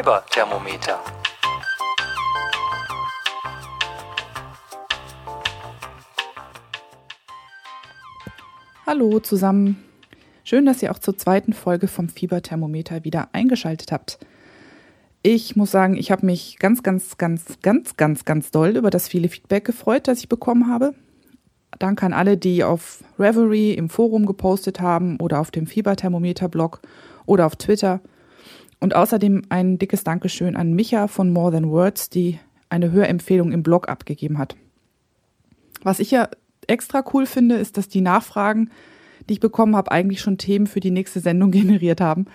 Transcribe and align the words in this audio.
Fiberthermometer. 0.00 0.98
Hallo 8.86 9.20
zusammen. 9.20 9.84
Schön, 10.42 10.64
dass 10.64 10.82
ihr 10.82 10.90
auch 10.90 10.98
zur 10.98 11.18
zweiten 11.18 11.52
Folge 11.52 11.86
vom 11.86 12.08
Fieberthermometer 12.08 13.04
wieder 13.04 13.28
eingeschaltet 13.32 13.92
habt. 13.92 14.18
Ich 15.20 15.54
muss 15.54 15.70
sagen, 15.70 15.98
ich 15.98 16.10
habe 16.10 16.24
mich 16.24 16.58
ganz, 16.58 16.82
ganz, 16.82 17.18
ganz, 17.18 17.58
ganz, 17.60 17.98
ganz, 17.98 18.24
ganz 18.24 18.50
doll 18.50 18.78
über 18.78 18.88
das 18.88 19.06
viele 19.06 19.28
Feedback 19.28 19.66
gefreut, 19.66 20.08
das 20.08 20.20
ich 20.20 20.30
bekommen 20.30 20.68
habe. 20.68 20.94
Danke 21.78 22.06
an 22.06 22.14
alle, 22.14 22.38
die 22.38 22.64
auf 22.64 23.04
Reverie 23.18 23.74
im 23.74 23.90
Forum 23.90 24.24
gepostet 24.24 24.80
haben 24.80 25.20
oder 25.20 25.40
auf 25.40 25.50
dem 25.50 25.66
Fieberthermometer-Blog 25.66 26.80
oder 27.26 27.44
auf 27.44 27.56
Twitter. 27.56 28.00
Und 28.80 28.94
außerdem 28.94 29.42
ein 29.50 29.78
dickes 29.78 30.04
Dankeschön 30.04 30.56
an 30.56 30.72
Micha 30.72 31.06
von 31.06 31.30
More 31.32 31.52
Than 31.52 31.70
Words, 31.70 32.08
die 32.08 32.38
eine 32.70 32.90
Hörempfehlung 32.90 33.52
im 33.52 33.62
Blog 33.62 33.88
abgegeben 33.88 34.38
hat. 34.38 34.56
Was 35.82 36.00
ich 36.00 36.10
ja 36.10 36.28
extra 36.66 37.04
cool 37.12 37.26
finde, 37.26 37.56
ist, 37.56 37.76
dass 37.76 37.88
die 37.88 38.00
Nachfragen, 38.00 38.70
die 39.28 39.34
ich 39.34 39.40
bekommen 39.40 39.76
habe, 39.76 39.90
eigentlich 39.90 40.20
schon 40.20 40.38
Themen 40.38 40.66
für 40.66 40.80
die 40.80 40.90
nächste 40.90 41.20
Sendung 41.20 41.50
generiert 41.52 42.00
haben. 42.00 42.26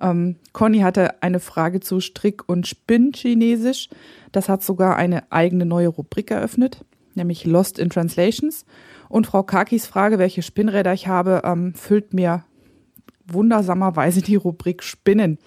Ähm, 0.00 0.36
Conny 0.52 0.80
hatte 0.80 1.22
eine 1.22 1.40
Frage 1.40 1.80
zu 1.80 2.00
Strick- 2.00 2.48
und 2.48 2.66
Spinn-Chinesisch. 2.66 3.88
Das 4.32 4.48
hat 4.48 4.62
sogar 4.62 4.96
eine 4.96 5.30
eigene 5.32 5.64
neue 5.64 5.88
Rubrik 5.88 6.30
eröffnet, 6.30 6.84
nämlich 7.14 7.46
Lost 7.46 7.78
in 7.78 7.90
Translations. 7.90 8.66
Und 9.08 9.26
Frau 9.26 9.42
Kakis 9.42 9.86
Frage, 9.86 10.18
welche 10.18 10.42
Spinnräder 10.42 10.92
ich 10.92 11.06
habe, 11.06 11.42
ähm, 11.44 11.74
füllt 11.74 12.12
mir 12.12 12.44
wundersamerweise 13.26 14.22
die 14.22 14.36
Rubrik 14.36 14.82
Spinnen. 14.82 15.38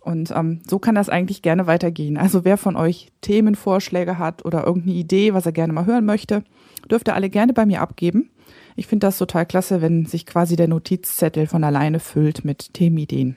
Und 0.00 0.30
ähm, 0.30 0.60
so 0.68 0.78
kann 0.78 0.94
das 0.94 1.08
eigentlich 1.08 1.42
gerne 1.42 1.66
weitergehen. 1.66 2.16
Also 2.16 2.44
wer 2.44 2.56
von 2.56 2.76
euch 2.76 3.12
Themenvorschläge 3.20 4.18
hat 4.18 4.44
oder 4.44 4.66
irgendeine 4.66 4.96
Idee, 4.96 5.34
was 5.34 5.46
er 5.46 5.52
gerne 5.52 5.72
mal 5.72 5.86
hören 5.86 6.06
möchte, 6.06 6.42
dürft 6.90 7.08
ihr 7.08 7.14
alle 7.14 7.28
gerne 7.28 7.52
bei 7.52 7.66
mir 7.66 7.82
abgeben. 7.82 8.30
Ich 8.76 8.86
finde 8.86 9.06
das 9.06 9.18
total 9.18 9.44
klasse, 9.44 9.82
wenn 9.82 10.06
sich 10.06 10.24
quasi 10.24 10.56
der 10.56 10.68
Notizzettel 10.68 11.46
von 11.46 11.64
alleine 11.64 12.00
füllt 12.00 12.44
mit 12.44 12.72
Themenideen. 12.72 13.36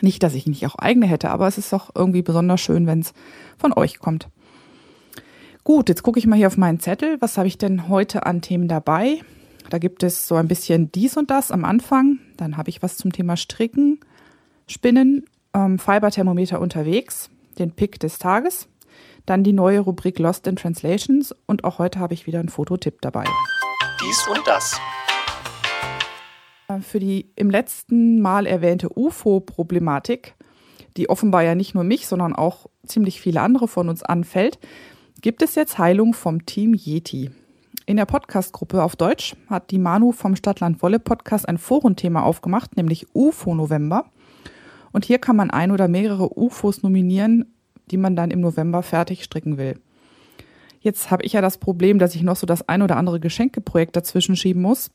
Nicht, 0.00 0.22
dass 0.22 0.34
ich 0.34 0.46
nicht 0.46 0.66
auch 0.66 0.76
eigene 0.76 1.06
hätte, 1.06 1.30
aber 1.30 1.48
es 1.48 1.58
ist 1.58 1.72
doch 1.72 1.90
irgendwie 1.94 2.22
besonders 2.22 2.60
schön, 2.60 2.86
wenn 2.86 3.00
es 3.00 3.12
von 3.58 3.72
euch 3.72 3.98
kommt. 3.98 4.28
Gut, 5.64 5.88
jetzt 5.88 6.02
gucke 6.02 6.18
ich 6.18 6.26
mal 6.26 6.36
hier 6.36 6.48
auf 6.48 6.56
meinen 6.56 6.80
Zettel. 6.80 7.16
Was 7.20 7.38
habe 7.38 7.48
ich 7.48 7.58
denn 7.58 7.88
heute 7.88 8.26
an 8.26 8.42
Themen 8.42 8.68
dabei? 8.68 9.20
Da 9.70 9.78
gibt 9.78 10.02
es 10.02 10.28
so 10.28 10.34
ein 10.34 10.48
bisschen 10.48 10.92
dies 10.92 11.16
und 11.16 11.30
das 11.30 11.50
am 11.50 11.64
Anfang. 11.64 12.18
Dann 12.36 12.56
habe 12.56 12.70
ich 12.70 12.82
was 12.82 12.96
zum 12.96 13.12
Thema 13.12 13.36
Stricken, 13.36 13.98
Spinnen, 14.68 15.24
ähm, 15.54 15.78
Fiberthermometer 15.78 16.60
unterwegs, 16.60 17.30
den 17.58 17.72
Pick 17.72 18.00
des 18.00 18.18
Tages, 18.18 18.68
dann 19.26 19.44
die 19.44 19.52
neue 19.52 19.80
Rubrik 19.80 20.18
Lost 20.18 20.46
in 20.46 20.56
Translations 20.56 21.34
und 21.46 21.64
auch 21.64 21.78
heute 21.78 21.98
habe 21.98 22.14
ich 22.14 22.26
wieder 22.26 22.40
einen 22.40 22.48
Fototipp 22.48 23.00
dabei. 23.00 23.24
Dies 24.02 24.28
und 24.28 24.46
das. 24.46 24.80
Äh, 26.68 26.80
für 26.80 26.98
die 26.98 27.30
im 27.36 27.50
letzten 27.50 28.20
Mal 28.20 28.46
erwähnte 28.46 28.88
UFO-Problematik, 28.94 30.34
die 30.96 31.08
offenbar 31.08 31.42
ja 31.42 31.54
nicht 31.54 31.74
nur 31.74 31.84
mich, 31.84 32.06
sondern 32.06 32.34
auch 32.34 32.66
ziemlich 32.86 33.20
viele 33.20 33.40
andere 33.40 33.68
von 33.68 33.88
uns 33.88 34.02
anfällt, 34.02 34.58
gibt 35.20 35.42
es 35.42 35.54
jetzt 35.54 35.78
Heilung 35.78 36.14
vom 36.14 36.44
Team 36.44 36.74
Yeti. 36.74 37.30
In 37.86 37.96
der 37.96 38.06
Podcast-Gruppe 38.06 38.82
auf 38.82 38.96
Deutsch 38.96 39.36
hat 39.48 39.70
die 39.70 39.78
Manu 39.78 40.12
vom 40.12 40.36
Stadtland 40.36 40.82
Wolle 40.82 40.98
Podcast 40.98 41.48
ein 41.48 41.58
Forenthema 41.58 42.22
aufgemacht, 42.22 42.76
nämlich 42.76 43.06
UFO 43.14 43.54
November. 43.54 44.06
Und 44.94 45.04
hier 45.04 45.18
kann 45.18 45.34
man 45.34 45.50
ein 45.50 45.72
oder 45.72 45.88
mehrere 45.88 46.38
UFOs 46.38 46.84
nominieren, 46.84 47.52
die 47.90 47.96
man 47.96 48.14
dann 48.14 48.30
im 48.30 48.40
November 48.40 48.80
fertig 48.84 49.24
stricken 49.24 49.58
will. 49.58 49.74
Jetzt 50.78 51.10
habe 51.10 51.24
ich 51.24 51.32
ja 51.32 51.40
das 51.40 51.58
Problem, 51.58 51.98
dass 51.98 52.14
ich 52.14 52.22
noch 52.22 52.36
so 52.36 52.46
das 52.46 52.68
ein 52.68 52.80
oder 52.80 52.96
andere 52.96 53.18
Geschenkeprojekt 53.18 53.96
dazwischen 53.96 54.36
schieben 54.36 54.62
muss. 54.62 54.92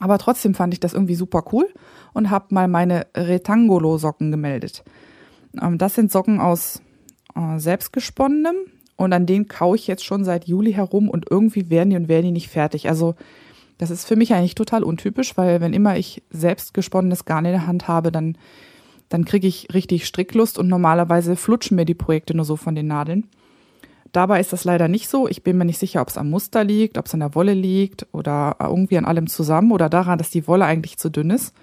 Aber 0.00 0.18
trotzdem 0.18 0.54
fand 0.54 0.74
ich 0.74 0.80
das 0.80 0.92
irgendwie 0.92 1.14
super 1.14 1.44
cool 1.52 1.68
und 2.14 2.30
habe 2.30 2.52
mal 2.52 2.66
meine 2.66 3.06
Retangolo-Socken 3.16 4.32
gemeldet. 4.32 4.82
Ähm, 5.62 5.78
das 5.78 5.94
sind 5.94 6.10
Socken 6.10 6.40
aus 6.40 6.82
äh, 7.36 7.60
selbstgesponnenem 7.60 8.56
und 8.96 9.12
an 9.12 9.26
denen 9.26 9.46
kaue 9.46 9.76
ich 9.76 9.86
jetzt 9.86 10.04
schon 10.04 10.24
seit 10.24 10.48
Juli 10.48 10.72
herum 10.72 11.08
und 11.08 11.26
irgendwie 11.30 11.70
werden 11.70 11.90
die 11.90 11.96
und 11.96 12.08
werden 12.08 12.24
die 12.24 12.32
nicht 12.32 12.48
fertig. 12.48 12.88
Also 12.88 13.14
das 13.78 13.92
ist 13.92 14.04
für 14.04 14.16
mich 14.16 14.34
eigentlich 14.34 14.56
total 14.56 14.82
untypisch, 14.82 15.36
weil 15.36 15.60
wenn 15.60 15.74
immer 15.74 15.96
ich 15.96 16.24
selbstgesponnenes 16.30 17.24
Garn 17.24 17.44
in 17.44 17.52
der 17.52 17.68
Hand 17.68 17.86
habe, 17.86 18.10
dann, 18.10 18.36
dann 19.08 19.24
kriege 19.24 19.46
ich 19.46 19.68
richtig 19.72 20.06
Stricklust 20.06 20.58
und 20.58 20.68
normalerweise 20.68 21.36
flutschen 21.36 21.76
mir 21.76 21.84
die 21.84 21.94
Projekte 21.94 22.34
nur 22.34 22.44
so 22.44 22.56
von 22.56 22.74
den 22.74 22.86
Nadeln. 22.86 23.28
Dabei 24.12 24.40
ist 24.40 24.52
das 24.52 24.64
leider 24.64 24.88
nicht 24.88 25.08
so. 25.08 25.28
Ich 25.28 25.42
bin 25.42 25.58
mir 25.58 25.64
nicht 25.64 25.78
sicher, 25.78 26.00
ob 26.00 26.08
es 26.08 26.16
am 26.16 26.30
Muster 26.30 26.64
liegt, 26.64 26.96
ob 26.96 27.06
es 27.06 27.14
an 27.14 27.20
der 27.20 27.34
Wolle 27.34 27.54
liegt 27.54 28.06
oder 28.12 28.56
irgendwie 28.60 28.98
an 28.98 29.04
allem 29.04 29.26
zusammen 29.26 29.72
oder 29.72 29.88
daran, 29.88 30.18
dass 30.18 30.30
die 30.30 30.48
Wolle 30.48 30.64
eigentlich 30.64 30.96
zu 30.96 31.10
dünn 31.10 31.30
ist. 31.30 31.54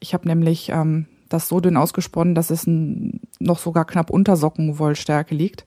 Ich 0.00 0.14
habe 0.14 0.26
nämlich 0.26 0.70
ähm, 0.70 1.06
das 1.28 1.48
so 1.48 1.60
dünn 1.60 1.76
ausgesponnen, 1.76 2.34
dass 2.34 2.50
es 2.50 2.64
noch 2.66 3.58
sogar 3.58 3.84
knapp 3.84 4.10
unter 4.10 4.36
Sockenwollstärke 4.36 5.34
liegt. 5.34 5.66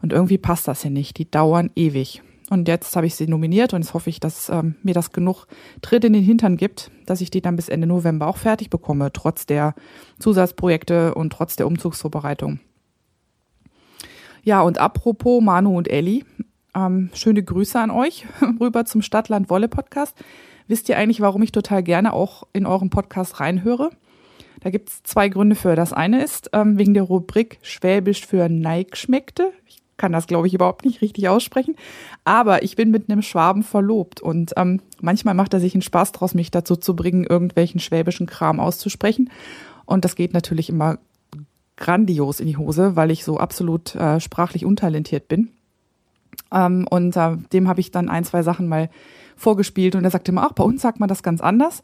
Und 0.00 0.12
irgendwie 0.12 0.38
passt 0.38 0.68
das 0.68 0.82
hier 0.82 0.90
nicht. 0.90 1.18
Die 1.18 1.30
dauern 1.30 1.70
ewig. 1.74 2.22
Und 2.50 2.66
jetzt 2.66 2.96
habe 2.96 3.06
ich 3.06 3.14
sie 3.14 3.26
nominiert 3.26 3.74
und 3.74 3.82
jetzt 3.82 3.94
hoffe 3.94 4.08
ich, 4.08 4.20
dass 4.20 4.48
ähm, 4.48 4.76
mir 4.82 4.94
das 4.94 5.12
genug 5.12 5.46
Tritt 5.82 6.04
in 6.04 6.14
den 6.14 6.22
Hintern 6.22 6.56
gibt, 6.56 6.90
dass 7.04 7.20
ich 7.20 7.30
die 7.30 7.42
dann 7.42 7.56
bis 7.56 7.68
Ende 7.68 7.86
November 7.86 8.26
auch 8.26 8.38
fertig 8.38 8.70
bekomme, 8.70 9.12
trotz 9.12 9.44
der 9.44 9.74
Zusatzprojekte 10.18 11.14
und 11.14 11.30
trotz 11.30 11.56
der 11.56 11.66
Umzugsvorbereitung. 11.66 12.60
Ja, 14.42 14.62
und 14.62 14.78
apropos 14.78 15.42
Manu 15.42 15.76
und 15.76 15.88
Elli, 15.88 16.24
ähm, 16.74 17.10
schöne 17.12 17.42
Grüße 17.42 17.78
an 17.78 17.90
euch 17.90 18.24
rüber 18.60 18.86
zum 18.86 19.02
Stadtland 19.02 19.50
Wolle 19.50 19.68
Podcast. 19.68 20.16
Wisst 20.68 20.88
ihr 20.88 20.96
eigentlich, 20.96 21.20
warum 21.20 21.42
ich 21.42 21.52
total 21.52 21.82
gerne 21.82 22.12
auch 22.12 22.44
in 22.52 22.66
euren 22.66 22.90
Podcast 22.90 23.40
reinhöre? 23.40 23.90
Da 24.60 24.70
gibt 24.70 24.88
es 24.88 25.02
zwei 25.02 25.28
Gründe 25.28 25.54
für. 25.54 25.76
Das 25.76 25.92
eine 25.92 26.22
ist 26.22 26.50
ähm, 26.52 26.78
wegen 26.78 26.94
der 26.94 27.04
Rubrik 27.04 27.58
Schwäbisch 27.62 28.26
für 28.26 28.48
Neig 28.48 28.96
schmeckte. 28.96 29.52
Kann 29.98 30.12
das, 30.12 30.26
glaube 30.26 30.46
ich, 30.46 30.54
überhaupt 30.54 30.86
nicht 30.86 31.02
richtig 31.02 31.28
aussprechen. 31.28 31.76
Aber 32.24 32.62
ich 32.62 32.76
bin 32.76 32.90
mit 32.90 33.10
einem 33.10 33.20
Schwaben 33.20 33.62
verlobt 33.62 34.22
und 34.22 34.54
ähm, 34.56 34.80
manchmal 35.00 35.34
macht 35.34 35.52
er 35.52 35.60
sich 35.60 35.74
einen 35.74 35.82
Spaß 35.82 36.12
draus, 36.12 36.34
mich 36.34 36.50
dazu 36.50 36.76
zu 36.76 36.96
bringen, 36.96 37.24
irgendwelchen 37.24 37.80
schwäbischen 37.80 38.26
Kram 38.26 38.60
auszusprechen. 38.60 39.30
Und 39.84 40.04
das 40.04 40.16
geht 40.16 40.32
natürlich 40.32 40.70
immer 40.70 40.98
grandios 41.76 42.40
in 42.40 42.46
die 42.46 42.56
Hose, 42.56 42.96
weil 42.96 43.10
ich 43.10 43.24
so 43.24 43.38
absolut 43.38 43.94
äh, 43.94 44.20
sprachlich 44.20 44.64
untalentiert 44.64 45.28
bin. 45.28 45.50
Ähm, 46.52 46.86
und 46.88 47.16
äh, 47.16 47.36
dem 47.52 47.68
habe 47.68 47.80
ich 47.80 47.90
dann 47.90 48.08
ein, 48.08 48.24
zwei 48.24 48.42
Sachen 48.42 48.68
mal 48.68 48.90
vorgespielt 49.36 49.94
und 49.94 50.04
er 50.04 50.10
sagte 50.10 50.32
immer, 50.32 50.44
ach, 50.44 50.52
bei 50.52 50.64
uns 50.64 50.82
sagt 50.82 51.00
man 51.00 51.08
das 51.08 51.22
ganz 51.22 51.40
anders, 51.40 51.82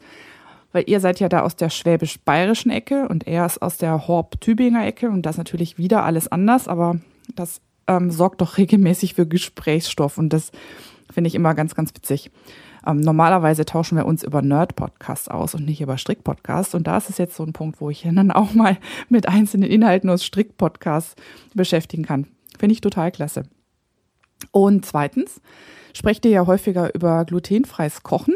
weil 0.71 0.83
ihr 0.87 0.99
seid 0.99 1.19
ja 1.19 1.29
da 1.29 1.41
aus 1.41 1.55
der 1.55 1.69
schwäbisch-bayerischen 1.69 2.69
Ecke 2.71 3.07
und 3.07 3.27
er 3.27 3.45
ist 3.45 3.61
aus 3.61 3.77
der 3.77 4.07
Horb-Tübinger 4.07 4.85
Ecke 4.85 5.09
und 5.09 5.23
das 5.23 5.35
ist 5.35 5.39
natürlich 5.39 5.77
wieder 5.77 6.03
alles 6.03 6.27
anders, 6.27 6.67
aber 6.67 6.97
das 7.35 7.61
ähm, 7.87 8.11
sorgt 8.11 8.41
doch 8.41 8.57
regelmäßig 8.57 9.13
für 9.13 9.27
Gesprächsstoff 9.27 10.17
und 10.17 10.29
das 10.29 10.51
finde 11.11 11.27
ich 11.27 11.35
immer 11.35 11.53
ganz, 11.53 11.75
ganz 11.75 11.93
witzig. 11.93 12.31
Ähm, 12.85 12.99
normalerweise 12.99 13.65
tauschen 13.65 13.97
wir 13.97 14.05
uns 14.05 14.23
über 14.23 14.41
Nerd-Podcasts 14.41 15.27
aus 15.27 15.55
und 15.55 15.65
nicht 15.65 15.81
über 15.81 15.97
Strick-Podcasts. 15.97 16.75
Und 16.75 16.85
da 16.85 16.97
ist 16.97 17.09
es 17.09 17.17
jetzt 17.17 17.35
so 17.35 17.43
ein 17.43 17.53
Punkt, 17.53 17.81
wo 17.81 17.89
ich 17.89 18.03
dann 18.13 18.31
auch 18.31 18.53
mal 18.53 18.77
mit 19.09 19.27
einzelnen 19.27 19.69
Inhalten 19.69 20.09
aus 20.09 20.23
Strick-Podcasts 20.23 21.15
beschäftigen 21.53 22.03
kann. 22.03 22.27
Finde 22.59 22.73
ich 22.73 22.81
total 22.81 23.11
klasse. 23.11 23.43
Und 24.51 24.85
zweitens, 24.85 25.41
sprecht 25.93 26.25
ihr 26.25 26.31
ja 26.31 26.45
häufiger 26.45 26.93
über 26.93 27.25
glutenfreies 27.25 28.03
Kochen. 28.03 28.35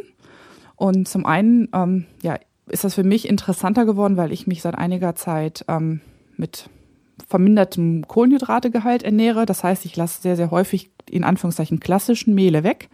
Und 0.75 1.07
zum 1.07 1.25
einen, 1.25 1.69
ähm, 1.74 2.06
ja, 2.24 2.40
ist 2.68 2.84
das 2.84 2.96
für 2.96 3.04
mich 3.04 3.28
interessanter 3.28 3.86
geworden, 3.86 4.18
weil 4.18 4.31
ich 4.31 4.48
mich 4.48 4.62
seit 4.62 4.75
einiger 4.75 5.16
Zeit 5.16 5.66
ähm, 5.68 6.01
mit 6.38 6.69
vermindertem 7.27 8.07
Kohlenhydrategehalt 8.07 9.04
ernähre. 9.04 9.45
Das 9.45 9.63
heißt, 9.63 9.86
ich 9.86 9.95
lasse 9.95 10.21
sehr, 10.21 10.36
sehr 10.36 10.51
häufig 10.51 10.92
in 11.10 11.24
Anführungszeichen 11.24 11.80
klassischen 11.80 12.36
Mehle 12.36 12.63
weg 12.63 12.89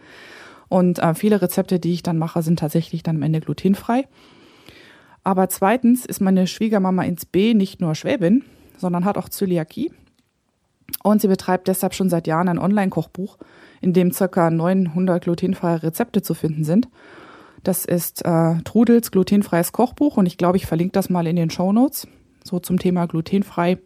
und 0.68 0.98
äh, 0.98 1.14
viele 1.14 1.40
Rezepte, 1.40 1.78
die 1.78 1.92
ich 1.92 2.02
dann 2.02 2.18
mache, 2.18 2.42
sind 2.42 2.58
tatsächlich 2.58 3.02
dann 3.02 3.16
am 3.16 3.22
Ende 3.22 3.40
glutenfrei. 3.40 4.06
Aber 5.22 5.48
zweitens 5.48 6.06
ist 6.06 6.20
meine 6.20 6.46
Schwiegermama 6.46 7.02
ins 7.02 7.26
B 7.26 7.54
nicht 7.54 7.80
nur 7.80 7.94
Schwäbin, 7.94 8.44
sondern 8.76 9.04
hat 9.04 9.18
auch 9.18 9.28
Zöliakie. 9.28 9.92
Und 11.02 11.20
sie 11.20 11.28
betreibt 11.28 11.68
deshalb 11.68 11.94
schon 11.94 12.08
seit 12.08 12.26
Jahren 12.26 12.48
ein 12.48 12.58
Online-Kochbuch, 12.58 13.38
in 13.80 13.92
dem 13.92 14.12
ca. 14.12 14.50
900 14.50 15.22
glutenfreie 15.22 15.82
Rezepte 15.82 16.22
zu 16.22 16.34
finden 16.34 16.64
sind. 16.64 16.88
Das 17.64 17.84
ist 17.84 18.24
äh, 18.24 18.62
Trudels 18.62 19.10
glutenfreies 19.10 19.72
Kochbuch 19.72 20.16
und 20.16 20.26
ich 20.26 20.38
glaube, 20.38 20.56
ich 20.56 20.66
verlinke 20.66 20.92
das 20.92 21.10
mal 21.10 21.26
in 21.26 21.34
den 21.34 21.50
Show 21.50 21.72
Notes, 21.72 22.06
so 22.44 22.60
zum 22.60 22.78
Thema 22.78 23.06
glutenfrei. 23.06 23.78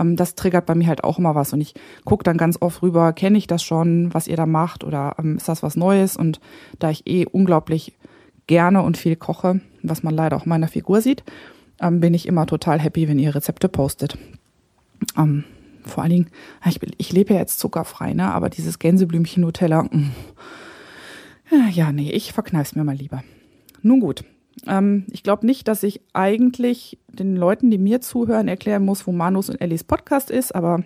Ähm, 0.00 0.16
das 0.16 0.34
triggert 0.34 0.66
bei 0.66 0.74
mir 0.74 0.88
halt 0.88 1.04
auch 1.04 1.18
immer 1.18 1.34
was. 1.34 1.52
Und 1.52 1.60
ich 1.60 1.74
gucke 2.04 2.24
dann 2.24 2.38
ganz 2.38 2.56
oft 2.60 2.82
rüber, 2.82 3.12
kenne 3.12 3.38
ich 3.38 3.46
das 3.46 3.62
schon, 3.62 4.12
was 4.12 4.26
ihr 4.26 4.36
da 4.36 4.46
macht 4.46 4.82
oder 4.82 5.14
ähm, 5.18 5.36
ist 5.36 5.48
das 5.48 5.62
was 5.62 5.76
Neues? 5.76 6.16
Und 6.16 6.40
da 6.78 6.90
ich 6.90 7.06
eh 7.06 7.26
unglaublich 7.26 7.92
gerne 8.46 8.82
und 8.82 8.96
viel 8.96 9.14
koche, 9.14 9.60
was 9.82 10.02
man 10.02 10.14
leider 10.14 10.36
auch 10.36 10.46
meiner 10.46 10.68
Figur 10.68 11.00
sieht, 11.00 11.22
ähm, 11.80 12.00
bin 12.00 12.14
ich 12.14 12.26
immer 12.26 12.46
total 12.46 12.80
happy, 12.80 13.08
wenn 13.08 13.18
ihr 13.18 13.34
Rezepte 13.34 13.68
postet. 13.68 14.18
Ähm, 15.16 15.44
vor 15.84 16.02
allen 16.02 16.12
Dingen, 16.12 16.26
ich, 16.66 16.80
ich 16.98 17.12
lebe 17.12 17.34
ja 17.34 17.40
jetzt 17.40 17.58
zuckerfrei, 17.58 18.12
ne? 18.12 18.32
aber 18.32 18.50
dieses 18.50 18.78
Gänseblümchen 18.78 19.42
Nutella. 19.42 19.84
Mm. 19.84 20.10
ja, 21.72 21.92
nee, 21.92 22.10
ich 22.10 22.32
verkneif's 22.32 22.74
mir 22.74 22.84
mal 22.84 22.96
lieber. 22.96 23.22
Nun 23.82 24.00
gut, 24.00 24.24
ähm, 24.66 25.06
ich 25.10 25.22
glaube 25.22 25.46
nicht, 25.46 25.68
dass 25.68 25.82
ich 25.82 26.00
eigentlich 26.12 26.98
den 27.08 27.36
Leuten, 27.36 27.70
die 27.70 27.78
mir 27.78 28.00
zuhören, 28.00 28.48
erklären 28.48 28.84
muss, 28.84 29.06
wo 29.06 29.12
Manus 29.12 29.50
und 29.50 29.60
Ellis 29.60 29.84
Podcast 29.84 30.30
ist, 30.30 30.54
aber 30.54 30.84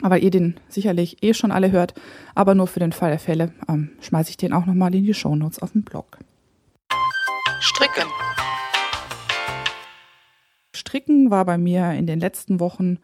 weil 0.00 0.24
ihr 0.24 0.30
den 0.30 0.56
sicherlich 0.68 1.22
eh 1.22 1.34
schon 1.34 1.52
alle 1.52 1.70
hört, 1.70 1.94
aber 2.34 2.54
nur 2.54 2.66
für 2.66 2.80
den 2.80 2.92
Fall 2.92 3.10
der 3.10 3.18
Fälle 3.18 3.52
ähm, 3.68 3.90
schmeiße 4.00 4.30
ich 4.30 4.36
den 4.36 4.52
auch 4.52 4.66
nochmal 4.66 4.94
in 4.94 5.04
die 5.04 5.14
Shownotes 5.14 5.60
auf 5.60 5.72
den 5.72 5.82
Blog. 5.82 6.18
Stricken. 7.60 8.08
Stricken 10.74 11.30
war 11.30 11.44
bei 11.44 11.58
mir 11.58 11.92
in 11.92 12.06
den 12.06 12.20
letzten 12.20 12.60
Wochen 12.60 12.98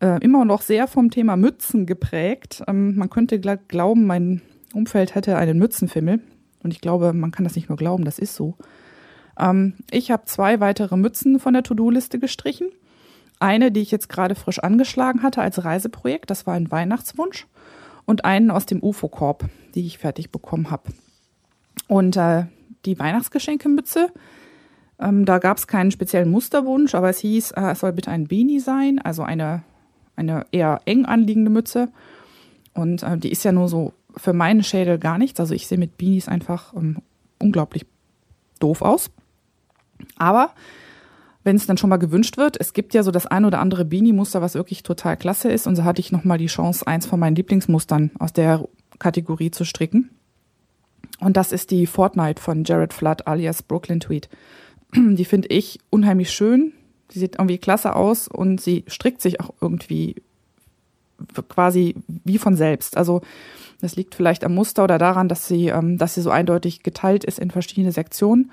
äh, 0.00 0.18
immer 0.22 0.44
noch 0.44 0.62
sehr 0.62 0.88
vom 0.88 1.10
Thema 1.10 1.36
Mützen 1.36 1.86
geprägt. 1.86 2.62
Ähm, 2.66 2.96
man 2.96 3.10
könnte 3.10 3.38
glauben, 3.40 4.06
mein 4.06 4.42
Umfeld 4.74 5.14
hätte 5.14 5.36
einen 5.36 5.58
Mützenfimmel. 5.58 6.20
Und 6.62 6.72
ich 6.72 6.80
glaube, 6.80 7.12
man 7.12 7.30
kann 7.30 7.44
das 7.44 7.54
nicht 7.54 7.68
nur 7.68 7.78
glauben, 7.78 8.04
das 8.04 8.18
ist 8.18 8.34
so. 8.34 8.56
Ähm, 9.38 9.74
ich 9.90 10.10
habe 10.10 10.24
zwei 10.26 10.60
weitere 10.60 10.96
Mützen 10.96 11.38
von 11.38 11.52
der 11.52 11.62
To-Do-Liste 11.62 12.18
gestrichen. 12.18 12.68
Eine, 13.38 13.70
die 13.70 13.80
ich 13.80 13.90
jetzt 13.90 14.08
gerade 14.08 14.34
frisch 14.34 14.58
angeschlagen 14.60 15.22
hatte 15.22 15.42
als 15.42 15.62
Reiseprojekt, 15.64 16.30
das 16.30 16.46
war 16.46 16.54
ein 16.54 16.70
Weihnachtswunsch. 16.70 17.46
Und 18.06 18.24
einen 18.24 18.50
aus 18.50 18.66
dem 18.66 18.82
UFO-Korb, 18.82 19.46
die 19.74 19.84
ich 19.84 19.98
fertig 19.98 20.30
bekommen 20.30 20.70
habe. 20.70 20.92
Und 21.88 22.16
äh, 22.16 22.44
die 22.84 22.98
Weihnachtsgeschenkemütze, 22.98 24.12
ähm, 25.00 25.24
da 25.24 25.38
gab 25.38 25.58
es 25.58 25.66
keinen 25.66 25.90
speziellen 25.90 26.30
Musterwunsch, 26.30 26.94
aber 26.94 27.10
es 27.10 27.18
hieß, 27.18 27.50
äh, 27.52 27.72
es 27.72 27.80
soll 27.80 27.92
bitte 27.92 28.10
ein 28.10 28.28
Beanie 28.28 28.60
sein, 28.60 29.00
also 29.00 29.22
eine, 29.22 29.64
eine 30.14 30.46
eher 30.52 30.80
eng 30.84 31.04
anliegende 31.04 31.50
Mütze. 31.50 31.88
Und 32.74 33.02
äh, 33.02 33.18
die 33.18 33.32
ist 33.32 33.44
ja 33.44 33.52
nur 33.52 33.68
so 33.68 33.92
für 34.16 34.32
meinen 34.32 34.62
Schädel 34.62 34.98
gar 34.98 35.18
nichts. 35.18 35.40
Also 35.40 35.54
ich 35.54 35.66
sehe 35.66 35.78
mit 35.78 35.98
Beanies 35.98 36.28
einfach 36.28 36.74
ähm, 36.74 36.98
unglaublich 37.38 37.86
doof 38.60 38.82
aus. 38.82 39.10
Aber 40.16 40.50
wenn 41.44 41.56
es 41.56 41.66
dann 41.66 41.78
schon 41.78 41.90
mal 41.90 41.96
gewünscht 41.96 42.36
wird, 42.36 42.60
es 42.60 42.72
gibt 42.72 42.92
ja 42.92 43.02
so 43.02 43.10
das 43.10 43.26
ein 43.26 43.44
oder 43.44 43.60
andere 43.60 43.84
Beanie-Muster, 43.84 44.42
was 44.42 44.54
wirklich 44.54 44.82
total 44.82 45.16
klasse 45.16 45.50
ist. 45.50 45.66
Und 45.66 45.76
so 45.76 45.84
hatte 45.84 46.00
ich 46.00 46.10
nochmal 46.10 46.38
die 46.38 46.46
Chance, 46.46 46.86
eins 46.86 47.06
von 47.06 47.20
meinen 47.20 47.36
Lieblingsmustern 47.36 48.10
aus 48.18 48.32
der 48.32 48.66
Kategorie 48.98 49.50
zu 49.50 49.64
stricken. 49.64 50.10
Und 51.20 51.36
das 51.36 51.52
ist 51.52 51.70
die 51.70 51.86
Fortnite 51.86 52.42
von 52.42 52.64
Jared 52.64 52.92
Flood 52.92 53.26
alias 53.26 53.62
Brooklyn 53.62 54.00
Tweet. 54.00 54.28
Die 54.94 55.24
finde 55.24 55.48
ich 55.48 55.78
unheimlich 55.90 56.30
schön. 56.30 56.72
Sie 57.10 57.20
sieht 57.20 57.36
irgendwie 57.36 57.58
klasse 57.58 57.94
aus 57.94 58.28
und 58.28 58.60
sie 58.60 58.84
strickt 58.88 59.22
sich 59.22 59.40
auch 59.40 59.50
irgendwie 59.60 60.16
quasi 61.48 61.94
wie 62.24 62.38
von 62.38 62.56
selbst. 62.56 62.96
Also 62.96 63.22
das 63.80 63.96
liegt 63.96 64.14
vielleicht 64.14 64.44
am 64.44 64.54
Muster 64.54 64.84
oder 64.84 64.98
daran, 64.98 65.28
dass 65.28 65.46
sie, 65.46 65.68
ähm, 65.68 65.98
dass 65.98 66.14
sie 66.14 66.22
so 66.22 66.30
eindeutig 66.30 66.82
geteilt 66.82 67.24
ist 67.24 67.38
in 67.38 67.50
verschiedene 67.50 67.92
Sektionen. 67.92 68.50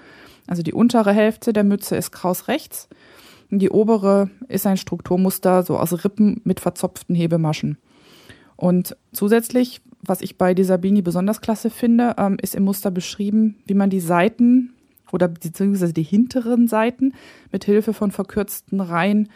Also 0.47 0.63
die 0.63 0.73
untere 0.73 1.13
Hälfte 1.13 1.53
der 1.53 1.63
Mütze 1.63 1.95
ist 1.95 2.11
kraus 2.11 2.47
rechts. 2.47 2.87
Die 3.49 3.69
obere 3.69 4.29
ist 4.47 4.65
ein 4.65 4.77
Strukturmuster 4.77 5.63
so 5.63 5.77
aus 5.77 6.03
Rippen 6.03 6.41
mit 6.43 6.59
verzopften 6.59 7.15
Hebemaschen. 7.15 7.77
Und 8.55 8.97
zusätzlich, 9.11 9.81
was 10.01 10.21
ich 10.21 10.37
bei 10.37 10.53
dieser 10.53 10.77
Beanie 10.77 11.01
besonders 11.01 11.41
klasse 11.41 11.69
finde, 11.69 12.15
ähm, 12.17 12.37
ist 12.41 12.55
im 12.55 12.63
Muster 12.63 12.91
beschrieben, 12.91 13.57
wie 13.65 13.73
man 13.73 13.89
die 13.89 13.99
Seiten 13.99 14.73
oder 15.11 15.27
beziehungsweise 15.27 15.93
die 15.93 16.03
hinteren 16.03 16.67
Seiten 16.67 17.13
mit 17.51 17.65
Hilfe 17.65 17.93
von 17.93 18.11
verkürzten 18.11 18.81
Reihen 18.81 19.29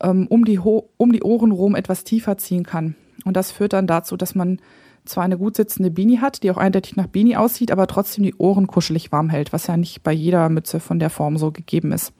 ähm, 0.00 0.26
um, 0.28 0.44
die 0.44 0.58
um 0.58 1.12
die 1.12 1.22
Ohren 1.22 1.52
rum 1.52 1.74
etwas 1.74 2.04
tiefer 2.04 2.38
ziehen 2.38 2.64
kann. 2.64 2.96
Und 3.24 3.36
das 3.36 3.52
führt 3.52 3.72
dann 3.72 3.86
dazu, 3.86 4.16
dass 4.16 4.34
man 4.34 4.60
zwar 5.04 5.24
eine 5.24 5.38
gut 5.38 5.56
sitzende 5.56 5.90
Beanie 5.90 6.18
hat, 6.18 6.42
die 6.42 6.50
auch 6.50 6.56
eindeutig 6.56 6.96
nach 6.96 7.06
Beanie 7.06 7.36
aussieht, 7.36 7.70
aber 7.70 7.86
trotzdem 7.86 8.24
die 8.24 8.34
Ohren 8.36 8.66
kuschelig 8.66 9.12
warm 9.12 9.30
hält, 9.30 9.52
was 9.52 9.66
ja 9.66 9.76
nicht 9.76 10.02
bei 10.02 10.12
jeder 10.12 10.48
Mütze 10.48 10.80
von 10.80 10.98
der 10.98 11.10
Form 11.10 11.36
so 11.36 11.50
gegeben 11.50 11.92
ist. 11.92 12.12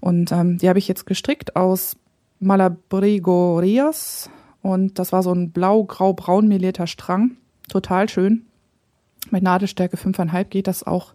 Und 0.00 0.32
ähm, 0.32 0.58
die 0.58 0.68
habe 0.68 0.78
ich 0.78 0.88
jetzt 0.88 1.06
gestrickt 1.06 1.56
aus 1.56 1.96
Malabrigo 2.40 3.58
Rios 3.58 4.28
und 4.64 4.98
das 4.98 5.12
war 5.12 5.22
so 5.22 5.32
ein 5.32 5.50
blau-grau-braun 5.50 6.48
melierter 6.48 6.86
Strang. 6.86 7.36
Total 7.68 8.08
schön. 8.08 8.46
Mit 9.30 9.42
Nadelstärke 9.42 9.96
5,5 9.96 10.44
geht 10.44 10.66
das 10.66 10.86
auch 10.86 11.14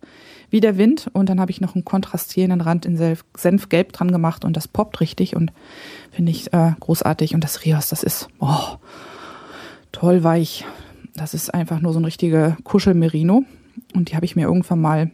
wie 0.51 0.60
der 0.60 0.77
Wind. 0.77 1.10
Und 1.13 1.30
dann 1.30 1.39
habe 1.39 1.51
ich 1.51 1.62
noch 1.62 1.75
einen 1.75 1.86
kontrastierenden 1.86 2.62
Rand 2.62 2.86
in 2.86 3.18
Senfgelb 3.36 3.94
dran 3.94 4.12
gemacht 4.12 4.45
und 4.45 4.56
das 4.56 4.68
poppt 4.68 5.01
richtig 5.01 5.36
und 5.36 5.51
finde 6.12 6.31
ich 6.31 6.54
äh, 6.54 6.74
großartig. 6.80 7.33
Und 7.33 7.44
das 7.44 7.66
Rios, 7.66 7.89
das 7.89 8.04
ist, 8.04 8.27
oh, 8.39 8.77
toll 9.99 10.23
weich. 10.23 10.65
Das 11.13 11.33
ist 11.33 11.53
einfach 11.53 11.81
nur 11.81 11.91
so 11.91 11.99
ein 11.99 12.05
richtiger 12.05 12.57
Kuschelmerino. 12.63 13.43
Und 13.93 14.09
die 14.09 14.15
habe 14.15 14.25
ich 14.25 14.35
mir 14.35 14.43
irgendwann 14.43 14.79
mal 14.79 15.11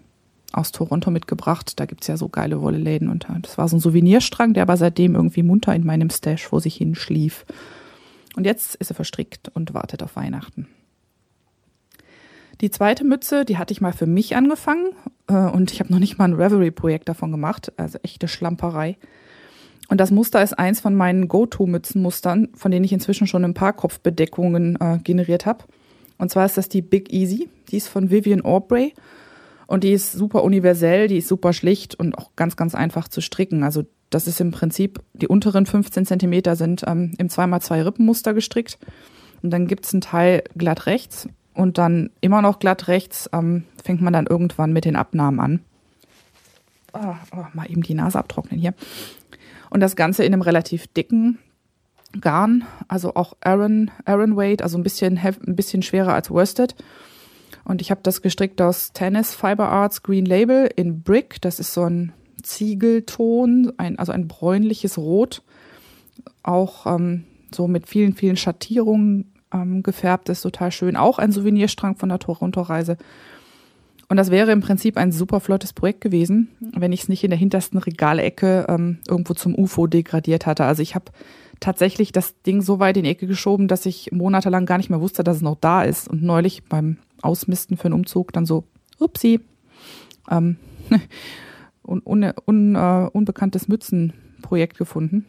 aus 0.52 0.72
Toronto 0.72 1.10
mitgebracht. 1.10 1.80
Da 1.80 1.86
gibt 1.86 2.02
es 2.02 2.08
ja 2.08 2.18
so 2.18 2.30
geile 2.30 2.62
Wolleläden. 2.62 3.10
Und 3.10 3.26
das 3.42 3.58
war 3.58 3.68
so 3.68 3.78
ein 3.78 3.80
Souvenirstrang, 3.80 4.54
der 4.54 4.62
aber 4.62 4.78
seitdem 4.78 5.16
irgendwie 5.16 5.42
munter 5.42 5.74
in 5.74 5.86
meinem 5.86 6.12
Stash 6.12 6.46
vor 6.46 6.62
sich 6.62 6.76
hin 6.76 6.94
schlief. 6.94 7.46
Und 8.36 8.46
jetzt 8.46 8.76
ist 8.76 8.92
er 8.92 8.96
verstrickt 8.96 9.50
und 9.56 9.74
wartet 9.74 10.04
auf 10.04 10.16
Weihnachten. 10.16 10.68
Die 12.62 12.70
zweite 12.70 13.04
Mütze, 13.04 13.44
die 13.44 13.58
hatte 13.58 13.74
ich 13.74 13.82
mal 13.82 13.92
für 13.92 14.06
mich 14.06 14.36
angefangen 14.36 14.92
äh, 15.28 15.34
und 15.34 15.72
ich 15.72 15.80
habe 15.80 15.92
noch 15.92 16.00
nicht 16.00 16.18
mal 16.18 16.26
ein 16.26 16.34
Reverie-Projekt 16.34 17.10
davon 17.10 17.32
gemacht, 17.32 17.74
also 17.76 17.98
echte 18.04 18.28
Schlamperei. 18.28 18.98
Und 19.88 20.00
das 20.00 20.12
Muster 20.12 20.42
ist 20.42 20.58
eins 20.58 20.80
von 20.80 20.96
meinen 20.96 21.28
Go-To-Mützenmustern, 21.28 22.50
von 22.56 22.72
denen 22.72 22.86
ich 22.86 22.94
inzwischen 22.94 23.28
schon 23.28 23.44
ein 23.44 23.54
paar 23.54 23.74
Kopfbedeckungen 23.74 24.78
äh, 24.80 25.00
generiert 25.04 25.46
habe. 25.46 25.66
Und 26.18 26.32
zwar 26.32 26.46
ist 26.46 26.58
das 26.58 26.70
die 26.70 26.82
Big 26.82 27.14
Easy. 27.14 27.50
Die 27.70 27.78
ist 27.78 27.88
von 27.88 28.10
Vivian 28.10 28.42
Aubrey. 28.42 28.94
Und 29.68 29.84
die 29.84 29.94
ist 29.94 30.12
super 30.12 30.44
universell, 30.44 31.08
die 31.08 31.18
ist 31.18 31.28
super 31.28 31.52
schlicht 31.52 31.96
und 31.96 32.18
auch 32.18 32.32
ganz, 32.36 32.56
ganz 32.56 32.76
einfach 32.76 33.08
zu 33.08 33.22
stricken. 33.22 33.64
Also 33.64 33.84
das 34.12 34.28
ist 34.28 34.40
im 34.40 34.52
Prinzip, 34.52 35.02
die 35.14 35.28
unteren 35.28 35.66
15 35.66 36.06
Zentimeter 36.06 36.56
sind 36.56 36.84
ähm, 36.86 37.14
im 37.18 37.28
2x2 37.28 37.86
Rippenmuster 37.86 38.34
gestrickt. 38.34 38.78
Und 39.42 39.50
dann 39.50 39.68
gibt's 39.68 39.94
einen 39.94 40.02
Teil 40.02 40.44
glatt 40.56 40.86
rechts 40.86 41.28
und 41.54 41.78
dann 41.78 42.12
immer 42.22 42.42
noch 42.42 42.60
glatt 42.60 42.88
rechts 42.88 43.30
ähm, 43.34 43.64
fängt 43.84 44.02
man 44.02 44.14
dann 44.14 44.28
irgendwann 44.28 44.74
mit 44.74 44.86
den 44.86 44.96
Abnahmen 44.96 45.40
an. 45.40 45.60
Oh, 46.94 47.16
oh, 47.36 47.46
mal 47.54 47.70
eben 47.70 47.82
die 47.82 47.94
Nase 47.94 48.20
abtrocknen 48.20 48.60
hier. 48.60 48.74
Und 49.76 49.82
das 49.82 49.98
Ganze 49.98 50.24
in 50.24 50.32
einem 50.32 50.42
relativ 50.42 50.88
dicken 50.88 51.38
Garn, 52.22 52.64
also 52.88 53.16
auch 53.16 53.36
Aaron, 53.42 53.92
Aaron 54.06 54.38
Weight, 54.38 54.62
also 54.62 54.78
ein 54.78 54.84
bisschen, 54.84 55.18
ein 55.18 55.56
bisschen 55.58 55.82
schwerer 55.82 56.14
als 56.14 56.32
Worsted. 56.32 56.76
Und 57.66 57.82
ich 57.82 57.92
habe 57.92 58.00
das 58.02 58.22
gestrickt 58.22 58.62
aus 58.62 58.94
Tennis 58.94 59.36
Fiber 59.36 59.68
Arts 59.68 60.02
Green 60.02 60.26
Label 60.26 60.70
in 60.78 61.02
Brick. 61.02 61.42
Das 61.42 61.60
ist 61.60 61.74
so 61.74 61.84
ein 61.84 62.14
Ziegelton, 62.42 63.74
ein, 63.76 64.00
also 64.00 64.14
ein 64.14 64.30
bräunliches 64.30 64.98
Rot. 64.98 65.42
Auch 66.42 66.86
ähm, 66.86 67.26
so 67.54 67.68
mit 67.68 67.86
vielen, 67.86 68.14
vielen 68.14 68.38
Schattierungen 68.38 69.34
ähm, 69.52 69.84
gefärbt 69.84 70.30
ist, 70.30 70.44
total 70.44 70.72
schön. 70.72 70.96
Auch 70.96 71.20
ein 71.20 71.34
Souvenirstrang 71.34 71.98
von 71.98 72.08
der 72.08 72.20
Toronto-Reise. 72.20 72.96
Und 74.08 74.18
das 74.18 74.30
wäre 74.30 74.52
im 74.52 74.62
Prinzip 74.62 74.98
ein 74.98 75.12
super 75.12 75.40
flottes 75.40 75.74
Projekt 75.74 76.02
gewesen, 76.02 76.50
wenn 76.60 76.92
ich 76.92 77.04
es 77.04 77.10
nicht 77.10 77.24
in 77.24 77.32
der 77.32 77.40
hintersten 77.40 77.80
Regalecke 77.80 78.66
ähm, 78.70 79.00
irgendwo 79.08 79.34
zum 79.34 79.58
UFO 79.58 79.88
degradiert 79.88 80.46
hatte. 80.46 80.66
Also 80.66 80.84
ich 80.84 80.94
habe 80.94 81.06
tatsächlich 81.60 82.12
das 82.12 82.40
Ding 82.44 82.62
so 82.62 82.80
weit 82.80 82.98
in 82.98 83.04
die 83.04 83.10
Ecke 83.10 83.28
geschoben, 83.28 83.68
dass 83.68 83.86
ich 83.86 84.12
monatelang 84.12 84.66
gar 84.66 84.78
nicht 84.78 84.90
mehr 84.90 85.02
wusste, 85.02 85.24
dass 85.24 85.38
es 85.38 85.42
noch 85.42 85.58
da 85.60 85.84
ist. 85.84 86.08
Und 86.08 86.22
neulich 86.22 86.64
beim 86.66 86.98
Ausmisten 87.22 87.78
für 87.78 87.86
einen 87.86 87.94
Umzug 87.94 88.32
dann 88.34 88.46
so, 88.46 88.66
upsi, 89.00 89.40
ähm, 90.30 90.58
un, 91.84 92.02
un, 92.06 92.32
un, 92.48 92.76
uh, 92.76 93.10
unbekanntes 93.12 93.68
Mützenprojekt 93.68 94.78
gefunden. 94.78 95.26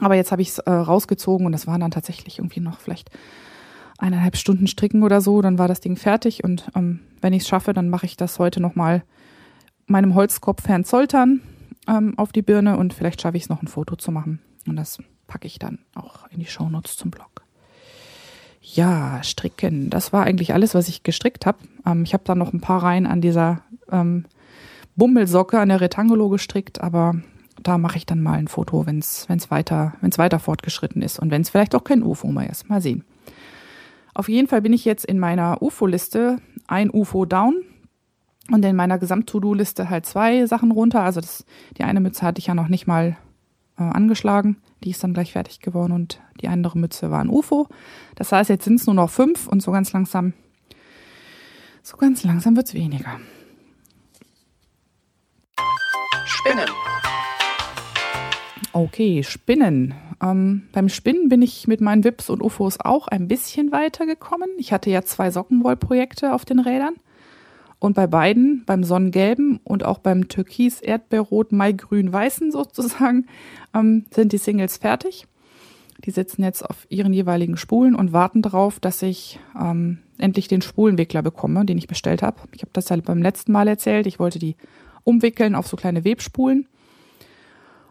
Aber 0.00 0.14
jetzt 0.14 0.32
habe 0.32 0.42
ich 0.42 0.48
es 0.48 0.58
äh, 0.58 0.70
rausgezogen 0.70 1.46
und 1.46 1.52
das 1.52 1.66
waren 1.66 1.80
dann 1.80 1.90
tatsächlich 1.90 2.38
irgendwie 2.38 2.60
noch 2.60 2.80
vielleicht 2.80 3.10
eineinhalb 4.04 4.36
Stunden 4.36 4.66
stricken 4.66 5.02
oder 5.02 5.20
so, 5.22 5.40
dann 5.40 5.58
war 5.58 5.66
das 5.66 5.80
Ding 5.80 5.96
fertig 5.96 6.44
und 6.44 6.70
ähm, 6.76 7.00
wenn 7.22 7.32
ich 7.32 7.42
es 7.42 7.48
schaffe, 7.48 7.72
dann 7.72 7.88
mache 7.88 8.04
ich 8.04 8.16
das 8.16 8.38
heute 8.38 8.60
nochmal 8.60 9.02
meinem 9.86 10.14
Holzkopf 10.14 10.68
Herrn 10.68 10.84
Zoltern 10.84 11.40
ähm, 11.88 12.18
auf 12.18 12.30
die 12.30 12.42
Birne 12.42 12.76
und 12.76 12.92
vielleicht 12.92 13.22
schaffe 13.22 13.38
ich 13.38 13.44
es 13.44 13.48
noch 13.48 13.62
ein 13.62 13.68
Foto 13.68 13.96
zu 13.96 14.12
machen. 14.12 14.40
Und 14.66 14.76
das 14.76 14.98
packe 15.26 15.46
ich 15.46 15.58
dann 15.58 15.78
auch 15.94 16.28
in 16.30 16.38
die 16.38 16.46
Shownotes 16.46 16.96
zum 16.96 17.10
Blog. 17.10 17.42
Ja, 18.60 19.22
stricken. 19.22 19.90
Das 19.90 20.12
war 20.12 20.24
eigentlich 20.24 20.52
alles, 20.52 20.74
was 20.74 20.88
ich 20.88 21.02
gestrickt 21.02 21.46
habe. 21.46 21.58
Ähm, 21.86 22.02
ich 22.02 22.12
habe 22.12 22.24
dann 22.24 22.38
noch 22.38 22.52
ein 22.52 22.60
paar 22.60 22.82
Reihen 22.82 23.06
an 23.06 23.22
dieser 23.22 23.62
ähm, 23.90 24.26
Bummelsocke 24.96 25.58
an 25.58 25.70
der 25.70 25.80
Retangolo 25.80 26.28
gestrickt, 26.28 26.80
aber 26.82 27.14
da 27.62 27.78
mache 27.78 27.96
ich 27.96 28.04
dann 28.04 28.22
mal 28.22 28.38
ein 28.38 28.48
Foto, 28.48 28.86
wenn 28.86 28.98
es 28.98 29.50
weiter, 29.50 29.94
wenn's 30.02 30.18
weiter 30.18 30.38
fortgeschritten 30.38 31.00
ist 31.00 31.18
und 31.18 31.30
wenn 31.30 31.40
es 31.40 31.50
vielleicht 31.50 31.74
auch 31.74 31.84
kein 31.84 32.02
UFO 32.02 32.28
mehr 32.28 32.50
ist. 32.50 32.68
Mal 32.68 32.82
sehen. 32.82 33.04
Auf 34.14 34.28
jeden 34.28 34.46
Fall 34.46 34.62
bin 34.62 34.72
ich 34.72 34.84
jetzt 34.84 35.04
in 35.04 35.18
meiner 35.18 35.60
UFO-Liste 35.60 36.38
ein 36.68 36.90
UFO 36.90 37.24
down 37.24 37.62
und 38.50 38.64
in 38.64 38.76
meiner 38.76 38.98
Gesamt-To-Do-Liste 38.98 39.90
halt 39.90 40.06
zwei 40.06 40.46
Sachen 40.46 40.70
runter. 40.70 41.02
Also 41.02 41.20
das, 41.20 41.44
die 41.76 41.82
eine 41.82 42.00
Mütze 42.00 42.22
hatte 42.22 42.38
ich 42.38 42.46
ja 42.46 42.54
noch 42.54 42.68
nicht 42.68 42.86
mal 42.86 43.16
äh, 43.76 43.82
angeschlagen. 43.82 44.58
Die 44.84 44.90
ist 44.90 45.02
dann 45.02 45.14
gleich 45.14 45.32
fertig 45.32 45.60
geworden 45.60 45.92
und 45.92 46.20
die 46.40 46.48
andere 46.48 46.78
Mütze 46.78 47.10
war 47.10 47.20
ein 47.20 47.28
UFO. 47.28 47.68
Das 48.14 48.30
heißt, 48.30 48.50
jetzt 48.50 48.64
sind 48.64 48.76
es 48.76 48.86
nur 48.86 48.94
noch 48.94 49.10
fünf 49.10 49.48
und 49.48 49.62
so 49.62 49.72
ganz 49.72 49.92
langsam, 49.92 50.32
so 51.82 51.96
ganz 51.96 52.22
langsam 52.22 52.54
wird 52.54 52.68
es 52.68 52.74
weniger. 52.74 53.18
Spinnen. 56.24 56.68
Okay, 58.72 59.22
Spinnen. 59.22 59.94
Ähm, 60.24 60.62
beim 60.72 60.88
Spinnen 60.88 61.28
bin 61.28 61.42
ich 61.42 61.68
mit 61.68 61.80
meinen 61.80 62.04
Wips 62.04 62.30
und 62.30 62.42
UFOs 62.42 62.80
auch 62.80 63.08
ein 63.08 63.28
bisschen 63.28 63.72
weitergekommen. 63.72 64.48
Ich 64.58 64.72
hatte 64.72 64.90
ja 64.90 65.02
zwei 65.02 65.30
Sockenwollprojekte 65.30 66.32
auf 66.32 66.44
den 66.44 66.60
Rädern. 66.60 66.94
Und 67.78 67.94
bei 67.94 68.06
beiden, 68.06 68.64
beim 68.64 68.82
Sonnengelben 68.82 69.60
und 69.62 69.84
auch 69.84 69.98
beim 69.98 70.28
Türkis, 70.28 70.80
Erdbeerrot, 70.80 71.52
Maigrün, 71.52 72.12
Weißen 72.12 72.50
sozusagen, 72.50 73.26
ähm, 73.74 74.06
sind 74.10 74.32
die 74.32 74.38
Singles 74.38 74.78
fertig. 74.78 75.26
Die 76.04 76.10
sitzen 76.10 76.42
jetzt 76.42 76.62
auf 76.62 76.86
ihren 76.88 77.12
jeweiligen 77.12 77.56
Spulen 77.56 77.94
und 77.94 78.12
warten 78.12 78.42
darauf, 78.42 78.80
dass 78.80 79.02
ich 79.02 79.38
ähm, 79.60 79.98
endlich 80.18 80.48
den 80.48 80.62
Spulenwickler 80.62 81.22
bekomme, 81.22 81.64
den 81.64 81.78
ich 81.78 81.86
bestellt 81.86 82.22
habe. 82.22 82.40
Ich 82.52 82.62
habe 82.62 82.70
das 82.72 82.88
ja 82.88 82.96
beim 82.96 83.22
letzten 83.22 83.52
Mal 83.52 83.68
erzählt. 83.68 84.06
Ich 84.06 84.18
wollte 84.18 84.38
die 84.38 84.56
umwickeln 85.02 85.54
auf 85.54 85.66
so 85.66 85.76
kleine 85.76 86.04
Webspulen. 86.04 86.66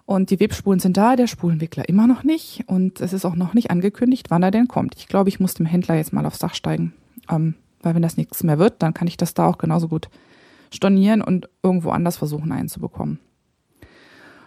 Und 0.06 0.32
die 0.32 0.40
Webspulen 0.40 0.80
sind 0.80 0.98
da, 0.98 1.16
der 1.16 1.28
Spulenwickler 1.28 1.88
immer 1.88 2.08
noch 2.08 2.24
nicht. 2.24 2.64
Und 2.68 3.00
es 3.00 3.14
ist 3.14 3.26
auch 3.26 3.36
noch 3.36 3.54
nicht 3.54 3.72
angekündigt, 3.72 4.30
wann 4.30 4.44
er 4.44 4.52
denn 4.52 4.68
kommt. 4.68 4.96
Ich 4.98 5.08
glaube, 5.08 5.30
ich 5.30 5.40
muss 5.40 5.54
dem 5.54 5.66
Händler 5.66 5.96
jetzt 5.96 6.14
mal 6.14 6.26
aufs 6.26 6.40
Dach 6.40 6.56
steigen. 6.56 6.94
Ähm, 7.30 7.56
weil 7.82 7.96
wenn 7.96 8.02
das 8.02 8.18
nichts 8.18 8.44
mehr 8.44 8.60
wird, 8.60 8.82
dann 8.82 8.94
kann 8.94 9.08
ich 9.08 9.18
das 9.18 9.34
da 9.34 9.48
auch 9.48 9.58
genauso 9.58 9.88
gut 9.88 10.10
stornieren 10.72 11.22
und 11.22 11.50
irgendwo 11.62 11.92
anders 11.92 12.18
versuchen 12.18 12.52
einzubekommen. 12.52 13.20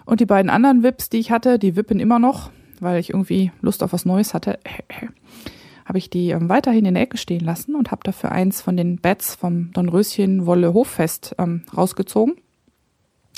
Und 0.05 0.21
die 0.21 0.27
beiden 0.27 0.51
anderen 0.51 0.83
Wips, 0.83 1.09
die 1.09 1.19
ich 1.19 1.31
hatte, 1.31 1.59
die 1.59 1.77
wippen 1.77 2.01
immer 2.01 2.19
noch, 2.19 2.51
weil 2.81 3.01
ich 3.01 3.11
irgendwie 3.11 3.51
Lust 3.61 3.83
auf 3.83 3.93
was 3.93 4.05
Neues 4.05 4.35
hatte. 4.35 4.59
habe 5.85 5.99
ich 5.99 6.11
die 6.11 6.31
ähm, 6.31 6.49
weiterhin 6.49 6.85
in 6.85 6.95
der 6.95 7.05
Ecke 7.05 7.17
stehen 7.17 7.45
lassen 7.45 7.77
und 7.77 7.93
habe 7.93 8.03
dafür 8.05 8.33
eins 8.33 8.61
von 8.61 8.77
den 8.77 8.99
Bats 8.99 9.37
vom 9.37 9.73
Dornröschen 9.73 10.45
Wolle 10.45 10.75
Hoffest 10.75 11.35
ähm, 11.39 11.63
rausgezogen 11.77 12.35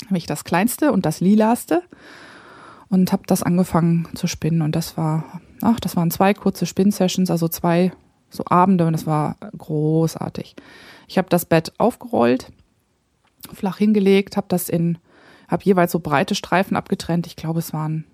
habe 0.05 0.17
ich 0.17 0.25
das 0.25 0.43
kleinste 0.43 0.91
und 0.91 1.05
das 1.05 1.19
lilaste 1.19 1.83
und 2.89 3.11
habe 3.11 3.23
das 3.27 3.43
angefangen 3.43 4.07
zu 4.15 4.27
spinnen 4.27 4.61
und 4.61 4.75
das 4.75 4.97
war, 4.97 5.41
ach, 5.61 5.79
das 5.79 5.95
waren 5.95 6.11
zwei 6.11 6.33
kurze 6.33 6.65
Spin-Sessions, 6.65 7.29
also 7.29 7.47
zwei 7.47 7.91
so 8.29 8.43
Abende 8.45 8.85
und 8.85 8.93
das 8.93 9.05
war 9.05 9.37
großartig. 9.57 10.55
Ich 11.07 11.17
habe 11.17 11.29
das 11.29 11.45
Bett 11.45 11.73
aufgerollt, 11.77 12.51
flach 13.53 13.77
hingelegt, 13.77 14.37
habe 14.37 14.47
das 14.49 14.69
in, 14.69 14.97
habe 15.47 15.63
jeweils 15.63 15.91
so 15.91 15.99
breite 15.99 16.35
Streifen 16.35 16.77
abgetrennt. 16.77 17.25
Ich 17.27 17.35
glaube, 17.35 17.59
es 17.59 17.73
waren 17.73 18.05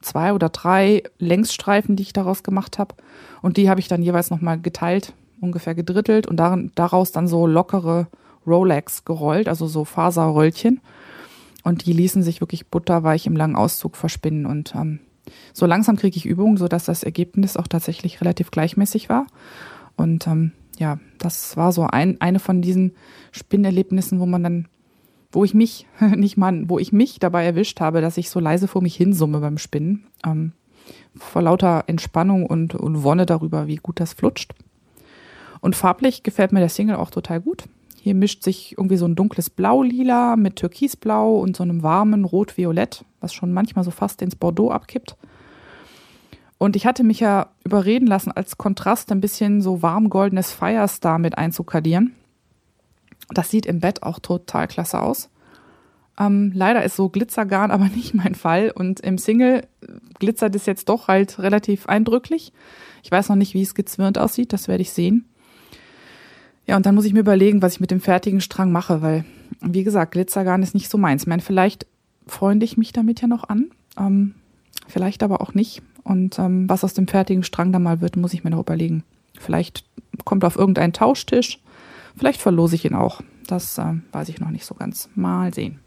zwei 0.00 0.32
oder 0.32 0.48
drei 0.48 1.02
Längsstreifen, 1.18 1.96
die 1.96 2.02
ich 2.02 2.12
daraus 2.12 2.42
gemacht 2.42 2.78
habe 2.78 2.94
und 3.40 3.56
die 3.56 3.70
habe 3.70 3.80
ich 3.80 3.88
dann 3.88 4.02
jeweils 4.02 4.30
nochmal 4.30 4.60
geteilt, 4.60 5.14
ungefähr 5.40 5.74
gedrittelt 5.74 6.26
und 6.26 6.36
daraus 6.74 7.12
dann 7.12 7.28
so 7.28 7.46
lockere 7.46 8.08
Rolex 8.46 9.04
gerollt, 9.04 9.48
also 9.48 9.66
so 9.66 9.84
Faserröllchen 9.84 10.80
und 11.62 11.86
die 11.86 11.92
ließen 11.92 12.22
sich 12.22 12.40
wirklich 12.40 12.66
butterweich 12.68 13.26
im 13.26 13.36
langen 13.36 13.56
Auszug 13.56 13.96
verspinnen. 13.96 14.46
Und 14.46 14.74
ähm, 14.74 15.00
so 15.52 15.66
langsam 15.66 15.96
kriege 15.96 16.16
ich 16.16 16.26
Übung, 16.26 16.56
sodass 16.56 16.84
das 16.84 17.02
Ergebnis 17.02 17.56
auch 17.56 17.68
tatsächlich 17.68 18.20
relativ 18.20 18.50
gleichmäßig 18.50 19.08
war. 19.08 19.26
Und 19.96 20.26
ähm, 20.26 20.52
ja, 20.78 20.98
das 21.18 21.56
war 21.56 21.72
so 21.72 21.86
ein, 21.86 22.20
eine 22.20 22.38
von 22.38 22.62
diesen 22.62 22.92
Spinnerlebnissen, 23.30 24.18
wo 24.18 24.26
man 24.26 24.42
dann, 24.42 24.68
wo 25.30 25.44
ich 25.44 25.54
mich, 25.54 25.86
nicht 26.16 26.36
mal, 26.36 26.68
wo 26.68 26.78
ich 26.78 26.92
mich 26.92 27.18
dabei 27.20 27.44
erwischt 27.44 27.80
habe, 27.80 28.00
dass 28.00 28.16
ich 28.16 28.30
so 28.30 28.40
leise 28.40 28.68
vor 28.68 28.82
mich 28.82 28.96
hinsumme 28.96 29.40
beim 29.40 29.58
Spinnen. 29.58 30.04
Ähm, 30.24 30.52
vor 31.14 31.42
lauter 31.42 31.84
Entspannung 31.86 32.46
und, 32.46 32.74
und 32.74 33.04
Wonne 33.04 33.26
darüber, 33.26 33.66
wie 33.68 33.76
gut 33.76 34.00
das 34.00 34.14
flutscht. 34.14 34.54
Und 35.60 35.76
farblich 35.76 36.24
gefällt 36.24 36.50
mir 36.50 36.58
der 36.58 36.68
Single 36.68 36.96
auch 36.96 37.10
total 37.10 37.40
gut. 37.40 37.64
Hier 38.02 38.16
mischt 38.16 38.42
sich 38.42 38.72
irgendwie 38.76 38.96
so 38.96 39.06
ein 39.06 39.14
dunkles 39.14 39.48
Blau-Lila 39.48 40.34
mit 40.34 40.56
Türkisblau 40.56 41.38
und 41.38 41.56
so 41.56 41.62
einem 41.62 41.84
warmen 41.84 42.24
Rot-Violett, 42.24 43.04
was 43.20 43.32
schon 43.32 43.52
manchmal 43.52 43.84
so 43.84 43.92
fast 43.92 44.22
ins 44.22 44.34
Bordeaux 44.34 44.72
abkippt. 44.72 45.16
Und 46.58 46.74
ich 46.74 46.84
hatte 46.84 47.04
mich 47.04 47.20
ja 47.20 47.50
überreden 47.62 48.08
lassen, 48.08 48.32
als 48.32 48.58
Kontrast 48.58 49.12
ein 49.12 49.20
bisschen 49.20 49.62
so 49.62 49.82
warm 49.82 50.10
goldenes 50.10 50.50
Firestar 50.50 51.20
mit 51.20 51.38
einzukadieren. 51.38 52.16
Das 53.30 53.50
sieht 53.50 53.66
im 53.66 53.78
Bett 53.78 54.02
auch 54.02 54.18
total 54.18 54.66
klasse 54.66 55.00
aus. 55.00 55.30
Ähm, 56.18 56.50
leider 56.56 56.82
ist 56.82 56.96
so 56.96 57.08
Glitzergarn 57.08 57.70
aber 57.70 57.84
nicht 57.94 58.14
mein 58.14 58.34
Fall. 58.34 58.72
Und 58.74 58.98
im 58.98 59.16
Single 59.16 59.68
glitzert 60.18 60.56
es 60.56 60.66
jetzt 60.66 60.88
doch 60.88 61.06
halt 61.06 61.38
relativ 61.38 61.86
eindrücklich. 61.86 62.52
Ich 63.04 63.12
weiß 63.12 63.28
noch 63.28 63.36
nicht, 63.36 63.54
wie 63.54 63.62
es 63.62 63.76
gezwirnt 63.76 64.18
aussieht, 64.18 64.52
das 64.52 64.66
werde 64.66 64.82
ich 64.82 64.90
sehen. 64.90 65.31
Ja, 66.66 66.76
und 66.76 66.86
dann 66.86 66.94
muss 66.94 67.04
ich 67.04 67.12
mir 67.12 67.20
überlegen, 67.20 67.62
was 67.62 67.74
ich 67.74 67.80
mit 67.80 67.90
dem 67.90 68.00
fertigen 68.00 68.40
Strang 68.40 68.70
mache, 68.72 69.02
weil, 69.02 69.24
wie 69.60 69.84
gesagt, 69.84 70.12
Glitzergarn 70.12 70.62
ist 70.62 70.74
nicht 70.74 70.88
so 70.88 70.98
meins. 70.98 71.22
Ich 71.22 71.28
meine, 71.28 71.42
vielleicht 71.42 71.86
freunde 72.26 72.64
ich 72.64 72.76
mich 72.76 72.92
damit 72.92 73.20
ja 73.20 73.28
noch 73.28 73.48
an, 73.48 73.70
ähm, 73.98 74.34
vielleicht 74.86 75.22
aber 75.22 75.40
auch 75.40 75.54
nicht. 75.54 75.82
Und 76.04 76.38
ähm, 76.38 76.68
was 76.68 76.84
aus 76.84 76.94
dem 76.94 77.08
fertigen 77.08 77.42
Strang 77.42 77.72
dann 77.72 77.82
mal 77.82 78.00
wird, 78.00 78.16
muss 78.16 78.34
ich 78.34 78.44
mir 78.44 78.50
noch 78.50 78.60
überlegen. 78.60 79.04
Vielleicht 79.38 79.84
kommt 80.24 80.44
auf 80.44 80.56
irgendeinen 80.56 80.92
Tauschtisch, 80.92 81.58
vielleicht 82.16 82.40
verlose 82.40 82.76
ich 82.76 82.84
ihn 82.84 82.94
auch. 82.94 83.22
Das 83.46 83.78
äh, 83.78 83.94
weiß 84.12 84.28
ich 84.28 84.40
noch 84.40 84.50
nicht 84.50 84.64
so 84.64 84.74
ganz. 84.74 85.08
Mal 85.14 85.52
sehen. 85.52 85.80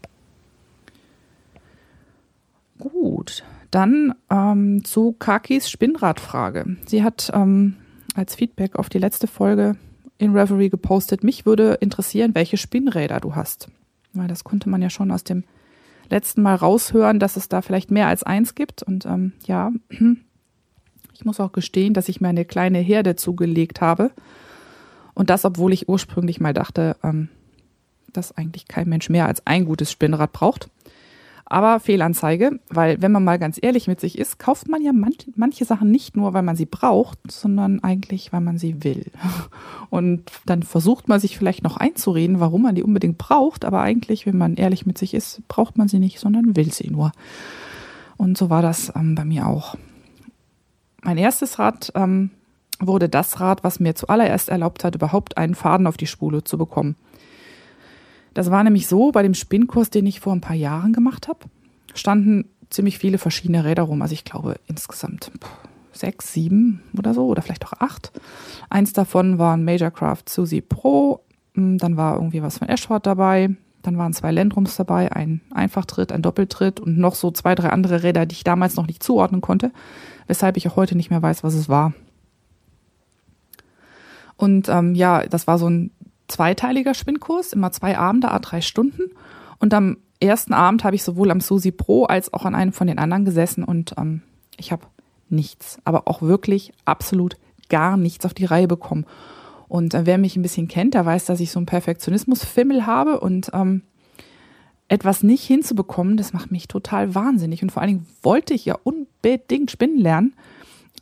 Gut, 2.78 3.42
dann 3.70 4.14
ähm, 4.30 4.84
zu 4.84 5.12
Kakis 5.12 5.70
Spinnradfrage. 5.70 6.76
Sie 6.86 7.02
hat 7.02 7.30
ähm, 7.34 7.76
als 8.14 8.34
Feedback 8.34 8.76
auf 8.76 8.90
die 8.90 8.98
letzte 8.98 9.26
Folge 9.26 9.76
in 10.18 10.36
Reverie 10.36 10.70
gepostet, 10.70 11.22
mich 11.22 11.46
würde 11.46 11.74
interessieren, 11.80 12.34
welche 12.34 12.56
Spinnräder 12.56 13.20
du 13.20 13.34
hast. 13.34 13.68
Weil 14.12 14.28
das 14.28 14.44
konnte 14.44 14.68
man 14.68 14.82
ja 14.82 14.90
schon 14.90 15.10
aus 15.10 15.24
dem 15.24 15.44
letzten 16.08 16.42
Mal 16.42 16.54
raushören, 16.54 17.18
dass 17.18 17.36
es 17.36 17.48
da 17.48 17.62
vielleicht 17.62 17.90
mehr 17.90 18.08
als 18.08 18.22
eins 18.22 18.54
gibt. 18.54 18.82
Und 18.82 19.06
ähm, 19.06 19.32
ja, 19.44 19.72
ich 21.12 21.24
muss 21.24 21.40
auch 21.40 21.52
gestehen, 21.52 21.94
dass 21.94 22.08
ich 22.08 22.20
mir 22.20 22.28
eine 22.28 22.44
kleine 22.44 22.78
Herde 22.78 23.16
zugelegt 23.16 23.80
habe. 23.80 24.10
Und 25.14 25.30
das, 25.30 25.44
obwohl 25.44 25.72
ich 25.72 25.88
ursprünglich 25.88 26.40
mal 26.40 26.54
dachte, 26.54 26.96
ähm, 27.02 27.28
dass 28.12 28.36
eigentlich 28.36 28.68
kein 28.68 28.88
Mensch 28.88 29.08
mehr 29.08 29.26
als 29.26 29.46
ein 29.46 29.64
gutes 29.64 29.90
Spinnrad 29.90 30.32
braucht. 30.32 30.70
Aber 31.48 31.78
Fehlanzeige, 31.78 32.58
weil 32.68 33.00
wenn 33.00 33.12
man 33.12 33.22
mal 33.22 33.38
ganz 33.38 33.56
ehrlich 33.62 33.86
mit 33.86 34.00
sich 34.00 34.18
ist, 34.18 34.40
kauft 34.40 34.68
man 34.68 34.82
ja 34.82 34.92
manch, 34.92 35.30
manche 35.36 35.64
Sachen 35.64 35.92
nicht 35.92 36.16
nur, 36.16 36.34
weil 36.34 36.42
man 36.42 36.56
sie 36.56 36.66
braucht, 36.66 37.18
sondern 37.30 37.84
eigentlich, 37.84 38.32
weil 38.32 38.40
man 38.40 38.58
sie 38.58 38.82
will. 38.82 39.12
Und 39.90 40.24
dann 40.44 40.64
versucht 40.64 41.06
man 41.06 41.20
sich 41.20 41.38
vielleicht 41.38 41.62
noch 41.62 41.76
einzureden, 41.76 42.40
warum 42.40 42.62
man 42.62 42.74
die 42.74 42.82
unbedingt 42.82 43.16
braucht, 43.16 43.64
aber 43.64 43.80
eigentlich, 43.80 44.26
wenn 44.26 44.36
man 44.36 44.56
ehrlich 44.56 44.86
mit 44.86 44.98
sich 44.98 45.14
ist, 45.14 45.40
braucht 45.46 45.78
man 45.78 45.86
sie 45.86 46.00
nicht, 46.00 46.18
sondern 46.18 46.56
will 46.56 46.72
sie 46.72 46.90
nur. 46.90 47.12
Und 48.16 48.36
so 48.36 48.50
war 48.50 48.62
das 48.62 48.92
ähm, 48.96 49.14
bei 49.14 49.24
mir 49.24 49.46
auch. 49.46 49.76
Mein 51.02 51.18
erstes 51.18 51.60
Rad 51.60 51.92
ähm, 51.94 52.30
wurde 52.80 53.08
das 53.08 53.38
Rad, 53.38 53.62
was 53.62 53.78
mir 53.78 53.94
zuallererst 53.94 54.48
erlaubt 54.48 54.82
hat, 54.82 54.96
überhaupt 54.96 55.38
einen 55.38 55.54
Faden 55.54 55.86
auf 55.86 55.96
die 55.96 56.08
Spule 56.08 56.42
zu 56.42 56.58
bekommen. 56.58 56.96
Das 58.36 58.50
war 58.50 58.62
nämlich 58.62 58.86
so, 58.86 59.12
bei 59.12 59.22
dem 59.22 59.32
Spinnkurs, 59.32 59.88
den 59.88 60.04
ich 60.04 60.20
vor 60.20 60.34
ein 60.34 60.42
paar 60.42 60.54
Jahren 60.54 60.92
gemacht 60.92 61.26
habe, 61.26 61.38
standen 61.94 62.44
ziemlich 62.68 62.98
viele 62.98 63.16
verschiedene 63.16 63.64
Räder 63.64 63.84
rum. 63.84 64.02
Also 64.02 64.12
ich 64.12 64.24
glaube 64.24 64.56
insgesamt 64.66 65.32
sechs, 65.92 66.34
sieben 66.34 66.82
oder 66.98 67.14
so, 67.14 67.28
oder 67.28 67.40
vielleicht 67.40 67.64
auch 67.64 67.72
acht. 67.78 68.12
Eins 68.68 68.92
davon 68.92 69.38
war 69.38 69.56
ein 69.56 69.64
Majorcraft 69.64 70.24
Suzy 70.28 70.60
Pro, 70.60 71.20
hm, 71.54 71.78
dann 71.78 71.96
war 71.96 72.16
irgendwie 72.16 72.42
was 72.42 72.58
von 72.58 72.68
Ashford 72.68 73.06
dabei, 73.06 73.56
dann 73.80 73.96
waren 73.96 74.12
zwei 74.12 74.32
Landrums 74.32 74.76
dabei, 74.76 75.12
ein 75.12 75.40
Einfachtritt, 75.54 76.12
ein 76.12 76.20
Doppeltritt 76.20 76.78
und 76.78 76.98
noch 76.98 77.14
so 77.14 77.30
zwei, 77.30 77.54
drei 77.54 77.70
andere 77.70 78.02
Räder, 78.02 78.26
die 78.26 78.34
ich 78.34 78.44
damals 78.44 78.76
noch 78.76 78.86
nicht 78.86 79.02
zuordnen 79.02 79.40
konnte, 79.40 79.72
weshalb 80.26 80.58
ich 80.58 80.68
auch 80.68 80.76
heute 80.76 80.94
nicht 80.94 81.08
mehr 81.08 81.22
weiß, 81.22 81.42
was 81.42 81.54
es 81.54 81.70
war. 81.70 81.94
Und 84.36 84.68
ähm, 84.68 84.94
ja, 84.94 85.26
das 85.26 85.46
war 85.46 85.56
so 85.56 85.70
ein 85.70 85.90
zweiteiliger 86.28 86.94
Spinnkurs, 86.94 87.52
immer 87.52 87.72
zwei 87.72 87.98
Abende, 87.98 88.30
a 88.30 88.38
drei 88.38 88.60
Stunden. 88.60 89.10
Und 89.58 89.74
am 89.74 89.98
ersten 90.20 90.52
Abend 90.52 90.84
habe 90.84 90.96
ich 90.96 91.02
sowohl 91.02 91.30
am 91.30 91.40
Susi 91.40 91.70
Pro 91.70 92.04
als 92.04 92.32
auch 92.32 92.44
an 92.44 92.54
einem 92.54 92.72
von 92.72 92.86
den 92.86 92.98
anderen 92.98 93.24
gesessen 93.24 93.64
und 93.64 93.94
ähm, 93.98 94.22
ich 94.56 94.72
habe 94.72 94.86
nichts, 95.28 95.78
aber 95.84 96.08
auch 96.08 96.22
wirklich 96.22 96.72
absolut 96.84 97.36
gar 97.68 97.96
nichts 97.96 98.24
auf 98.24 98.34
die 98.34 98.44
Reihe 98.44 98.68
bekommen. 98.68 99.06
Und 99.68 99.94
äh, 99.94 100.06
wer 100.06 100.18
mich 100.18 100.36
ein 100.36 100.42
bisschen 100.42 100.68
kennt, 100.68 100.94
der 100.94 101.04
weiß, 101.04 101.24
dass 101.26 101.40
ich 101.40 101.50
so 101.50 101.58
einen 101.58 101.66
Perfektionismus-Fimmel 101.66 102.86
habe 102.86 103.20
und 103.20 103.50
ähm, 103.52 103.82
etwas 104.88 105.22
nicht 105.22 105.44
hinzubekommen, 105.44 106.16
das 106.16 106.32
macht 106.32 106.52
mich 106.52 106.68
total 106.68 107.14
wahnsinnig. 107.14 107.62
Und 107.62 107.72
vor 107.72 107.82
allen 107.82 107.90
Dingen 107.90 108.06
wollte 108.22 108.54
ich 108.54 108.64
ja 108.64 108.78
unbedingt 108.84 109.70
spinnen 109.70 109.98
lernen. 109.98 110.34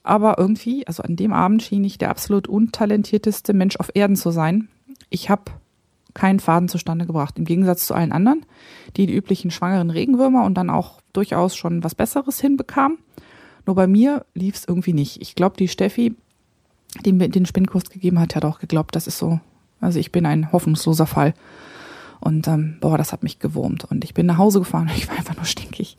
Aber 0.03 0.39
irgendwie, 0.39 0.87
also 0.87 1.03
an 1.03 1.17
dem 1.17 1.33
Abend 1.33 1.63
schien 1.63 1.85
ich 1.85 1.99
der 1.99 2.11
absolut 2.11 2.49
untalentierteste 2.49 3.53
Mensch 3.53 3.77
auf 3.77 3.91
Erden 3.95 4.17
zu 4.17 4.31
sein 4.31 4.69
ich 5.11 5.31
habe 5.31 5.53
keinen 6.15 6.41
Faden 6.41 6.69
zustande 6.69 7.07
gebracht. 7.07 7.39
Im 7.39 7.45
Gegensatz 7.45 7.87
zu 7.87 7.95
allen 7.95 8.13
anderen, 8.13 8.47
die 8.97 9.07
die 9.07 9.15
üblichen 9.15 9.51
schwangeren 9.51 9.91
Regenwürmer 9.91 10.45
und 10.45 10.55
dann 10.55 10.71
auch 10.71 11.01
durchaus 11.13 11.57
schon 11.57 11.83
was 11.83 11.95
Besseres 11.95 12.41
hinbekamen. 12.41 12.99
Nur 13.67 13.77
bei 13.77 13.87
mir 13.87 14.25
lief 14.35 14.55
es 14.55 14.65
irgendwie 14.67 14.93
nicht. 14.93 15.21
Ich 15.21 15.35
glaube, 15.35 15.57
die 15.57 15.69
Steffi, 15.69 16.15
die 17.05 17.13
mir 17.13 17.29
den 17.29 17.47
Spinnkurs 17.47 17.91
gegeben 17.91 18.21
hat, 18.21 18.37
hat 18.37 18.45
auch 18.45 18.61
geglaubt, 18.61 18.95
das 18.95 19.07
ist 19.07 19.19
so. 19.19 19.41
Also 19.81 19.99
ich 19.99 20.13
bin 20.13 20.25
ein 20.25 20.53
hoffnungsloser 20.53 21.07
Fall. 21.07 21.35
Und 22.21 22.47
ähm, 22.49 22.79
boah, 22.81 22.97
das 22.97 23.13
hat 23.13 23.23
mich 23.23 23.39
gewurmt. 23.39 23.85
Und 23.85 24.05
ich 24.05 24.15
bin 24.15 24.27
nach 24.27 24.39
Hause 24.39 24.61
gefahren 24.61 24.89
und 24.89 24.95
ich 24.97 25.09
war 25.09 25.17
einfach 25.17 25.37
nur 25.37 25.45
stinkig. 25.45 25.97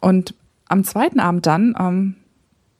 Und 0.00 0.34
am 0.68 0.84
zweiten 0.84 1.20
Abend 1.20 1.46
dann, 1.46 1.74
ähm, 1.78 2.16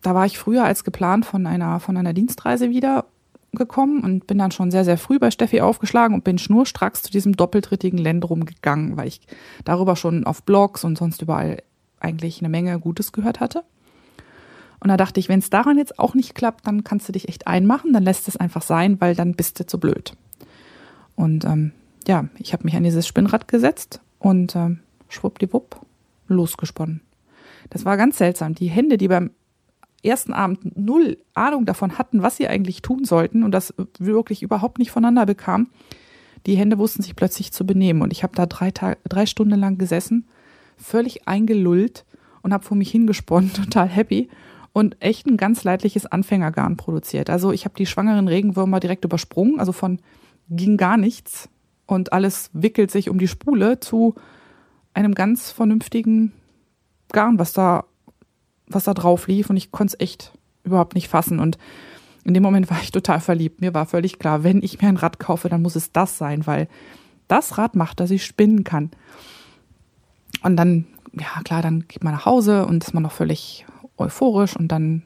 da 0.03 0.15
war 0.15 0.27
ich 0.27 0.39
früher 0.39 0.65
als 0.65 0.85
geplant 0.85 1.25
von 1.25 1.47
einer, 1.47 1.81
von 1.81 1.97
einer 1.97 2.13
Dienstreise 2.13 2.71
wieder 2.71 3.07
gekommen 3.55 4.03
und 4.03 4.27
bin 4.27 4.39
dann 4.39 4.51
schon 4.51 4.71
sehr, 4.71 4.85
sehr 4.85 4.99
früh 4.99 5.19
bei 5.19 5.31
Steffi 5.31 5.61
aufgeschlagen 5.61 6.15
und 6.15 6.25
bin 6.25 6.39
schnurstracks 6.39 7.03
zu 7.03 7.11
diesem 7.11 7.37
doppeltrittigen 7.37 7.99
Ländrum 7.99 8.45
gegangen, 8.45 8.97
weil 8.97 9.09
ich 9.09 9.21
darüber 9.65 9.97
schon 9.97 10.25
auf 10.25 10.43
Blogs 10.43 10.85
und 10.85 10.99
sonst 10.99 11.23
überall 11.23 11.63
eigentlich 12.01 12.41
eine 12.41 12.49
Menge 12.49 12.79
Gutes 12.79 13.13
gehört 13.13 13.41
hatte. 13.41 13.65
Und 14.81 14.89
da 14.89 14.97
dachte 14.97 15.19
ich, 15.19 15.29
wenn 15.29 15.39
es 15.39 15.49
daran 15.49 15.79
jetzt 15.79 15.99
auch 15.99 16.15
nicht 16.15 16.35
klappt, 16.35 16.67
dann 16.67 16.85
kannst 16.85 17.09
du 17.09 17.13
dich 17.13 17.29
echt 17.29 17.47
einmachen, 17.47 17.93
dann 17.93 18.03
lässt 18.03 18.29
es 18.29 18.37
einfach 18.37 18.63
sein, 18.63 19.01
weil 19.01 19.15
dann 19.15 19.35
bist 19.35 19.59
du 19.59 19.67
zu 19.67 19.81
blöd. 19.81 20.13
Und 21.17 21.45
ähm, 21.45 21.73
ja, 22.07 22.27
ich 22.39 22.53
habe 22.53 22.65
mich 22.65 22.77
an 22.77 22.83
dieses 22.83 23.07
Spinnrad 23.07 23.49
gesetzt 23.49 24.01
und 24.19 24.55
ähm, 24.57 24.81
schwuppdiwupp 25.09 25.81
losgesponnen. 26.29 27.01
Das 27.71 27.85
war 27.85 27.97
ganz 27.97 28.19
seltsam. 28.19 28.55
Die 28.55 28.69
Hände, 28.69 28.99
die 28.99 29.09
beim 29.09 29.31
ersten 30.05 30.33
Abend 30.33 30.77
null 30.77 31.19
Ahnung 31.35 31.65
davon 31.65 31.99
hatten, 31.99 32.23
was 32.23 32.37
sie 32.37 32.49
eigentlich 32.49 32.83
tun 32.83 33.05
sollten 33.05 33.43
und 33.43 33.53
das 33.53 33.75
wirklich 33.99 34.43
überhaupt 34.43 34.79
nicht 34.79 34.91
voneinander 34.91 35.27
bekam, 35.27 35.69
die 36.47 36.57
Hände 36.57 36.79
wussten 36.79 37.03
sich 37.03 37.17
plötzlich 37.17 37.53
zu 37.53 37.67
benehmen. 37.67 38.03
Und 38.03 38.13
ich 38.13 38.23
habe 38.23 38.37
da 38.37 38.47
drei, 38.47 38.71
drei 38.71 39.27
Stunden 39.27 39.59
lang 39.59 39.79
gesessen, 39.79 40.29
völlig 40.77 41.27
eingelullt 41.27 42.05
und 42.43 42.53
habe 42.53 42.65
vor 42.65 42.77
mich 42.77 42.91
hingesponnen, 42.91 43.53
total 43.55 43.89
happy 43.89 44.29
und 44.73 44.97
echt 45.01 45.27
ein 45.27 45.37
ganz 45.37 45.65
leidliches 45.65 46.05
Anfängergarn 46.07 46.77
produziert. 46.77 47.31
Also 47.31 47.53
ich 47.53 47.65
habe 47.65 47.77
die 47.77 47.87
schwangeren 47.87 48.29
Regenwürmer 48.29 48.81
direkt 48.81 49.05
übersprungen, 49.05 49.61
also 49.61 49.73
von 49.73 50.01
ging 50.51 50.77
gar 50.77 50.97
nichts 50.97 51.49
und 51.87 52.13
alles 52.13 52.51
wickelt 52.53 52.91
sich 52.91 53.09
um 53.09 53.19
die 53.19 53.29
Spule 53.29 53.81
zu 53.81 54.15
einem 54.93 55.15
ganz 55.15 55.51
vernünftigen 55.51 56.33
Garn, 57.13 57.39
was 57.39 57.53
da, 57.53 57.85
was 58.67 58.85
da 58.85 58.95
drauf 58.95 59.27
lief 59.27 59.51
und 59.51 59.57
ich 59.57 59.71
konnte 59.71 59.95
es 59.95 60.01
echt 60.01 60.33
überhaupt 60.65 60.95
nicht 60.95 61.09
fassen 61.09 61.39
und 61.39 61.59
in 62.25 62.35
dem 62.35 62.43
Moment 62.43 62.71
war 62.71 62.81
ich 62.83 62.91
total 62.91 63.21
verliebt. 63.21 63.61
Mir 63.61 63.75
war 63.75 63.87
völlig 63.87 64.19
klar, 64.19 64.45
wenn 64.45 64.63
ich 64.63 64.81
mir 64.81 64.89
ein 64.89 64.97
Rad 64.97 65.19
kaufe, 65.19 65.49
dann 65.49 65.63
muss 65.63 65.77
es 65.77 65.93
das 65.93 66.19
sein, 66.19 66.47
weil 66.47 66.69
das 67.29 67.59
Rad 67.59 67.77
macht, 67.77 68.01
dass 68.01 68.11
ich 68.11 68.25
spinnen 68.25 68.65
kann. 68.65 68.91
Und 70.43 70.57
dann, 70.57 70.87
ja 71.13 71.43
klar, 71.43 71.63
dann 71.63 71.85
geht 71.89 72.05
man 72.05 72.13
nach 72.13 72.27
Hause 72.27 72.67
und 72.67 72.85
ist 72.85 72.93
man 72.93 73.03
noch 73.03 73.13
völlig 73.13 73.65
euphorisch 73.97 74.57
und 74.57 74.69
dann 74.69 75.03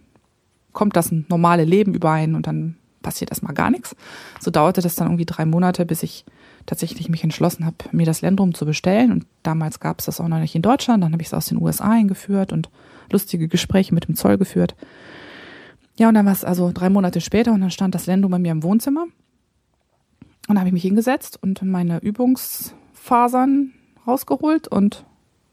kommt 0.72 0.96
das 0.96 1.12
normale 1.12 1.64
Leben 1.64 1.94
überein 1.94 2.34
und 2.34 2.46
dann 2.46 2.76
passiert 3.02 3.30
erstmal 3.30 3.54
gar 3.54 3.70
nichts. 3.70 3.94
So 4.40 4.50
dauerte 4.50 4.80
das 4.80 4.94
dann 4.94 5.08
irgendwie 5.08 5.26
drei 5.26 5.44
Monate, 5.44 5.86
bis 5.86 6.02
ich 6.02 6.24
tatsächlich 6.66 7.08
mich 7.08 7.24
entschlossen 7.24 7.64
habe, 7.64 7.76
mir 7.92 8.06
das 8.06 8.20
Ländrum 8.20 8.54
zu 8.54 8.66
bestellen. 8.66 9.12
Und 9.12 9.26
damals 9.42 9.80
gab 9.80 10.00
es 10.00 10.06
das 10.06 10.20
auch 10.20 10.28
noch 10.28 10.38
nicht 10.38 10.54
in 10.54 10.62
Deutschland. 10.62 11.02
Dann 11.02 11.12
habe 11.12 11.22
ich 11.22 11.28
es 11.28 11.34
aus 11.34 11.46
den 11.46 11.60
USA 11.60 11.90
eingeführt 11.90 12.52
und 12.52 12.68
lustige 13.12 13.48
Gespräche 13.48 13.94
mit 13.94 14.08
dem 14.08 14.14
Zoll 14.14 14.38
geführt. 14.38 14.74
Ja, 15.96 16.08
und 16.08 16.14
dann 16.14 16.26
war 16.26 16.32
es 16.32 16.44
also 16.44 16.70
drei 16.72 16.90
Monate 16.90 17.20
später 17.20 17.52
und 17.52 17.60
dann 17.60 17.70
stand 17.70 17.94
das 17.94 18.06
Ländrum 18.06 18.30
bei 18.30 18.38
mir 18.38 18.52
im 18.52 18.62
Wohnzimmer. 18.62 19.02
Und 19.02 20.54
dann 20.54 20.58
habe 20.58 20.68
ich 20.68 20.72
mich 20.72 20.82
hingesetzt 20.82 21.38
und 21.42 21.62
meine 21.62 21.98
Übungsfasern 21.98 23.72
rausgeholt 24.06 24.68
und 24.68 25.04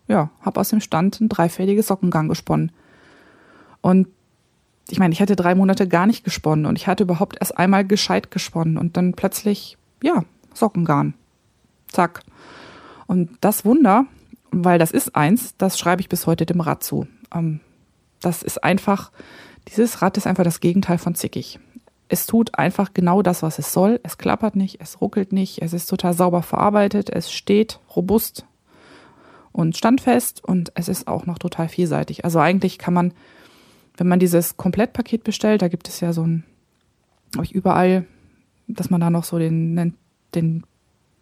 ja, 0.08 0.30
habe 0.41 0.60
aus 0.60 0.69
dem 0.69 0.82
Stand 0.82 1.19
ein 1.19 1.30
dreifädiges 1.30 1.88
Sockengang 1.88 2.30
gesponnen. 2.30 2.71
Und 3.82 4.08
ich 4.89 4.99
meine, 4.99 5.13
ich 5.13 5.21
hatte 5.21 5.36
drei 5.36 5.56
Monate 5.56 5.88
gar 5.88 6.06
nicht 6.06 6.23
gesponnen 6.23 6.65
und 6.65 6.77
ich 6.77 6.88
hatte 6.88 7.03
überhaupt 7.03 7.38
erst 7.39 7.58
einmal 7.58 7.86
gescheit 7.86 8.32
gesponnen 8.32 8.77
und 8.77 8.97
dann 8.97 9.13
plötzlich, 9.13 9.77
ja, 10.03 10.23
Sockengarn. 10.53 11.15
Zack. 11.88 12.21
Und 13.08 13.32
das 13.41 13.65
Wunder, 13.65 14.06
weil 14.51 14.80
das 14.80 14.91
ist 14.91 15.15
eins, 15.15 15.56
das 15.58 15.77
schreibe 15.80 16.01
ich 16.01 16.10
bis 16.10 16.27
heute 16.27 16.45
dem 16.45 16.62
Rad 16.62 16.84
zu. 16.84 17.08
Ähm, 17.33 17.59
das 18.21 18.43
ist 18.43 18.63
einfach, 18.63 19.11
dieses 19.67 20.01
Rad 20.01 20.17
ist 20.17 20.27
einfach 20.27 20.43
das 20.43 20.59
Gegenteil 20.59 20.97
von 20.97 21.15
zickig. 21.15 21.59
Es 22.07 22.27
tut 22.27 22.57
einfach 22.57 22.93
genau 22.93 23.21
das, 23.21 23.41
was 23.41 23.59
es 23.59 23.73
soll. 23.73 23.99
Es 24.03 24.17
klappert 24.17 24.55
nicht, 24.55 24.79
es 24.79 25.01
ruckelt 25.01 25.31
nicht, 25.31 25.61
es 25.61 25.73
ist 25.73 25.88
total 25.88 26.13
sauber 26.13 26.43
verarbeitet, 26.43 27.09
es 27.09 27.31
steht 27.31 27.79
robust 27.95 28.45
und 29.51 29.77
standfest 29.77 30.43
und 30.43 30.71
es 30.75 30.88
ist 30.88 31.07
auch 31.07 31.25
noch 31.25 31.39
total 31.39 31.69
vielseitig. 31.69 32.25
Also 32.25 32.39
eigentlich 32.39 32.77
kann 32.77 32.93
man, 32.93 33.13
wenn 33.97 34.07
man 34.07 34.19
dieses 34.19 34.57
Komplettpaket 34.57 35.23
bestellt, 35.23 35.61
da 35.61 35.67
gibt 35.67 35.88
es 35.88 35.99
ja 35.99 36.13
so 36.13 36.23
ein, 36.23 36.43
habe 37.35 37.45
ich 37.45 37.55
überall, 37.55 38.05
dass 38.67 38.89
man 38.89 39.01
da 39.01 39.09
noch 39.09 39.23
so 39.23 39.39
den, 39.39 39.95
den 40.33 40.63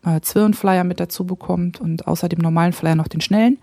äh, 0.03 0.19
Zwirnflyer 0.21 0.83
mit 0.83 0.99
dazu 0.99 1.25
bekommt 1.25 1.79
und 1.79 2.07
außer 2.07 2.29
dem 2.29 2.39
normalen 2.39 2.73
Flyer 2.73 2.95
noch 2.95 3.07
den 3.07 3.21
schnellen. 3.21 3.57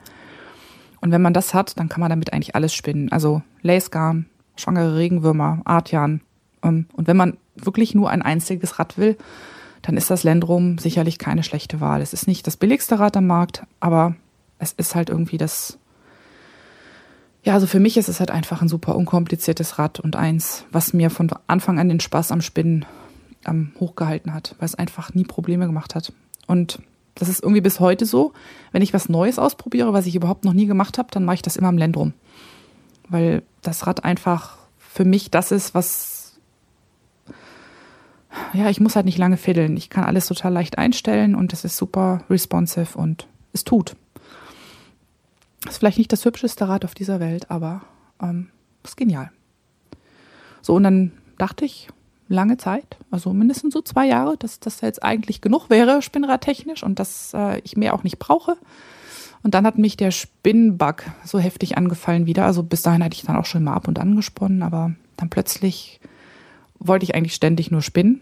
Und 1.01 1.13
wenn 1.13 1.23
man 1.23 1.33
das 1.33 1.55
hat, 1.55 1.79
dann 1.79 1.89
kann 1.89 2.01
man 2.01 2.11
damit 2.11 2.33
eigentlich 2.33 2.55
alles 2.55 2.75
spinnen. 2.75 3.11
Also 3.11 3.43
Lacegarn, 3.63 4.27
schwangere 4.57 4.97
Regenwürmer, 4.97 5.63
Artian. 5.65 6.21
Ähm, 6.63 6.87
und 6.93 7.07
wenn 7.07 7.17
man 7.17 7.37
wirklich 7.57 7.95
nur 7.95 8.11
ein 8.11 8.23
einziges 8.23 8.79
Rad 8.79 8.99
will, 8.99 9.17
dann 9.83 9.97
ist 9.97 10.11
das 10.11 10.25
Lendrum 10.25 10.79
sicherlich 10.79 11.19
keine 11.19 11.43
schlechte 11.43 11.81
Wahl. 11.81 12.03
Es 12.03 12.13
ist 12.13 12.27
nicht 12.27 12.47
das 12.47 12.57
billigste 12.57 12.99
Rad 12.99 13.17
am 13.17 13.27
Markt, 13.27 13.65
aber 13.81 14.15
es 14.59 14.73
ist 14.73 14.95
halt 14.95 15.09
irgendwie 15.09 15.39
das. 15.39 15.79
Ja, 17.43 17.55
also 17.55 17.67
für 17.67 17.81
mich 17.81 17.97
ist 17.97 18.11
es 18.11 18.21
halt 18.21 18.31
einfach 18.31 18.61
ein 18.61 18.69
super 18.69 18.95
unkompliziertes 18.95 19.79
Rad 19.79 19.99
und 19.99 20.15
eins, 20.17 20.65
was 20.71 20.93
mir 20.93 21.09
von 21.09 21.31
Anfang 21.47 21.79
an 21.79 21.89
den 21.89 22.01
Spaß 22.01 22.33
am 22.33 22.43
Spinnen 22.43 22.85
ähm, 23.47 23.73
hochgehalten 23.81 24.35
hat, 24.35 24.55
weil 24.59 24.67
es 24.67 24.75
einfach 24.75 25.15
nie 25.15 25.25
Probleme 25.25 25.67
gemacht 25.67 25.95
hat. 25.95 26.13
Und 26.47 26.81
das 27.21 27.29
ist 27.29 27.43
irgendwie 27.43 27.61
bis 27.61 27.81
heute 27.81 28.07
so. 28.07 28.33
Wenn 28.73 28.81
ich 28.81 28.95
was 28.95 29.11
Neues 29.11 29.39
ausprobiere, 29.39 29.93
was 29.93 30.07
ich 30.07 30.17
überhaupt 30.17 30.47
noch 30.47 30.55
nie 30.55 30.65
gemacht 30.65 30.97
habe, 30.97 31.11
dann 31.13 31.25
mache 31.25 31.35
ich 31.35 31.43
das 31.43 31.57
immer 31.57 31.69
am 31.69 31.77
Lendrum. 31.77 32.15
Weil 33.11 33.43
das 33.61 33.87
Rad 33.87 34.05
einfach 34.05 34.57
für 34.79 35.05
mich 35.05 35.31
das 35.31 35.53
ist, 35.53 35.75
was. 35.75 36.41
Ja, 38.55 38.71
ich 38.71 38.81
muss 38.81 38.97
halt 38.97 39.05
nicht 39.05 39.19
lange 39.19 39.37
fiddeln. 39.37 39.77
Ich 39.77 39.91
kann 39.91 40.05
alles 40.05 40.29
total 40.29 40.53
leicht 40.53 40.79
einstellen 40.79 41.35
und 41.35 41.53
es 41.53 41.65
ist 41.65 41.77
super 41.77 42.25
responsive 42.31 42.97
und 42.97 43.27
es 43.53 43.65
tut. 43.65 43.97
Ist 45.69 45.79
vielleicht 45.79 45.99
nicht 45.99 46.13
das 46.13 46.25
hübscheste 46.25 46.69
Rad 46.69 46.87
auf 46.87 46.95
dieser 46.95 47.21
Welt, 47.21 47.51
aber 47.51 47.83
ähm, 48.23 48.49
ist 48.83 48.97
genial. 48.97 49.31
So, 50.63 50.75
und 50.75 50.85
dann 50.85 51.13
dachte 51.37 51.67
ich, 51.67 51.89
lange 52.31 52.57
Zeit, 52.57 52.97
also 53.11 53.33
mindestens 53.33 53.75
so 53.75 53.83
zwei 53.83 54.07
Jahre, 54.07 54.37
dass 54.37 54.61
das 54.61 54.81
jetzt 54.81 55.03
eigentlich 55.03 55.41
genug 55.41 55.69
wäre, 55.69 56.01
spinnradtechnisch 56.01 56.83
und 56.83 56.99
dass 56.99 57.33
äh, 57.35 57.61
ich 57.61 57.77
mehr 57.77 57.93
auch 57.95 58.05
nicht 58.05 58.19
brauche. 58.19 58.57
Und 59.43 59.55
dann 59.55 59.67
hat 59.67 59.79
mich 59.79 59.97
der 59.97 60.11
Spinnbug 60.11 61.03
so 61.25 61.39
heftig 61.39 61.77
angefallen 61.77 62.27
wieder. 62.27 62.45
Also 62.45 62.63
bis 62.63 62.83
dahin 62.83 63.03
hatte 63.03 63.17
ich 63.17 63.23
dann 63.23 63.37
auch 63.37 63.47
schon 63.47 63.65
mal 63.65 63.75
ab 63.75 63.89
und 63.89 63.99
an 63.99 64.17
gesponnen, 64.17 64.63
aber 64.63 64.93
dann 65.17 65.31
plötzlich 65.31 66.01
wollte 66.79 67.05
ich 67.05 67.15
eigentlich 67.15 67.35
ständig 67.35 67.71
nur 67.71 67.83
spinnen. 67.83 68.21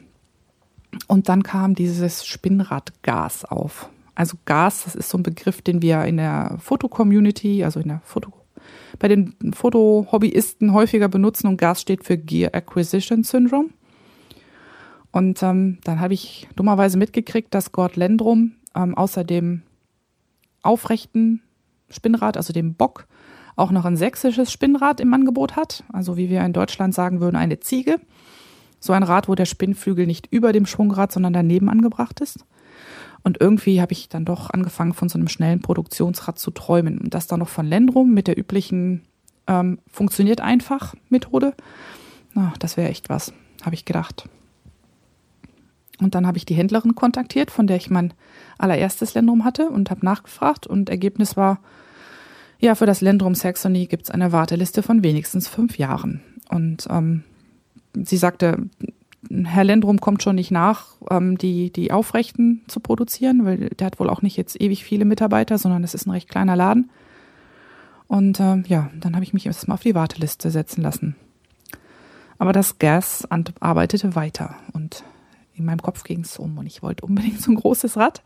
Und 1.07 1.29
dann 1.29 1.42
kam 1.42 1.75
dieses 1.75 2.25
Spinnradgas 2.25 3.44
auf. 3.44 3.90
Also 4.14 4.37
Gas, 4.47 4.85
das 4.85 4.94
ist 4.94 5.11
so 5.11 5.18
ein 5.18 5.23
Begriff, 5.23 5.61
den 5.61 5.83
wir 5.83 6.05
in 6.05 6.16
der 6.16 6.57
Foto-Community, 6.61 7.62
also 7.62 7.79
in 7.79 7.88
der 7.88 8.01
Foto, 8.05 8.33
bei 8.99 9.07
den 9.07 9.35
Foto-Hobbyisten 9.53 10.73
häufiger 10.73 11.09
benutzen. 11.09 11.47
Und 11.47 11.57
Gas 11.57 11.83
steht 11.83 12.05
für 12.05 12.16
Gear 12.16 12.55
Acquisition 12.55 13.23
Syndrome. 13.23 13.68
Und 15.12 15.42
ähm, 15.42 15.79
dann 15.85 16.01
habe 16.01 16.14
ich 16.14 16.49
dummerweise 16.57 16.99
mitgekriegt, 16.99 17.55
dass 17.55 17.73
Gord 17.73 17.97
Lendrum 17.97 18.53
ähm, 18.75 18.94
außer 18.94 19.25
dem 19.25 19.62
aufrechten 20.62 21.42
Spinnrad, 21.88 22.37
also 22.37 22.53
dem 22.53 22.75
Bock, 22.75 23.07
auch 23.57 23.71
noch 23.71 23.85
ein 23.85 23.97
sächsisches 23.97 24.53
Spinnrad 24.53 25.01
im 25.01 25.12
Angebot 25.12 25.57
hat. 25.57 25.83
Also 25.92 26.16
wie 26.16 26.31
wir 26.31 26.44
in 26.44 26.53
Deutschland 26.53 26.94
sagen 26.94 27.21
würden, 27.21 27.37
eine 27.37 27.61
Ziege. 27.61 28.01
So 28.81 28.92
ein 28.92 29.03
Rad, 29.03 29.29
wo 29.29 29.35
der 29.35 29.47
Spinnflügel 29.47 30.07
nicht 30.07 30.29
über 30.31 30.53
dem 30.53 30.66
Schwungrad, 30.66 31.11
sondern 31.11 31.33
daneben 31.33 31.68
angebracht 31.68 32.21
ist. 32.21 32.44
Und 33.25 33.40
irgendwie 33.40 33.81
habe 33.81 33.92
ich 33.92 34.09
dann 34.09 34.25
doch 34.25 34.51
angefangen, 34.51 34.94
von 34.94 35.09
so 35.09 35.18
einem 35.18 35.27
schnellen 35.27 35.61
Produktionsrad 35.61 36.38
zu 36.38 36.53
träumen. 36.53 36.99
Und 36.99 37.14
das 37.14 37.27
dann 37.27 37.40
noch 37.40 37.49
von 37.49 37.66
Lendrum 37.66 38.14
mit 38.14 38.29
der 38.29 38.38
üblichen 38.38 39.03
ähm, 39.49 39.81
funktioniert 39.90 40.40
einfach 40.40 40.94
Methode. 41.09 41.55
Na, 42.35 42.53
das 42.61 42.77
wäre 42.77 42.90
echt 42.90 43.09
was, 43.09 43.33
habe 43.64 43.75
ich 43.75 43.85
gedacht. 43.85 44.29
Und 46.01 46.15
dann 46.15 46.27
habe 46.27 46.39
ich 46.39 46.47
die 46.47 46.55
Händlerin 46.55 46.95
kontaktiert, 46.95 47.51
von 47.51 47.67
der 47.67 47.77
ich 47.77 47.91
mein 47.91 48.15
allererstes 48.59 49.15
Lendrum 49.15 49.45
hatte 49.45 49.69
und 49.69 49.91
habe 49.91 50.05
nachgefragt 50.05 50.67
und 50.67 50.91
Ergebnis 50.91 51.37
war, 51.37 51.61
ja, 52.61 52.75
für 52.75 52.87
das 52.87 53.01
Lendrum 53.01 53.35
Saxony 53.35 53.87
gibt 53.87 54.05
es 54.05 54.11
eine 54.11 54.33
Warteliste 54.33 54.83
von 54.83 55.03
wenigstens 55.05 55.47
fünf 55.47 55.79
Jahren. 55.79 56.23
Und 56.49 56.89
ähm, 56.91 57.23
sie 57.95 58.17
sagte, 58.17 58.69
Herr 59.45 59.65
Lendrum 59.65 60.01
kommt 60.01 60.23
schon 60.23 60.37
nicht 60.37 60.51
nach, 60.51 60.97
ähm, 61.11 61.39
die, 61.39 61.73
die 61.73 61.93
Aufrechten 61.93 62.63
zu 62.67 62.81
produzieren, 62.81 63.45
weil 63.45 63.71
der 63.71 63.87
hat 63.87 64.01
wohl 64.01 64.11
auch 64.11 64.23
nicht 64.23 64.37
jetzt 64.37 64.61
ewig 64.61 64.85
viele 64.85 65.05
Mitarbeiter, 65.05 65.59
sondern 65.59 65.85
es 65.85 65.95
ist 65.95 66.07
ein 66.07 66.11
recht 66.11 66.29
kleiner 66.29 66.57
Laden. 66.57 66.91
Und 68.07 68.41
äh, 68.41 68.63
ja, 68.67 68.91
dann 68.99 69.15
habe 69.15 69.25
ich 69.25 69.35
mich 69.35 69.47
erstmal 69.47 69.75
auf 69.75 69.83
die 69.83 69.95
Warteliste 69.95 70.51
setzen 70.51 70.83
lassen. 70.83 71.15
Aber 72.39 72.53
das 72.53 72.79
Gas 72.79 73.29
arbeitete 73.61 74.15
weiter 74.15 74.55
und 74.73 75.05
in 75.59 75.64
meinem 75.64 75.83
Kopf 75.83 76.05
ging 76.05 76.21
es 76.21 76.38
um 76.38 76.59
und 76.59 76.66
ich 76.66 76.83
wollte 76.83 77.05
unbedingt 77.05 77.40
so 77.42 77.51
ein 77.51 77.57
großes 77.57 77.97
Rad. 77.97 78.23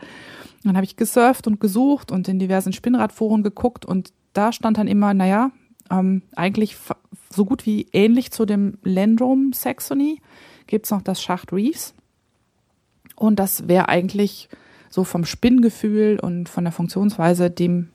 Dann 0.65 0.77
habe 0.77 0.85
ich 0.85 0.97
gesurft 0.97 1.47
und 1.47 1.61
gesucht 1.61 2.13
und 2.13 2.29
in 2.29 2.39
diversen 2.39 2.73
Spinnradforen 2.73 3.43
geguckt 3.43 3.85
und 3.85 4.13
da 4.33 4.53
stand 4.53 4.79
dann 4.79 4.87
immer, 4.87 5.15
naja, 5.15 5.51
ähm, 5.91 6.23
eigentlich 6.37 6.77
so 7.31 7.45
gut 7.45 7.67
wie 7.67 7.89
ähnlich 7.93 8.31
zu 8.31 8.47
dem 8.47 8.79
Landrum 8.83 9.53
Saxony 9.53 10.21
gibt 10.67 10.87
es 10.87 10.91
noch 10.91 11.03
das 11.03 11.21
Schacht 11.21 11.53
Reeves. 11.53 11.95
Und 13.17 13.39
das 13.39 13.69
wäre 13.69 13.89
eigentlich 13.89 14.49
so 14.89 15.05
vom 15.05 15.25
Spinngefühl 15.25 16.19
und 16.21 16.49
von 16.49 16.65
der 16.65 16.73
Funktionsweise 16.73 17.51
dem 17.51 17.89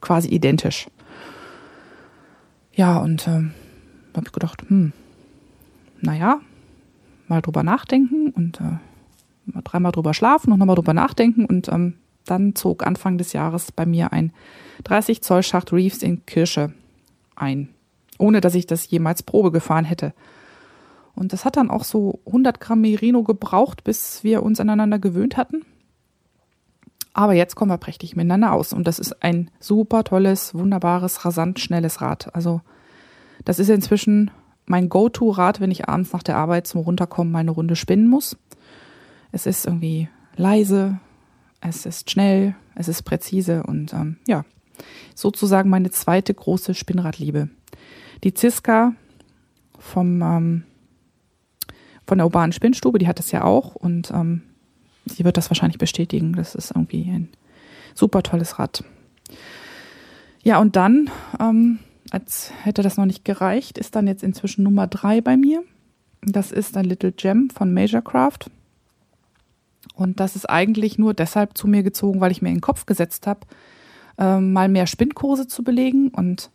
quasi 0.00 0.28
identisch. 0.28 0.88
Ja, 2.74 2.98
und 2.98 3.26
ähm, 3.28 3.52
habe 4.14 4.26
ich 4.26 4.32
gedacht, 4.32 4.62
hm, 4.68 4.92
naja, 6.00 6.40
mal 7.32 7.42
drüber 7.42 7.62
nachdenken 7.62 8.30
und 8.30 8.60
äh, 8.60 9.60
dreimal 9.64 9.92
drüber 9.92 10.14
schlafen 10.14 10.52
und 10.52 10.58
nochmal 10.58 10.76
drüber 10.76 10.94
nachdenken. 10.94 11.46
Und 11.46 11.68
ähm, 11.68 11.94
dann 12.26 12.54
zog 12.54 12.86
Anfang 12.86 13.18
des 13.18 13.32
Jahres 13.32 13.72
bei 13.72 13.86
mir 13.86 14.12
ein 14.12 14.32
30 14.84 15.22
Zoll 15.22 15.42
Schacht 15.42 15.72
Reeves 15.72 16.02
in 16.02 16.24
Kirsche 16.26 16.72
ein, 17.34 17.68
ohne 18.18 18.40
dass 18.40 18.54
ich 18.54 18.66
das 18.66 18.88
jemals 18.90 19.22
Probe 19.22 19.50
gefahren 19.50 19.84
hätte. 19.84 20.12
Und 21.14 21.32
das 21.32 21.44
hat 21.44 21.56
dann 21.56 21.70
auch 21.70 21.84
so 21.84 22.20
100 22.26 22.60
Gramm 22.60 22.82
Merino 22.82 23.22
gebraucht, 23.22 23.84
bis 23.84 24.22
wir 24.24 24.42
uns 24.42 24.60
aneinander 24.60 24.98
gewöhnt 24.98 25.36
hatten. 25.36 25.64
Aber 27.14 27.34
jetzt 27.34 27.54
kommen 27.54 27.70
wir 27.70 27.78
prächtig 27.78 28.16
miteinander 28.16 28.52
aus. 28.52 28.72
Und 28.72 28.86
das 28.86 28.98
ist 28.98 29.22
ein 29.22 29.50
super 29.60 30.04
tolles, 30.04 30.54
wunderbares, 30.54 31.24
rasant 31.24 31.60
schnelles 31.60 32.00
Rad. 32.00 32.34
Also 32.34 32.62
das 33.44 33.58
ist 33.58 33.68
inzwischen 33.68 34.30
mein 34.72 34.88
Go-To-Rad, 34.88 35.60
wenn 35.60 35.70
ich 35.70 35.86
abends 35.86 36.14
nach 36.14 36.22
der 36.22 36.38
Arbeit 36.38 36.66
zum 36.66 36.80
Runterkommen 36.80 37.30
mal 37.30 37.40
eine 37.40 37.50
Runde 37.50 37.76
spinnen 37.76 38.08
muss. 38.08 38.38
Es 39.30 39.44
ist 39.44 39.66
irgendwie 39.66 40.08
leise, 40.34 40.98
es 41.60 41.84
ist 41.84 42.10
schnell, 42.10 42.54
es 42.74 42.88
ist 42.88 43.02
präzise 43.02 43.64
und 43.64 43.92
ähm, 43.92 44.16
ja, 44.26 44.46
sozusagen 45.14 45.68
meine 45.68 45.90
zweite 45.90 46.32
große 46.32 46.72
Spinnradliebe. 46.72 47.50
Die 48.24 48.32
Ziska 48.32 48.94
vom 49.78 50.22
ähm, 50.22 50.62
von 52.06 52.16
der 52.16 52.26
urbanen 52.26 52.52
Spinnstube, 52.52 52.98
die 52.98 53.08
hat 53.08 53.18
das 53.18 53.30
ja 53.30 53.44
auch 53.44 53.74
und 53.74 54.10
ähm, 54.10 54.40
sie 55.04 55.24
wird 55.26 55.36
das 55.36 55.50
wahrscheinlich 55.50 55.78
bestätigen. 55.78 56.32
Das 56.32 56.54
ist 56.54 56.70
irgendwie 56.70 57.10
ein 57.10 57.28
super 57.94 58.22
tolles 58.22 58.58
Rad. 58.58 58.84
Ja, 60.42 60.58
und 60.60 60.76
dann, 60.76 61.10
ähm, 61.38 61.78
als 62.12 62.52
hätte 62.62 62.82
das 62.82 62.98
noch 62.98 63.06
nicht 63.06 63.24
gereicht, 63.24 63.78
ist 63.78 63.96
dann 63.96 64.06
jetzt 64.06 64.22
inzwischen 64.22 64.62
Nummer 64.62 64.86
drei 64.86 65.22
bei 65.22 65.38
mir. 65.38 65.62
Das 66.20 66.52
ist 66.52 66.76
ein 66.76 66.84
Little 66.84 67.12
Gem 67.12 67.48
von 67.48 67.72
Majorcraft. 67.72 68.50
Und 69.94 70.20
das 70.20 70.36
ist 70.36 70.48
eigentlich 70.48 70.98
nur 70.98 71.14
deshalb 71.14 71.56
zu 71.56 71.66
mir 71.66 71.82
gezogen, 71.82 72.20
weil 72.20 72.30
ich 72.30 72.42
mir 72.42 72.50
in 72.50 72.56
den 72.56 72.60
Kopf 72.60 72.84
gesetzt 72.84 73.26
habe, 73.26 73.40
äh, 74.18 74.38
mal 74.38 74.68
mehr 74.68 74.86
Spinnkurse 74.86 75.46
zu 75.48 75.64
belegen 75.64 76.08
und 76.08 76.50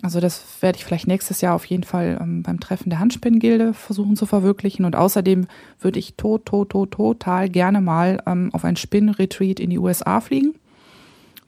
also 0.00 0.20
das 0.20 0.62
werde 0.62 0.78
ich 0.78 0.84
vielleicht 0.84 1.08
nächstes 1.08 1.40
Jahr 1.40 1.54
auf 1.56 1.64
jeden 1.64 1.82
Fall 1.82 2.18
ähm, 2.20 2.42
beim 2.42 2.60
Treffen 2.60 2.88
der 2.88 3.00
Handspinngilde 3.00 3.74
versuchen 3.74 4.14
zu 4.14 4.26
verwirklichen. 4.26 4.84
Und 4.84 4.94
außerdem 4.94 5.48
würde 5.80 5.98
ich 5.98 6.14
tot, 6.14 6.46
tot, 6.46 6.70
tot, 6.70 6.92
total 6.92 7.48
gerne 7.48 7.80
mal 7.80 8.22
ähm, 8.24 8.50
auf 8.52 8.64
ein 8.64 8.76
Spinnretreat 8.76 9.58
in 9.58 9.70
die 9.70 9.78
USA 9.78 10.20
fliegen. 10.20 10.54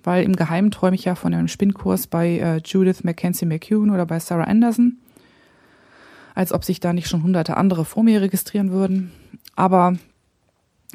Weil 0.03 0.25
im 0.25 0.37
Geheimen 0.37 0.71
träume 0.71 0.95
ich 0.95 1.05
ja 1.05 1.15
von 1.15 1.35
einem 1.35 1.49
Spinnkurs 1.49 2.07
bei 2.07 2.39
äh, 2.39 2.57
Judith 2.65 3.05
Mackenzie 3.05 3.47
McCune 3.47 3.93
oder 3.93 4.07
bei 4.07 4.19
Sarah 4.19 4.45
Anderson. 4.45 4.99
Als 6.35 6.53
ob 6.53 6.65
sich 6.65 6.81
da 6.81 6.93
nicht 6.93 7.09
schon 7.09 7.23
hunderte 7.23 7.57
andere 7.57 7.85
vor 7.85 8.03
mir 8.03 8.21
registrieren 8.21 8.71
würden. 8.71 9.13
Aber 9.57 9.95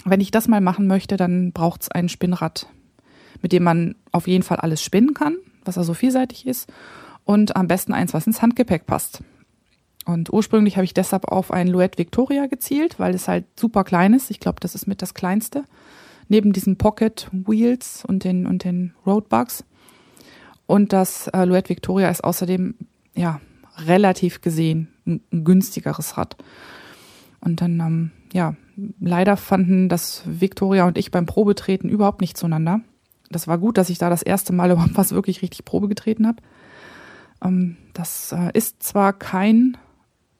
wenn 0.03 0.21
ich 0.21 0.31
das 0.31 0.47
mal 0.47 0.61
machen 0.61 0.87
möchte, 0.87 1.17
dann 1.17 1.51
braucht 1.51 1.83
es 1.83 1.91
ein 1.91 2.09
Spinnrad, 2.09 2.67
mit 3.41 3.51
dem 3.51 3.63
man 3.63 3.95
auf 4.11 4.27
jeden 4.27 4.43
Fall 4.43 4.57
alles 4.57 4.81
spinnen 4.81 5.13
kann, 5.13 5.37
was 5.63 5.77
also 5.77 5.93
vielseitig 5.93 6.47
ist 6.47 6.71
und 7.25 7.55
am 7.55 7.67
besten 7.67 7.93
eins, 7.93 8.13
was 8.13 8.27
ins 8.27 8.41
Handgepäck 8.41 8.85
passt. 8.85 9.21
Und 10.05 10.31
ursprünglich 10.31 10.77
habe 10.77 10.85
ich 10.85 10.93
deshalb 10.93 11.25
auf 11.25 11.51
ein 11.51 11.67
Luet 11.67 11.97
Victoria 11.97 12.45
gezielt, 12.45 12.99
weil 12.99 13.15
es 13.15 13.27
halt 13.27 13.45
super 13.59 13.83
klein 13.83 14.13
ist. 14.13 14.29
Ich 14.29 14.39
glaube, 14.39 14.59
das 14.59 14.75
ist 14.75 14.87
mit 14.87 15.01
das 15.01 15.15
kleinste. 15.15 15.65
Neben 16.27 16.53
diesen 16.53 16.77
Pocket 16.77 17.29
Wheels 17.31 18.03
und 18.05 18.23
den, 18.23 18.45
und 18.45 18.63
den 18.63 18.93
Roadbugs. 19.05 19.63
Und 20.65 20.93
das 20.93 21.27
äh, 21.27 21.45
Luet 21.45 21.69
Victoria 21.69 22.09
ist 22.09 22.23
außerdem, 22.23 22.75
ja, 23.13 23.39
relativ 23.77 24.41
gesehen 24.41 24.89
ein, 25.05 25.21
ein 25.31 25.43
günstigeres 25.43 26.17
Rad. 26.17 26.35
Und 27.41 27.61
dann, 27.61 27.79
ähm, 27.79 28.11
ja, 28.33 28.55
leider 28.99 29.37
fanden 29.37 29.89
das 29.89 30.23
Victoria 30.25 30.87
und 30.87 30.97
ich 30.97 31.11
beim 31.11 31.25
Probetreten 31.25 31.89
überhaupt 31.89 32.21
nicht 32.21 32.37
zueinander. 32.37 32.81
Das 33.29 33.47
war 33.47 33.57
gut, 33.57 33.77
dass 33.77 33.89
ich 33.89 33.97
da 33.97 34.09
das 34.09 34.23
erste 34.23 34.53
Mal 34.53 34.71
überhaupt 34.71 34.97
was 34.97 35.11
wirklich 35.11 35.41
richtig 35.41 35.65
Probe 35.65 35.87
getreten 35.87 36.27
habe. 36.27 36.41
Ähm, 37.43 37.77
das 37.93 38.31
äh, 38.31 38.49
ist 38.53 38.81
zwar 38.81 39.13
kein 39.13 39.77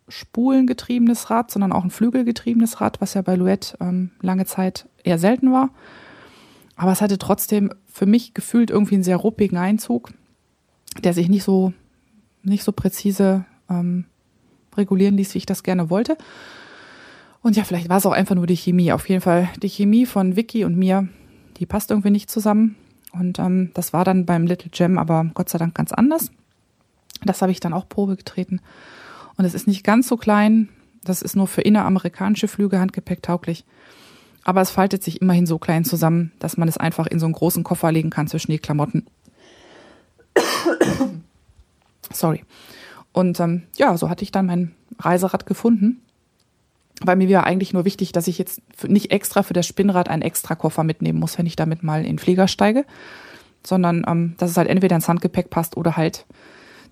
spulengetriebenes 0.07 1.29
Rad, 1.29 1.49
sondern 1.51 1.71
auch 1.71 1.83
ein 1.83 1.89
flügelgetriebenes 1.89 2.79
Rad, 2.81 3.01
was 3.01 3.15
ja 3.15 3.21
bei 3.21 3.35
Luette 3.35 3.77
ähm, 3.79 4.11
lange 4.21 4.45
Zeit 4.45 4.87
eher 5.05 5.19
selten 5.19 5.51
war. 5.51 5.69
Aber 6.75 6.91
es 6.91 7.01
hatte 7.01 7.17
trotzdem 7.17 7.71
für 7.91 8.05
mich 8.05 8.33
gefühlt 8.33 8.69
irgendwie 8.69 8.95
einen 8.95 9.03
sehr 9.03 9.17
ruppigen 9.17 9.57
Einzug, 9.57 10.11
der 11.01 11.13
sich 11.13 11.29
nicht 11.29 11.43
so, 11.43 11.73
nicht 12.43 12.63
so 12.63 12.71
präzise 12.71 13.45
ähm, 13.69 14.05
regulieren 14.75 15.17
ließ, 15.17 15.33
wie 15.33 15.39
ich 15.39 15.45
das 15.45 15.63
gerne 15.63 15.89
wollte. 15.89 16.17
Und 17.41 17.55
ja, 17.55 17.63
vielleicht 17.63 17.89
war 17.89 17.97
es 17.97 18.05
auch 18.05 18.11
einfach 18.11 18.35
nur 18.35 18.47
die 18.47 18.57
Chemie. 18.57 18.91
Auf 18.91 19.07
jeden 19.07 19.21
Fall 19.21 19.49
die 19.61 19.69
Chemie 19.69 20.05
von 20.05 20.35
Vicky 20.35 20.65
und 20.65 20.75
mir, 20.77 21.07
die 21.57 21.65
passt 21.65 21.91
irgendwie 21.91 22.09
nicht 22.09 22.29
zusammen. 22.29 22.75
Und 23.11 23.39
ähm, 23.39 23.71
das 23.73 23.93
war 23.93 24.03
dann 24.03 24.25
beim 24.25 24.45
Little 24.45 24.71
Gem 24.71 24.97
aber 24.97 25.29
Gott 25.33 25.49
sei 25.49 25.57
Dank 25.57 25.75
ganz 25.75 25.93
anders. 25.93 26.31
Das 27.23 27.41
habe 27.41 27.51
ich 27.51 27.59
dann 27.59 27.73
auch 27.73 27.87
Probe 27.87 28.15
getreten. 28.17 28.59
Und 29.37 29.45
es 29.45 29.53
ist 29.53 29.67
nicht 29.67 29.83
ganz 29.83 30.07
so 30.07 30.17
klein. 30.17 30.69
Das 31.03 31.21
ist 31.21 31.35
nur 31.35 31.47
für 31.47 31.61
inneramerikanische 31.61 32.47
Flüge 32.47 32.79
handgepäcktauglich. 32.79 33.63
Aber 34.45 34.61
es 34.61 34.69
faltet 34.69 35.03
sich 35.03 35.21
immerhin 35.21 35.47
so 35.47 35.57
klein 35.57 35.83
zusammen, 35.83 36.31
dass 36.39 36.55
man 36.55 36.69
es 36.69 36.77
einfach 36.77 37.07
in 37.07 37.19
so 37.19 37.25
einen 37.25 37.33
großen 37.33 37.63
Koffer 37.63 37.91
legen 37.91 38.11
kann 38.11 38.27
zwischen 38.27 38.51
die 38.51 38.59
Klamotten. 38.59 39.05
Sorry. 42.13 42.45
Und 43.11 43.39
ähm, 43.39 43.63
ja, 43.75 43.97
so 43.97 44.09
hatte 44.09 44.23
ich 44.23 44.31
dann 44.31 44.45
mein 44.45 44.75
Reiserad 44.99 45.47
gefunden. 45.47 46.01
Weil 47.01 47.17
mir 47.17 47.29
war 47.29 47.45
eigentlich 47.45 47.73
nur 47.73 47.83
wichtig, 47.83 48.13
dass 48.13 48.27
ich 48.27 48.37
jetzt 48.37 48.61
nicht 48.87 49.11
extra 49.11 49.43
für 49.43 49.53
das 49.53 49.67
Spinnrad 49.67 50.09
einen 50.09 50.21
extra 50.21 50.55
Koffer 50.55 50.83
mitnehmen 50.83 51.19
muss, 51.19 51.37
wenn 51.37 51.47
ich 51.47 51.57
damit 51.57 51.83
mal 51.83 51.99
in 52.01 52.05
den 52.05 52.19
Flieger 52.19 52.47
steige, 52.47 52.85
sondern 53.65 54.05
ähm, 54.07 54.35
dass 54.37 54.51
es 54.51 54.57
halt 54.57 54.69
entweder 54.69 54.95
ins 54.95 55.09
Handgepäck 55.09 55.49
passt 55.49 55.75
oder 55.75 55.97
halt 55.97 56.25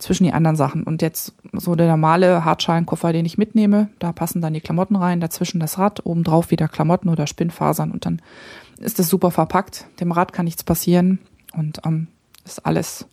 zwischen 0.03 0.25
die 0.25 0.33
anderen 0.33 0.55
Sachen. 0.55 0.83
Und 0.83 1.01
jetzt 1.01 1.33
so 1.53 1.75
der 1.75 1.87
normale 1.87 2.45
Hartschalenkoffer, 2.45 3.13
den 3.13 3.25
ich 3.25 3.37
mitnehme, 3.37 3.89
da 3.99 4.11
passen 4.11 4.41
dann 4.41 4.53
die 4.53 4.61
Klamotten 4.61 4.95
rein, 4.95 5.19
dazwischen 5.19 5.59
das 5.59 5.79
Rad, 5.79 6.05
obendrauf 6.05 6.51
wieder 6.51 6.67
Klamotten 6.67 7.09
oder 7.09 7.27
Spinnfasern 7.27 7.91
und 7.91 8.05
dann 8.05 8.21
ist 8.79 8.99
es 8.99 9.09
super 9.09 9.31
verpackt. 9.31 9.85
Dem 9.99 10.11
Rad 10.11 10.33
kann 10.33 10.45
nichts 10.45 10.63
passieren 10.63 11.19
und 11.53 11.81
ähm, 11.85 12.07
ist 12.45 12.65
alles, 12.65 13.07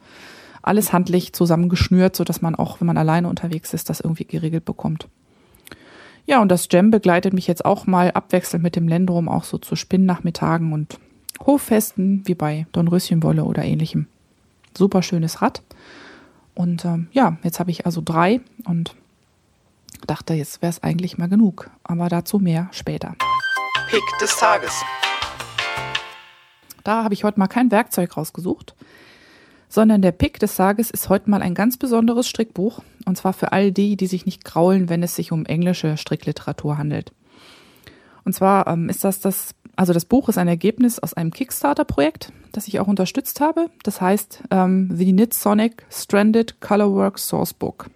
alles 0.62 0.92
handlich 0.92 1.32
zusammengeschnürt, 1.32 2.16
sodass 2.16 2.42
man 2.42 2.54
auch, 2.54 2.80
wenn 2.80 2.86
man 2.86 2.98
alleine 2.98 3.28
unterwegs 3.28 3.72
ist, 3.72 3.88
das 3.88 4.00
irgendwie 4.00 4.24
geregelt 4.24 4.64
bekommt. 4.64 5.06
Ja, 6.26 6.40
und 6.42 6.48
das 6.48 6.68
Gem 6.68 6.90
begleitet 6.90 7.32
mich 7.32 7.46
jetzt 7.46 7.64
auch 7.64 7.86
mal 7.86 8.10
abwechselnd 8.12 8.62
mit 8.62 8.76
dem 8.76 8.88
Lendrum 8.88 9.28
auch 9.28 9.44
so 9.44 9.58
zu 9.58 9.74
Spinnnachmittagen 9.74 10.72
und 10.72 10.98
Hoffesten 11.44 12.22
wie 12.26 12.34
bei 12.34 12.66
Dornröschenwolle 12.72 13.44
oder 13.44 13.64
ähnlichem. 13.64 14.06
Super 14.76 15.02
schönes 15.02 15.42
Rad. 15.42 15.62
Und 16.60 16.84
ähm, 16.84 17.08
ja, 17.12 17.38
jetzt 17.42 17.58
habe 17.58 17.70
ich 17.70 17.86
also 17.86 18.02
drei 18.04 18.42
und 18.66 18.94
dachte, 20.06 20.34
jetzt 20.34 20.60
wäre 20.60 20.68
es 20.68 20.82
eigentlich 20.82 21.16
mal 21.16 21.30
genug. 21.30 21.70
Aber 21.84 22.10
dazu 22.10 22.38
mehr 22.38 22.68
später. 22.70 23.16
Pick 23.88 24.02
des 24.20 24.36
Tages. 24.36 24.70
Da 26.84 27.02
habe 27.02 27.14
ich 27.14 27.24
heute 27.24 27.38
mal 27.38 27.46
kein 27.46 27.70
Werkzeug 27.70 28.14
rausgesucht, 28.14 28.74
sondern 29.70 30.02
der 30.02 30.12
Pick 30.12 30.38
des 30.38 30.54
Tages 30.54 30.90
ist 30.90 31.08
heute 31.08 31.30
mal 31.30 31.40
ein 31.40 31.54
ganz 31.54 31.78
besonderes 31.78 32.28
Strickbuch. 32.28 32.82
Und 33.06 33.16
zwar 33.16 33.32
für 33.32 33.52
all 33.52 33.72
die, 33.72 33.96
die 33.96 34.06
sich 34.06 34.26
nicht 34.26 34.44
graulen, 34.44 34.90
wenn 34.90 35.02
es 35.02 35.16
sich 35.16 35.32
um 35.32 35.46
englische 35.46 35.96
Strickliteratur 35.96 36.76
handelt. 36.76 37.14
Und 38.26 38.34
zwar 38.34 38.66
ähm, 38.66 38.90
ist 38.90 39.02
das 39.02 39.20
das 39.20 39.54
also 39.80 39.94
das 39.94 40.04
Buch 40.04 40.28
ist 40.28 40.36
ein 40.36 40.46
Ergebnis 40.46 40.98
aus 40.98 41.14
einem 41.14 41.30
Kickstarter-Projekt, 41.30 42.34
das 42.52 42.68
ich 42.68 42.80
auch 42.80 42.86
unterstützt 42.86 43.40
habe. 43.40 43.70
Das 43.82 44.02
heißt 44.02 44.42
ähm, 44.50 44.90
The 44.94 45.10
Knit 45.10 45.32
Sonic 45.32 45.86
Stranded 45.90 46.60
Colorwork 46.60 47.18
Sourcebook. 47.18 47.88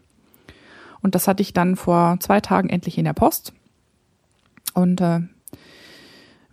Und 1.03 1.15
das 1.15 1.29
hatte 1.29 1.43
ich 1.43 1.53
dann 1.53 1.77
vor 1.77 2.17
zwei 2.21 2.41
Tagen 2.41 2.71
endlich 2.71 2.97
in 2.97 3.05
der 3.05 3.13
Post. 3.13 3.53
Und 4.73 5.03
äh, 5.03 5.21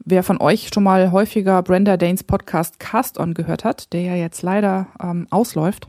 Wer 0.03 0.23
von 0.23 0.41
euch 0.41 0.69
schon 0.73 0.83
mal 0.83 1.13
häufiger 1.13 1.61
Brenda 1.63 1.95
Danes 1.95 2.25
Podcast 2.25 2.79
Cast 2.79 3.17
On 3.17 3.33
gehört 3.33 3.63
hat, 3.63 3.93
der 3.93 4.01
ja 4.01 4.15
jetzt 4.15 4.41
leider 4.41 4.87
ähm, 5.01 5.27
ausläuft, 5.29 5.87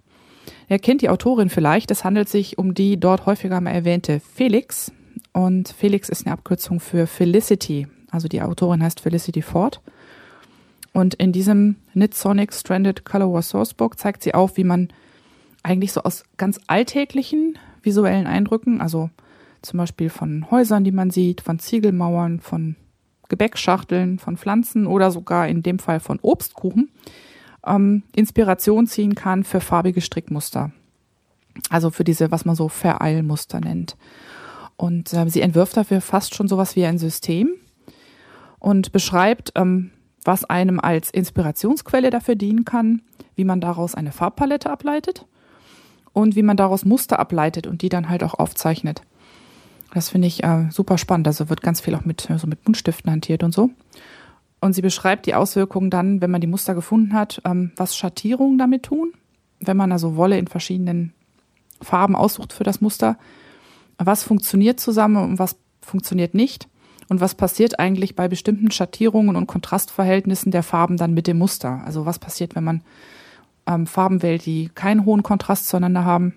der 0.68 0.78
kennt 0.78 1.02
die 1.02 1.08
Autorin 1.08 1.48
vielleicht. 1.48 1.90
Es 1.90 2.04
handelt 2.04 2.28
sich 2.28 2.58
um 2.58 2.74
die 2.74 3.00
dort 3.00 3.26
häufiger 3.26 3.60
mal 3.60 3.70
erwähnte 3.70 4.20
Felix. 4.20 4.92
Und 5.32 5.70
Felix 5.70 6.08
ist 6.08 6.26
eine 6.26 6.34
Abkürzung 6.34 6.78
für 6.78 7.08
Felicity. 7.08 7.88
Also 8.12 8.28
die 8.28 8.42
Autorin 8.42 8.82
heißt 8.82 9.00
Felicity 9.00 9.42
Ford. 9.42 9.80
Und 10.92 11.14
in 11.14 11.32
diesem 11.32 11.76
Knit 11.92 12.14
Sonic 12.14 12.52
Stranded 12.52 13.04
Color 13.04 13.32
War 13.32 13.42
Sourcebook 13.42 13.98
zeigt 13.98 14.22
sie 14.22 14.34
auf, 14.34 14.56
wie 14.56 14.64
man 14.64 14.88
eigentlich 15.62 15.92
so 15.92 16.02
aus 16.02 16.24
ganz 16.36 16.60
alltäglichen 16.66 17.58
visuellen 17.82 18.26
Eindrücken, 18.26 18.80
also 18.80 19.10
zum 19.62 19.78
Beispiel 19.78 20.10
von 20.10 20.50
Häusern, 20.50 20.84
die 20.84 20.92
man 20.92 21.10
sieht, 21.10 21.40
von 21.40 21.58
Ziegelmauern, 21.58 22.40
von 22.40 22.76
Gebäckschachteln, 23.28 24.18
von 24.18 24.36
Pflanzen 24.36 24.86
oder 24.86 25.10
sogar 25.10 25.48
in 25.48 25.62
dem 25.62 25.78
Fall 25.78 26.00
von 26.00 26.18
Obstkuchen, 26.20 26.90
ähm, 27.64 28.02
Inspiration 28.14 28.86
ziehen 28.86 29.14
kann 29.14 29.44
für 29.44 29.60
farbige 29.60 30.02
Strickmuster. 30.02 30.72
Also 31.70 31.90
für 31.90 32.04
diese, 32.04 32.30
was 32.30 32.44
man 32.44 32.56
so 32.56 32.68
Vereilmuster 32.68 33.60
nennt. 33.60 33.96
Und 34.76 35.12
äh, 35.14 35.28
sie 35.28 35.40
entwirft 35.40 35.76
dafür 35.76 36.00
fast 36.00 36.34
schon 36.34 36.48
sowas 36.48 36.76
wie 36.76 36.84
ein 36.84 36.98
System 36.98 37.54
und 38.62 38.92
beschreibt, 38.92 39.52
ähm, 39.56 39.90
was 40.24 40.44
einem 40.44 40.78
als 40.78 41.10
Inspirationsquelle 41.10 42.10
dafür 42.10 42.36
dienen 42.36 42.64
kann, 42.64 43.02
wie 43.34 43.44
man 43.44 43.60
daraus 43.60 43.96
eine 43.96 44.12
Farbpalette 44.12 44.70
ableitet 44.70 45.26
und 46.12 46.36
wie 46.36 46.44
man 46.44 46.56
daraus 46.56 46.84
Muster 46.84 47.18
ableitet 47.18 47.66
und 47.66 47.82
die 47.82 47.88
dann 47.88 48.08
halt 48.08 48.22
auch 48.22 48.34
aufzeichnet. 48.34 49.02
Das 49.92 50.10
finde 50.10 50.28
ich 50.28 50.44
äh, 50.44 50.68
super 50.70 50.96
spannend. 50.96 51.26
Also 51.26 51.48
wird 51.50 51.60
ganz 51.60 51.80
viel 51.80 51.96
auch 51.96 52.04
mit, 52.04 52.28
so 52.36 52.46
mit 52.46 52.62
Buntstiften 52.62 53.10
hantiert 53.10 53.42
und 53.42 53.52
so. 53.52 53.70
Und 54.60 54.74
sie 54.74 54.82
beschreibt 54.82 55.26
die 55.26 55.34
Auswirkungen 55.34 55.90
dann, 55.90 56.20
wenn 56.20 56.30
man 56.30 56.40
die 56.40 56.46
Muster 56.46 56.74
gefunden 56.76 57.14
hat, 57.14 57.42
ähm, 57.44 57.72
was 57.76 57.96
Schattierungen 57.96 58.58
damit 58.58 58.84
tun. 58.84 59.12
Wenn 59.58 59.76
man 59.76 59.90
also 59.90 60.14
Wolle 60.14 60.38
in 60.38 60.46
verschiedenen 60.46 61.12
Farben 61.80 62.14
aussucht 62.14 62.52
für 62.52 62.64
das 62.64 62.80
Muster, 62.80 63.18
was 63.98 64.22
funktioniert 64.22 64.78
zusammen 64.78 65.16
und 65.16 65.38
was 65.40 65.56
funktioniert 65.80 66.34
nicht. 66.34 66.68
Und 67.12 67.20
was 67.20 67.34
passiert 67.34 67.78
eigentlich 67.78 68.16
bei 68.16 68.26
bestimmten 68.26 68.70
Schattierungen 68.70 69.36
und 69.36 69.46
Kontrastverhältnissen 69.46 70.50
der 70.50 70.62
Farben 70.62 70.96
dann 70.96 71.12
mit 71.12 71.26
dem 71.26 71.36
Muster? 71.36 71.82
Also 71.84 72.06
was 72.06 72.18
passiert, 72.18 72.56
wenn 72.56 72.64
man 72.64 72.80
ähm, 73.66 73.86
Farben 73.86 74.22
wählt, 74.22 74.46
die 74.46 74.70
keinen 74.74 75.04
hohen 75.04 75.22
Kontrast 75.22 75.68
zueinander 75.68 76.06
haben? 76.06 76.32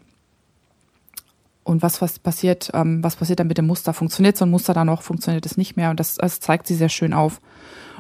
Und 1.63 1.81
was, 1.81 2.01
was 2.01 2.19
passiert, 2.19 2.71
ähm, 2.73 3.01
was 3.01 3.15
passiert 3.15 3.39
dann 3.39 3.47
mit 3.47 3.57
dem 3.57 3.67
Muster? 3.67 3.93
Funktioniert 3.93 4.35
so 4.35 4.43
ein 4.43 4.51
Muster 4.51 4.73
dann 4.73 4.87
noch, 4.87 5.01
funktioniert 5.01 5.45
es 5.45 5.55
nicht 5.55 5.77
mehr? 5.77 5.91
Und 5.91 6.01
das, 6.01 6.15
das 6.15 6.41
zeigt 6.41 6.67
sie 6.67 6.75
sehr 6.75 6.89
schön 6.89 7.13
auf. 7.13 7.39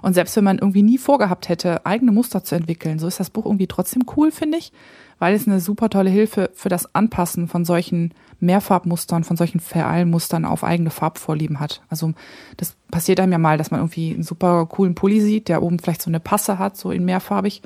Und 0.01 0.13
selbst 0.13 0.35
wenn 0.35 0.43
man 0.43 0.57
irgendwie 0.57 0.83
nie 0.83 0.97
vorgehabt 0.97 1.47
hätte, 1.47 1.85
eigene 1.85 2.11
Muster 2.11 2.43
zu 2.43 2.55
entwickeln, 2.55 2.99
so 2.99 3.07
ist 3.07 3.21
das 3.21 3.29
Buch 3.29 3.45
irgendwie 3.45 3.67
trotzdem 3.67 4.03
cool, 4.17 4.33
finde 4.33 4.57
ich, 4.57 4.73
weil 5.17 5.33
es 5.33 5.47
eine 5.47 5.61
super 5.61 5.89
tolle 5.89 6.09
Hilfe 6.09 6.49
für 6.53 6.67
das 6.67 6.93
Anpassen 6.93 7.47
von 7.47 7.63
solchen 7.63 8.13
Mehrfarbmustern, 8.39 9.23
von 9.23 9.37
solchen 9.37 9.59
Vereilmustern 9.59 10.45
auf 10.45 10.63
eigene 10.63 10.89
Farbvorlieben 10.89 11.59
hat. 11.59 11.81
Also 11.89 12.13
das 12.57 12.75
passiert 12.91 13.19
einem 13.19 13.31
ja 13.31 13.37
mal, 13.37 13.57
dass 13.57 13.71
man 13.71 13.79
irgendwie 13.79 14.13
einen 14.13 14.23
super 14.23 14.65
coolen 14.65 14.95
Pulli 14.95 15.21
sieht, 15.21 15.47
der 15.47 15.63
oben 15.63 15.79
vielleicht 15.79 16.01
so 16.01 16.09
eine 16.09 16.19
Passe 16.19 16.59
hat, 16.59 16.77
so 16.77 16.91
in 16.91 17.05
mehrfarbig, 17.05 17.61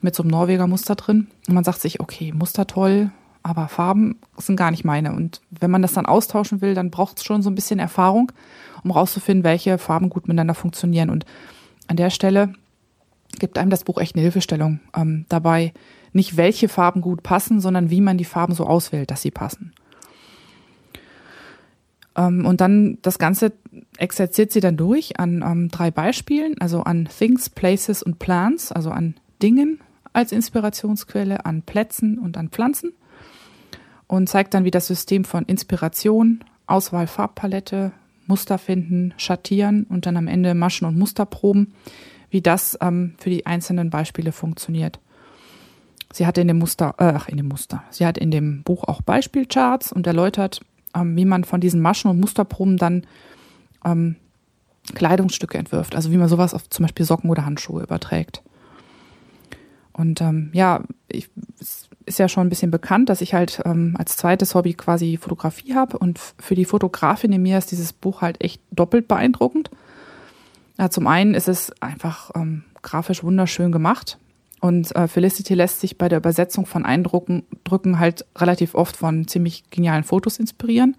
mit 0.00 0.14
so 0.14 0.22
einem 0.22 0.30
Norweger 0.30 0.66
Muster 0.66 0.94
drin. 0.94 1.28
Und 1.48 1.54
man 1.54 1.64
sagt 1.64 1.80
sich, 1.80 2.00
okay, 2.00 2.32
Muster 2.32 2.66
toll, 2.66 3.10
aber 3.42 3.68
Farben 3.68 4.16
sind 4.36 4.56
gar 4.56 4.70
nicht 4.70 4.84
meine. 4.84 5.12
Und 5.12 5.40
wenn 5.50 5.70
man 5.70 5.82
das 5.82 5.94
dann 5.94 6.06
austauschen 6.06 6.60
will, 6.60 6.74
dann 6.74 6.90
braucht 6.90 7.18
es 7.18 7.24
schon 7.24 7.42
so 7.42 7.50
ein 7.50 7.54
bisschen 7.54 7.78
Erfahrung, 7.78 8.30
um 8.84 8.90
rauszufinden, 8.90 9.44
welche 9.44 9.78
Farben 9.78 10.10
gut 10.10 10.28
miteinander 10.28 10.54
funktionieren. 10.54 11.10
Und 11.10 11.24
an 11.86 11.96
der 11.96 12.10
Stelle 12.10 12.52
gibt 13.38 13.58
einem 13.58 13.70
das 13.70 13.84
Buch 13.84 13.98
echt 13.98 14.14
eine 14.14 14.22
Hilfestellung 14.22 14.80
ähm, 14.94 15.24
dabei, 15.28 15.72
nicht 16.12 16.36
welche 16.36 16.68
Farben 16.68 17.00
gut 17.00 17.22
passen, 17.22 17.60
sondern 17.60 17.90
wie 17.90 18.00
man 18.00 18.18
die 18.18 18.24
Farben 18.24 18.54
so 18.54 18.66
auswählt, 18.66 19.10
dass 19.10 19.22
sie 19.22 19.30
passen. 19.30 19.72
Ähm, 22.18 22.44
und 22.44 22.60
dann 22.60 22.98
das 23.02 23.18
Ganze 23.18 23.52
exerziert 23.96 24.52
sie 24.52 24.60
dann 24.60 24.76
durch 24.76 25.18
an 25.18 25.42
ähm, 25.46 25.68
drei 25.68 25.90
Beispielen, 25.90 26.60
also 26.60 26.82
an 26.82 27.08
Things, 27.16 27.48
Places 27.48 28.02
und 28.02 28.18
Plants, 28.18 28.72
also 28.72 28.90
an 28.90 29.14
Dingen 29.40 29.80
als 30.12 30.32
Inspirationsquelle, 30.32 31.46
an 31.46 31.62
Plätzen 31.62 32.18
und 32.18 32.36
an 32.36 32.48
Pflanzen 32.48 32.92
und 34.08 34.28
zeigt 34.28 34.54
dann, 34.54 34.64
wie 34.64 34.72
das 34.72 34.88
System 34.88 35.24
von 35.24 35.44
Inspiration, 35.44 36.42
Auswahl 36.66 37.06
Farbpalette, 37.06 37.92
Muster 38.26 38.58
finden, 38.58 39.14
schattieren 39.16 39.84
und 39.88 40.04
dann 40.04 40.16
am 40.16 40.26
Ende 40.26 40.54
Maschen 40.54 40.86
und 40.86 40.98
Musterproben, 40.98 41.72
wie 42.30 42.42
das 42.42 42.76
ähm, 42.82 43.14
für 43.18 43.30
die 43.30 43.46
einzelnen 43.46 43.90
Beispiele 43.90 44.32
funktioniert. 44.32 44.98
Sie 46.12 46.26
hat 46.26 46.36
in 46.36 46.48
dem 46.48 46.58
Muster, 46.58 46.94
äh, 46.98 47.30
in 47.30 47.36
dem 47.36 47.48
Muster, 47.48 47.84
sie 47.90 48.04
hat 48.04 48.18
in 48.18 48.30
dem 48.30 48.62
Buch 48.64 48.84
auch 48.84 49.02
Beispielcharts 49.02 49.92
und 49.92 50.06
erläutert, 50.06 50.60
ähm, 50.98 51.16
wie 51.16 51.24
man 51.24 51.44
von 51.44 51.60
diesen 51.60 51.80
Maschen 51.80 52.10
und 52.10 52.20
Musterproben 52.20 52.76
dann 52.76 53.06
ähm, 53.84 54.16
Kleidungsstücke 54.94 55.58
entwirft, 55.58 55.94
also 55.94 56.12
wie 56.12 56.16
man 56.16 56.28
sowas 56.28 56.54
auf 56.54 56.68
zum 56.70 56.84
Beispiel 56.84 57.04
Socken 57.04 57.30
oder 57.30 57.44
Handschuhe 57.44 57.82
überträgt. 57.82 58.42
Und 59.92 60.20
ähm, 60.20 60.50
ja, 60.52 60.84
ich, 61.08 61.28
es 61.60 61.88
ist 62.06 62.18
ja 62.18 62.28
schon 62.28 62.46
ein 62.46 62.50
bisschen 62.50 62.70
bekannt, 62.70 63.08
dass 63.08 63.20
ich 63.20 63.34
halt 63.34 63.60
ähm, 63.64 63.96
als 63.98 64.16
zweites 64.16 64.54
Hobby 64.54 64.74
quasi 64.74 65.16
Fotografie 65.16 65.74
habe. 65.74 65.98
Und 65.98 66.20
für 66.38 66.54
die 66.54 66.64
Fotografin 66.64 67.32
in 67.32 67.42
mir 67.42 67.58
ist 67.58 67.72
dieses 67.72 67.92
Buch 67.92 68.22
halt 68.22 68.42
echt 68.42 68.62
doppelt 68.70 69.08
beeindruckend. 69.08 69.70
Ja, 70.78 70.88
zum 70.88 71.08
einen 71.08 71.34
ist 71.34 71.48
es 71.48 71.72
einfach 71.82 72.30
ähm, 72.36 72.62
grafisch 72.80 73.24
wunderschön 73.24 73.72
gemacht. 73.72 74.18
Und 74.60 74.94
äh, 74.96 75.06
Felicity 75.06 75.54
lässt 75.54 75.80
sich 75.80 75.98
bei 75.98 76.08
der 76.08 76.18
Übersetzung 76.18 76.66
von 76.66 76.84
Eindrücken 76.84 77.44
Drücken 77.64 77.98
halt 77.98 78.26
relativ 78.36 78.74
oft 78.74 78.96
von 78.96 79.28
ziemlich 79.28 79.70
genialen 79.70 80.04
Fotos 80.04 80.38
inspirieren. 80.38 80.96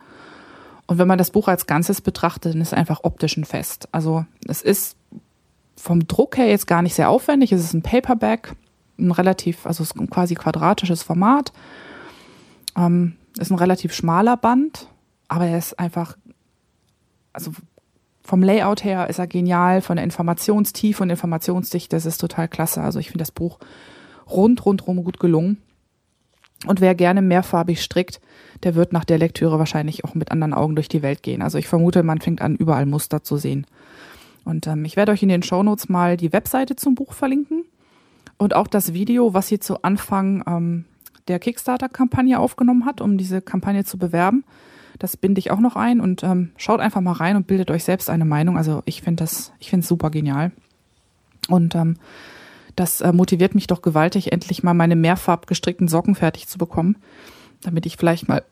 Und 0.87 0.97
wenn 0.97 1.07
man 1.07 1.17
das 1.17 1.31
Buch 1.31 1.47
als 1.47 1.67
Ganzes 1.67 2.01
betrachtet, 2.01 2.53
dann 2.53 2.61
ist 2.61 2.69
es 2.69 2.73
einfach 2.73 3.01
optisch 3.03 3.37
ein 3.37 3.45
Fest. 3.45 3.89
Also 3.91 4.25
es 4.47 4.61
ist 4.61 4.97
vom 5.75 6.07
Druck 6.07 6.37
her 6.37 6.47
jetzt 6.47 6.67
gar 6.67 6.81
nicht 6.81 6.95
sehr 6.95 7.09
aufwendig. 7.09 7.51
Es 7.51 7.63
ist 7.63 7.73
ein 7.73 7.83
Paperback, 7.83 8.55
ein 8.97 9.11
relativ, 9.11 9.65
also 9.65 9.83
es 9.83 9.91
ist 9.91 9.99
ein 9.99 10.09
quasi 10.09 10.35
quadratisches 10.35 11.03
Format. 11.03 11.53
Ähm, 12.75 13.15
ist 13.37 13.51
ein 13.51 13.57
relativ 13.57 13.93
schmaler 13.93 14.37
Band, 14.37 14.87
aber 15.27 15.45
er 15.45 15.57
ist 15.57 15.77
einfach, 15.79 16.17
also 17.33 17.51
vom 18.29 18.43
Layout 18.43 18.83
her 18.83 19.09
ist 19.09 19.17
er 19.17 19.25
genial, 19.25 19.81
von 19.81 19.95
der 19.95 20.05
Informationstiefe 20.05 21.01
und 21.01 21.09
Informationsdichte 21.09 21.95
ist 21.95 22.05
es 22.05 22.19
total 22.19 22.47
klasse. 22.47 22.79
Also 22.83 22.99
ich 22.99 23.07
finde 23.07 23.23
das 23.23 23.31
Buch 23.31 23.57
rund, 24.29 24.63
rundrum 24.67 25.03
gut 25.03 25.19
gelungen. 25.19 25.57
Und 26.67 26.79
wer 26.79 26.93
gerne 26.93 27.23
mehrfarbig 27.23 27.81
strickt, 27.81 28.21
der 28.61 28.75
wird 28.75 28.93
nach 28.93 29.03
der 29.03 29.17
Lektüre 29.17 29.57
wahrscheinlich 29.57 30.05
auch 30.05 30.13
mit 30.13 30.31
anderen 30.31 30.53
Augen 30.53 30.75
durch 30.75 30.87
die 30.87 31.01
Welt 31.01 31.23
gehen. 31.23 31.41
Also 31.41 31.57
ich 31.57 31.67
vermute, 31.67 32.03
man 32.03 32.21
fängt 32.21 32.39
an, 32.39 32.55
überall 32.55 32.85
Muster 32.85 33.23
zu 33.23 33.37
sehen. 33.37 33.65
Und 34.45 34.67
ähm, 34.67 34.85
ich 34.85 34.95
werde 34.95 35.11
euch 35.11 35.23
in 35.23 35.29
den 35.29 35.41
Shownotes 35.41 35.89
mal 35.89 36.15
die 36.15 36.31
Webseite 36.31 36.75
zum 36.75 36.93
Buch 36.93 37.13
verlinken. 37.13 37.63
Und 38.37 38.55
auch 38.55 38.67
das 38.67 38.93
Video, 38.93 39.33
was 39.33 39.47
sie 39.47 39.59
zu 39.59 39.81
Anfang 39.81 40.43
ähm, 40.45 40.85
der 41.27 41.39
Kickstarter-Kampagne 41.39 42.37
aufgenommen 42.37 42.85
hat, 42.85 43.01
um 43.01 43.17
diese 43.17 43.41
Kampagne 43.41 43.85
zu 43.85 43.97
bewerben, 43.97 44.43
das 44.99 45.17
binde 45.17 45.39
ich 45.39 45.49
auch 45.49 45.59
noch 45.59 45.75
ein 45.75 46.01
und 46.01 46.23
ähm, 46.23 46.51
schaut 46.57 46.81
einfach 46.81 47.01
mal 47.01 47.13
rein 47.13 47.37
und 47.37 47.47
bildet 47.47 47.71
euch 47.71 47.83
selbst 47.83 48.09
eine 48.09 48.25
Meinung. 48.25 48.57
Also 48.57 48.83
ich 48.85 49.01
finde 49.01 49.23
das, 49.23 49.53
ich 49.59 49.69
finde 49.69 49.83
es 49.83 49.89
super 49.89 50.11
genial. 50.11 50.51
Und 51.47 51.73
ähm, 51.73 51.97
das 52.75 53.01
äh, 53.01 53.13
motiviert 53.13 53.55
mich 53.55 53.67
doch 53.67 53.81
gewaltig, 53.81 54.31
endlich 54.31 54.61
mal 54.61 54.73
meine 54.73 54.95
mehrfarb 54.95 55.47
gestrickten 55.47 55.87
Socken 55.87 56.15
fertig 56.15 56.47
zu 56.47 56.57
bekommen, 56.57 56.97
damit 57.61 57.85
ich 57.85 57.97
vielleicht 57.97 58.27
mal 58.27 58.43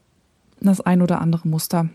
das 0.60 0.82
ein 0.82 1.02
oder 1.02 1.22
andere 1.22 1.48
Muster 1.48 1.90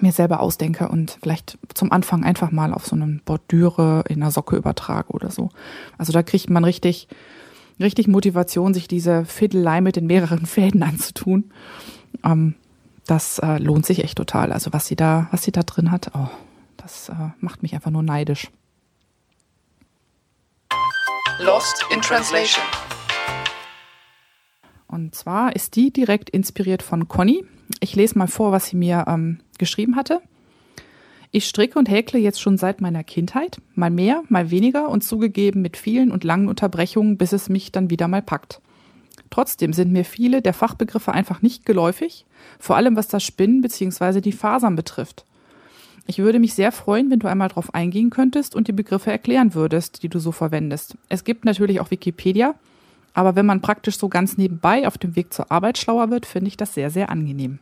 mir 0.00 0.12
selber 0.12 0.40
ausdenke 0.40 0.88
und 0.88 1.18
vielleicht 1.22 1.58
zum 1.74 1.92
Anfang 1.92 2.24
einfach 2.24 2.50
mal 2.50 2.72
auf 2.72 2.86
so 2.86 2.96
eine 2.96 3.20
Bordüre 3.24 4.04
in 4.08 4.22
einer 4.22 4.30
Socke 4.30 4.56
übertrage 4.56 5.12
oder 5.12 5.30
so. 5.30 5.50
Also 5.98 6.12
da 6.12 6.22
kriegt 6.22 6.50
man 6.50 6.64
richtig, 6.64 7.08
richtig 7.78 8.08
Motivation, 8.08 8.74
sich 8.74 8.88
diese 8.88 9.24
Fiddelei 9.24 9.80
mit 9.80 9.96
den 9.96 10.06
mehreren 10.06 10.46
Fäden 10.46 10.82
anzutun. 10.82 11.52
Ähm, 12.24 12.54
das 13.06 13.38
äh, 13.38 13.58
lohnt 13.58 13.86
sich 13.86 14.04
echt 14.04 14.18
total. 14.18 14.52
Also 14.52 14.72
was 14.72 14.86
sie 14.86 14.96
da, 14.96 15.28
was 15.30 15.42
sie 15.42 15.52
da 15.52 15.62
drin 15.62 15.90
hat, 15.90 16.10
oh, 16.14 16.28
das 16.76 17.08
äh, 17.08 17.14
macht 17.40 17.62
mich 17.62 17.74
einfach 17.74 17.90
nur 17.90 18.02
neidisch. 18.02 18.50
Lost 21.40 21.84
in 21.92 22.00
Translation. 22.00 22.64
Und 24.86 25.14
zwar 25.14 25.56
ist 25.56 25.74
die 25.76 25.92
direkt 25.92 26.30
inspiriert 26.30 26.82
von 26.82 27.08
Conny. 27.08 27.44
Ich 27.80 27.96
lese 27.96 28.18
mal 28.18 28.26
vor, 28.26 28.52
was 28.52 28.66
sie 28.66 28.76
mir 28.76 29.06
ähm, 29.08 29.40
geschrieben 29.58 29.96
hatte. 29.96 30.20
Ich 31.30 31.48
stricke 31.48 31.78
und 31.78 31.88
häkle 31.88 32.20
jetzt 32.20 32.42
schon 32.42 32.58
seit 32.58 32.82
meiner 32.82 33.02
Kindheit, 33.02 33.62
mal 33.74 33.88
mehr, 33.88 34.22
mal 34.28 34.50
weniger 34.50 34.90
und 34.90 35.02
zugegeben 35.02 35.62
mit 35.62 35.78
vielen 35.78 36.10
und 36.10 36.24
langen 36.24 36.46
Unterbrechungen, 36.46 37.16
bis 37.16 37.32
es 37.32 37.48
mich 37.48 37.72
dann 37.72 37.88
wieder 37.88 38.06
mal 38.06 38.20
packt. 38.20 38.60
Trotzdem 39.32 39.72
sind 39.72 39.90
mir 39.90 40.04
viele 40.04 40.42
der 40.42 40.52
Fachbegriffe 40.52 41.10
einfach 41.10 41.40
nicht 41.40 41.64
geläufig, 41.64 42.26
vor 42.58 42.76
allem 42.76 42.96
was 42.96 43.08
das 43.08 43.24
Spinnen 43.24 43.62
bzw. 43.62 44.20
die 44.20 44.30
Fasern 44.30 44.76
betrifft. 44.76 45.24
Ich 46.06 46.18
würde 46.18 46.38
mich 46.38 46.52
sehr 46.52 46.70
freuen, 46.70 47.10
wenn 47.10 47.18
du 47.18 47.28
einmal 47.28 47.48
darauf 47.48 47.72
eingehen 47.72 48.10
könntest 48.10 48.54
und 48.54 48.68
die 48.68 48.72
Begriffe 48.72 49.10
erklären 49.10 49.54
würdest, 49.54 50.02
die 50.02 50.10
du 50.10 50.18
so 50.18 50.32
verwendest. 50.32 50.98
Es 51.08 51.24
gibt 51.24 51.46
natürlich 51.46 51.80
auch 51.80 51.90
Wikipedia, 51.90 52.56
aber 53.14 53.34
wenn 53.34 53.46
man 53.46 53.62
praktisch 53.62 53.96
so 53.96 54.10
ganz 54.10 54.36
nebenbei 54.36 54.86
auf 54.86 54.98
dem 54.98 55.16
Weg 55.16 55.32
zur 55.32 55.50
Arbeit 55.50 55.78
schlauer 55.78 56.10
wird, 56.10 56.26
finde 56.26 56.48
ich 56.48 56.58
das 56.58 56.74
sehr, 56.74 56.90
sehr 56.90 57.08
angenehm. 57.08 57.58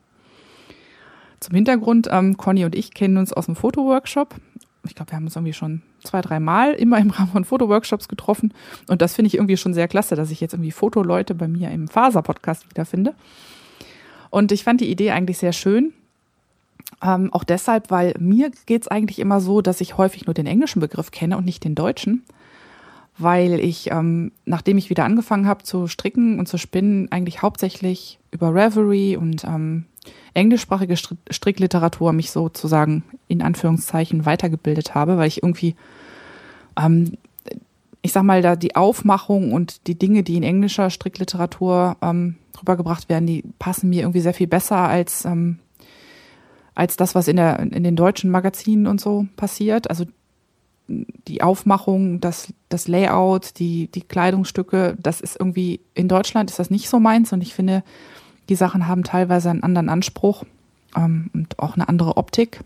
Zum 1.38 1.54
Hintergrund, 1.54 2.08
ähm, 2.10 2.36
Conny 2.36 2.64
und 2.64 2.74
ich 2.74 2.94
kennen 2.94 3.16
uns 3.16 3.32
aus 3.32 3.46
dem 3.46 3.54
Fotoworkshop. 3.54 4.34
Ich 4.88 4.96
glaube, 4.96 5.12
wir 5.12 5.16
haben 5.16 5.26
uns 5.26 5.36
irgendwie 5.36 5.52
schon 5.52 5.82
zwei, 6.02 6.20
drei 6.20 6.40
Mal 6.40 6.72
immer 6.72 6.98
im 6.98 7.10
Rahmen 7.10 7.30
von 7.30 7.44
Fotoworkshops 7.44 8.08
getroffen. 8.08 8.52
Und 8.88 9.02
das 9.02 9.14
finde 9.14 9.28
ich 9.28 9.34
irgendwie 9.34 9.56
schon 9.56 9.74
sehr 9.74 9.88
klasse, 9.88 10.16
dass 10.16 10.30
ich 10.30 10.40
jetzt 10.40 10.54
irgendwie 10.54 10.70
Fotoleute 10.70 11.34
bei 11.34 11.48
mir 11.48 11.70
im 11.70 11.88
Faser-Podcast 11.88 12.68
wiederfinde. 12.70 13.14
Und 14.30 14.52
ich 14.52 14.64
fand 14.64 14.80
die 14.80 14.90
Idee 14.90 15.10
eigentlich 15.10 15.38
sehr 15.38 15.52
schön. 15.52 15.92
Ähm, 17.02 17.32
auch 17.32 17.44
deshalb, 17.44 17.90
weil 17.90 18.14
mir 18.18 18.50
geht 18.66 18.82
es 18.82 18.88
eigentlich 18.88 19.18
immer 19.18 19.40
so, 19.40 19.60
dass 19.62 19.80
ich 19.80 19.96
häufig 19.96 20.26
nur 20.26 20.34
den 20.34 20.46
englischen 20.46 20.80
Begriff 20.80 21.10
kenne 21.10 21.36
und 21.36 21.44
nicht 21.44 21.64
den 21.64 21.74
deutschen. 21.74 22.24
Weil 23.20 23.60
ich, 23.60 23.90
ähm, 23.90 24.32
nachdem 24.44 24.78
ich 24.78 24.90
wieder 24.90 25.04
angefangen 25.04 25.46
habe 25.46 25.62
zu 25.62 25.86
stricken 25.86 26.38
und 26.38 26.46
zu 26.46 26.58
spinnen, 26.58 27.12
eigentlich 27.12 27.42
hauptsächlich 27.42 28.18
über 28.30 28.54
Reverie 28.54 29.16
und 29.16 29.44
ähm, 29.44 29.84
englischsprachige 30.34 30.96
Strickliteratur 30.96 32.12
mich 32.12 32.30
sozusagen 32.30 33.04
in 33.28 33.42
Anführungszeichen 33.42 34.26
weitergebildet 34.26 34.94
habe, 34.94 35.16
weil 35.16 35.28
ich 35.28 35.42
irgendwie, 35.42 35.74
ähm, 36.78 37.16
ich 38.02 38.12
sag 38.12 38.22
mal, 38.22 38.42
da 38.42 38.56
die 38.56 38.76
Aufmachung 38.76 39.52
und 39.52 39.86
die 39.86 39.98
Dinge, 39.98 40.22
die 40.22 40.36
in 40.36 40.42
englischer 40.42 40.90
Strickliteratur 40.90 41.96
ähm, 42.00 42.36
rübergebracht 42.58 43.08
werden, 43.08 43.26
die 43.26 43.44
passen 43.58 43.90
mir 43.90 44.02
irgendwie 44.02 44.20
sehr 44.20 44.34
viel 44.34 44.46
besser 44.46 44.76
als, 44.76 45.24
ähm, 45.24 45.58
als 46.74 46.96
das, 46.96 47.14
was 47.14 47.28
in, 47.28 47.36
der, 47.36 47.58
in 47.58 47.84
den 47.84 47.96
deutschen 47.96 48.30
Magazinen 48.30 48.86
und 48.86 49.00
so 49.00 49.26
passiert. 49.36 49.90
Also 49.90 50.04
die 51.28 51.42
Aufmachung, 51.42 52.20
das, 52.20 52.52
das 52.68 52.88
Layout, 52.88 53.58
die, 53.58 53.88
die 53.88 54.02
Kleidungsstücke, 54.02 54.96
das 55.00 55.20
ist 55.20 55.38
irgendwie, 55.38 55.80
in 55.94 56.08
Deutschland 56.08 56.50
ist 56.50 56.58
das 56.58 56.70
nicht 56.70 56.88
so 56.88 56.98
meins 56.98 57.32
und 57.32 57.40
ich 57.40 57.54
finde, 57.54 57.82
die 58.48 58.56
Sachen 58.56 58.88
haben 58.88 59.04
teilweise 59.04 59.50
einen 59.50 59.62
anderen 59.62 59.88
Anspruch 59.88 60.44
ähm, 60.96 61.30
und 61.32 61.58
auch 61.58 61.74
eine 61.74 61.88
andere 61.88 62.16
Optik 62.16 62.60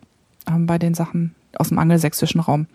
ähm, 0.48 0.66
bei 0.66 0.78
den 0.78 0.94
Sachen 0.94 1.34
aus 1.56 1.68
dem 1.68 1.78
angelsächsischen 1.78 2.40
Raum. 2.40 2.66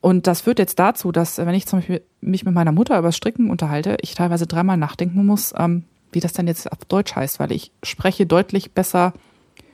Und 0.00 0.26
das 0.26 0.42
führt 0.42 0.58
jetzt 0.58 0.78
dazu, 0.78 1.10
dass 1.10 1.38
wenn 1.38 1.54
ich 1.54 1.66
zum 1.66 1.80
Beispiel 1.80 2.02
mich 2.20 2.44
mit 2.44 2.54
meiner 2.54 2.72
Mutter 2.72 2.98
über 2.98 3.10
Stricken 3.10 3.50
unterhalte, 3.50 3.96
ich 4.02 4.14
teilweise 4.14 4.46
dreimal 4.46 4.76
nachdenken 4.76 5.26
muss, 5.26 5.52
ähm, 5.56 5.84
wie 6.12 6.20
das 6.20 6.32
denn 6.32 6.46
jetzt 6.46 6.70
auf 6.70 6.84
Deutsch 6.86 7.16
heißt, 7.16 7.40
weil 7.40 7.52
ich 7.52 7.72
spreche 7.82 8.26
deutlich 8.26 8.72
besser 8.72 9.12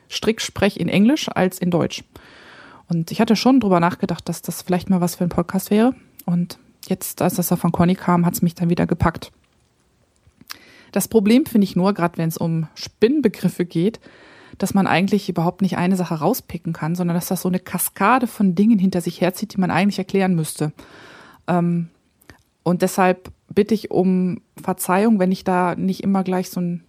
Stricksprech 0.08 0.78
in 0.78 0.88
Englisch 0.88 1.28
als 1.28 1.58
in 1.58 1.70
Deutsch. 1.70 2.04
Und 2.88 3.10
ich 3.10 3.20
hatte 3.20 3.36
schon 3.36 3.60
drüber 3.60 3.80
nachgedacht, 3.80 4.28
dass 4.28 4.42
das 4.42 4.62
vielleicht 4.62 4.90
mal 4.90 5.00
was 5.00 5.16
für 5.16 5.24
ein 5.24 5.30
Podcast 5.30 5.70
wäre. 5.70 5.94
Und 6.26 6.58
jetzt, 6.86 7.22
als 7.22 7.34
das 7.34 7.48
da 7.48 7.56
von 7.56 7.72
Conny 7.72 7.94
kam, 7.94 8.26
hat 8.26 8.34
es 8.34 8.42
mich 8.42 8.54
dann 8.54 8.70
wieder 8.70 8.86
gepackt. 8.86 9.32
Das 10.92 11.08
Problem 11.08 11.46
finde 11.46 11.64
ich 11.64 11.76
nur, 11.76 11.92
gerade 11.92 12.18
wenn 12.18 12.28
es 12.28 12.36
um 12.36 12.68
Spinnbegriffe 12.74 13.64
geht, 13.64 14.00
dass 14.58 14.74
man 14.74 14.86
eigentlich 14.86 15.28
überhaupt 15.28 15.62
nicht 15.62 15.76
eine 15.76 15.96
Sache 15.96 16.14
rauspicken 16.14 16.72
kann, 16.72 16.94
sondern 16.94 17.16
dass 17.16 17.26
das 17.26 17.42
so 17.42 17.48
eine 17.48 17.58
Kaskade 17.58 18.26
von 18.26 18.54
Dingen 18.54 18.78
hinter 18.78 19.00
sich 19.00 19.20
herzieht, 19.20 19.54
die 19.54 19.60
man 19.60 19.72
eigentlich 19.72 19.98
erklären 19.98 20.36
müsste. 20.36 20.72
Ähm, 21.48 21.88
und 22.62 22.82
deshalb 22.82 23.32
bitte 23.52 23.74
ich 23.74 23.90
um 23.90 24.40
Verzeihung, 24.60 25.18
wenn 25.18 25.32
ich 25.32 25.44
da 25.44 25.74
nicht 25.74 26.02
immer 26.02 26.22
gleich 26.22 26.50
so, 26.50 26.60
ein, 26.60 26.84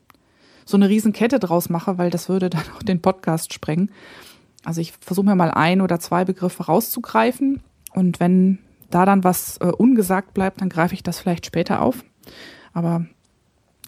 so 0.66 0.78
eine 0.78 0.90
Riesenkette 0.90 1.40
draus 1.40 1.70
mache, 1.70 1.98
weil 1.98 2.10
das 2.10 2.30
würde 2.30 2.50
dann 2.50 2.64
auch 2.78 2.84
den 2.84 3.02
Podcast 3.02 3.54
sprengen. 3.54 3.90
Also 4.66 4.82
ich 4.82 4.94
versuche 5.00 5.26
mir 5.26 5.36
mal 5.36 5.52
ein 5.52 5.82
oder 5.82 6.00
zwei 6.00 6.26
Begriffe 6.26 6.66
rauszugreifen 6.66 7.62
und 7.94 8.20
wenn 8.20 8.60
da 8.90 9.06
dann 9.06 9.24
was 9.24 9.58
äh, 9.58 9.66
ungesagt 9.66 10.34
bleibt, 10.34 10.62
dann 10.62 10.70
greife 10.70 10.94
ich 10.94 11.04
das 11.04 11.20
vielleicht 11.20 11.46
später 11.46 11.82
auf. 11.82 12.04
Aber 12.74 13.06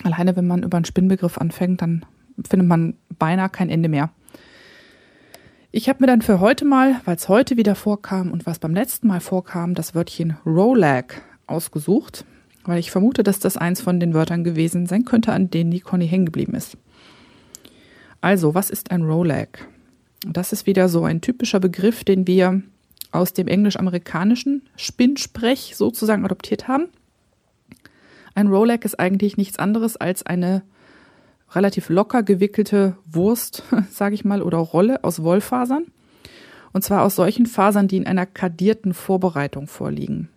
Alleine 0.03 0.35
wenn 0.35 0.47
man 0.47 0.63
über 0.63 0.77
einen 0.77 0.85
Spinnbegriff 0.85 1.37
anfängt, 1.37 1.81
dann 1.81 2.05
findet 2.47 2.67
man 2.67 2.95
beinahe 3.17 3.49
kein 3.49 3.69
Ende 3.69 3.89
mehr. 3.89 4.11
Ich 5.71 5.89
habe 5.89 5.99
mir 6.01 6.07
dann 6.07 6.21
für 6.21 6.39
heute 6.39 6.65
mal, 6.65 7.01
weil 7.05 7.15
es 7.15 7.29
heute 7.29 7.57
wieder 7.57 7.75
vorkam 7.75 8.31
und 8.31 8.45
was 8.45 8.59
beim 8.59 8.73
letzten 8.73 9.07
Mal 9.07 9.19
vorkam, 9.19 9.73
das 9.73 9.95
Wörtchen 9.95 10.37
Rolag 10.45 11.21
ausgesucht, 11.45 12.25
weil 12.63 12.79
ich 12.79 12.91
vermute, 12.91 13.23
dass 13.23 13.39
das 13.39 13.57
eins 13.57 13.81
von 13.81 13.99
den 13.99 14.13
Wörtern 14.13 14.43
gewesen 14.43 14.85
sein 14.85 15.05
könnte, 15.05 15.33
an 15.33 15.49
denen 15.49 15.71
die 15.71 15.79
Conny 15.79 16.07
hängen 16.07 16.25
geblieben 16.25 16.53
ist. 16.53 16.77
Also, 18.21 18.55
was 18.55 18.69
ist 18.69 18.91
ein 18.91 19.03
Rolag? 19.03 19.67
Das 20.25 20.51
ist 20.51 20.65
wieder 20.65 20.89
so 20.89 21.03
ein 21.03 21.21
typischer 21.21 21.59
Begriff, 21.59 22.03
den 22.03 22.25
wir 22.27 22.61
aus 23.11 23.33
dem 23.33 23.47
englisch-amerikanischen 23.47 24.63
Spinnsprech 24.75 25.75
sozusagen 25.75 26.25
adoptiert 26.25 26.67
haben. 26.67 26.87
Ein 28.35 28.47
Rolag 28.47 28.83
ist 28.85 28.99
eigentlich 28.99 29.37
nichts 29.37 29.57
anderes 29.57 29.97
als 29.97 30.25
eine 30.25 30.63
relativ 31.51 31.89
locker 31.89 32.23
gewickelte 32.23 32.97
Wurst, 33.05 33.63
sage 33.91 34.15
ich 34.15 34.25
mal, 34.25 34.41
oder 34.41 34.57
Rolle 34.57 35.03
aus 35.03 35.23
Wollfasern. 35.23 35.85
Und 36.73 36.83
zwar 36.83 37.03
aus 37.03 37.15
solchen 37.15 37.45
Fasern, 37.45 37.87
die 37.87 37.97
in 37.97 38.05
einer 38.05 38.25
kadierten 38.25 38.93
Vorbereitung 38.93 39.67
vorliegen. 39.67 40.29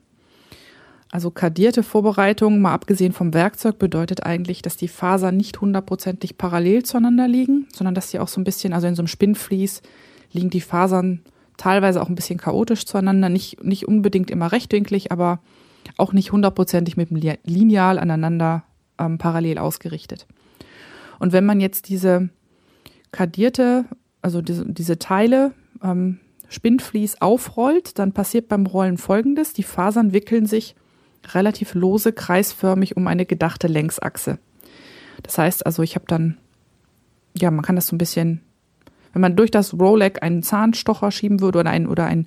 Also 1.13 1.31
kadierte 1.31 1.83
Vorbereitung, 1.83 2.61
mal 2.61 2.73
abgesehen 2.73 3.13
vom 3.13 3.35
Werkzeug, 3.35 3.79
bedeutet 3.79 4.25
eigentlich, 4.25 4.63
dass 4.63 4.77
die 4.77 4.87
Fasern 4.87 5.37
nicht 5.37 5.61
hundertprozentig 5.61 6.39
parallel 6.39 6.85
zueinander 6.85 7.27
liegen, 7.27 7.67
sondern 7.73 7.97
dass 7.97 8.11
sie 8.11 8.21
auch 8.21 8.29
so 8.29 8.41
ein 8.41 8.45
bisschen, 8.45 8.73
also 8.73 8.87
in 8.87 8.95
so 8.95 9.03
einem 9.03 9.09
Spinnflies 9.09 9.83
liegen 10.33 10.51
die 10.51 10.61
Fasern 10.61 11.23
teilweise 11.57 12.01
auch 12.01 12.09
ein 12.09 12.15
bisschen 12.15 12.39
chaotisch 12.39 12.87
zueinander, 12.87 13.29
nicht, 13.29 13.65
nicht 13.65 13.89
unbedingt 13.89 14.31
immer 14.31 14.53
rechtwinklig, 14.53 15.11
aber 15.11 15.41
auch 15.97 16.13
nicht 16.13 16.31
hundertprozentig 16.31 16.97
mit 16.97 17.11
dem 17.11 17.21
Lineal 17.45 17.99
aneinander 17.99 18.63
ähm, 18.99 19.19
parallel 19.19 19.59
ausgerichtet. 19.59 20.27
Und 21.19 21.33
wenn 21.33 21.45
man 21.45 21.61
jetzt 21.61 21.89
diese 21.89 22.31
kadierte, 23.11 23.85
also 24.23 24.43
diese, 24.43 24.65
diese 24.65 24.99
Teile 24.99 25.53
ähm, 25.83 26.21
Spinnflies 26.49 27.21
aufrollt, 27.21 27.99
dann 27.99 28.13
passiert 28.13 28.49
beim 28.49 28.67
Rollen 28.67 28.97
folgendes. 28.97 29.53
Die 29.53 29.63
Fasern 29.63 30.13
wickeln 30.13 30.47
sich 30.47 30.77
relativ 31.29 31.75
lose 31.75 32.13
kreisförmig 32.13 32.97
um 32.97 33.07
eine 33.07 33.27
gedachte 33.27 33.67
Längsachse. 33.67 34.39
Das 35.23 35.39
heißt 35.39 35.67
also, 35.67 35.83
ich 35.83 35.95
habe 35.95 36.07
dann, 36.09 36.39
ja, 37.37 37.51
man 37.51 37.65
kann 37.65 37.77
das 37.77 37.87
so 37.87 37.95
ein 37.95 37.99
bisschen, 37.99 38.41
wenn 39.13 39.23
man 39.23 39.37
durch 39.37 39.51
das 39.51 39.75
Rolex 39.75 40.21
einen 40.21 40.43
Zahnstocher 40.43 41.11
schieben 41.11 41.41
würde 41.41 41.59
oder 41.61 41.71
ein, 41.71 41.87
oder 41.87 42.07
ein, 42.07 42.27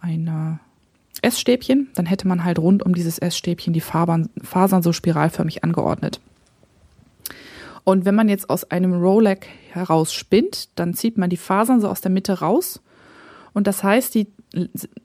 ein 0.00 0.26
äh, 0.28 1.26
Essstäbchen, 1.26 1.88
dann 1.94 2.06
hätte 2.06 2.28
man 2.28 2.44
halt 2.44 2.58
rund 2.58 2.84
um 2.84 2.94
dieses 2.94 3.18
Essstäbchen 3.18 3.72
die 3.72 3.80
Fabern, 3.80 4.28
Fasern 4.42 4.82
so 4.82 4.92
spiralförmig 4.92 5.64
angeordnet. 5.64 6.20
Und 7.84 8.04
wenn 8.04 8.14
man 8.14 8.28
jetzt 8.28 8.50
aus 8.50 8.70
einem 8.70 8.94
Rolex 8.94 9.46
heraus 9.70 10.12
spinnt, 10.12 10.70
dann 10.78 10.94
zieht 10.94 11.18
man 11.18 11.30
die 11.30 11.36
Fasern 11.36 11.80
so 11.80 11.88
aus 11.88 12.00
der 12.00 12.10
Mitte 12.10 12.40
raus. 12.40 12.82
Und 13.52 13.66
das 13.66 13.84
heißt, 13.84 14.14
die 14.14 14.26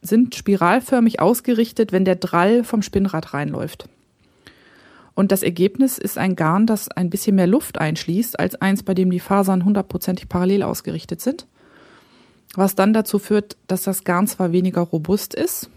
sind 0.02 0.36
spiralförmig 0.36 1.20
ausgerichtet, 1.20 1.92
wenn 1.92 2.06
der 2.06 2.16
Drall 2.16 2.64
vom 2.64 2.82
Spinnrad 2.82 3.34
reinläuft. 3.34 3.90
Und 5.14 5.32
das 5.32 5.44
Ergebnis 5.44 5.98
ist 5.98 6.18
ein 6.18 6.36
Garn, 6.36 6.66
das 6.66 6.90
ein 6.90 7.10
bisschen 7.10 7.36
mehr 7.36 7.48
Luft 7.48 7.80
einschließt, 7.80 8.40
als 8.40 8.56
eins, 8.56 8.84
bei 8.84 8.94
dem 8.94 9.12
die 9.12 9.20
Fasern 9.20 9.66
hundertprozentig 9.66 10.30
parallel 10.30 10.64
ausgerichtet 10.64 11.22
sind. 11.22 11.48
Was 12.56 12.76
dann 12.76 12.94
dazu 12.94 13.20
führt, 13.20 13.58
dass 13.68 13.84
das 13.84 14.04
Garn 14.04 14.28
zwar 14.28 14.52
weniger 14.52 14.82
robust 14.82 15.34
ist, 15.34 15.70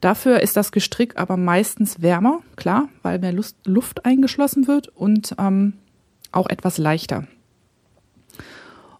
Dafür 0.00 0.40
ist 0.40 0.56
das 0.56 0.72
Gestrick 0.72 1.18
aber 1.18 1.36
meistens 1.36 2.00
wärmer, 2.00 2.40
klar, 2.56 2.88
weil 3.02 3.18
mehr 3.18 3.34
Luft 3.64 4.04
eingeschlossen 4.06 4.66
wird 4.66 4.88
und 4.88 5.34
ähm, 5.38 5.74
auch 6.32 6.48
etwas 6.48 6.78
leichter. 6.78 7.26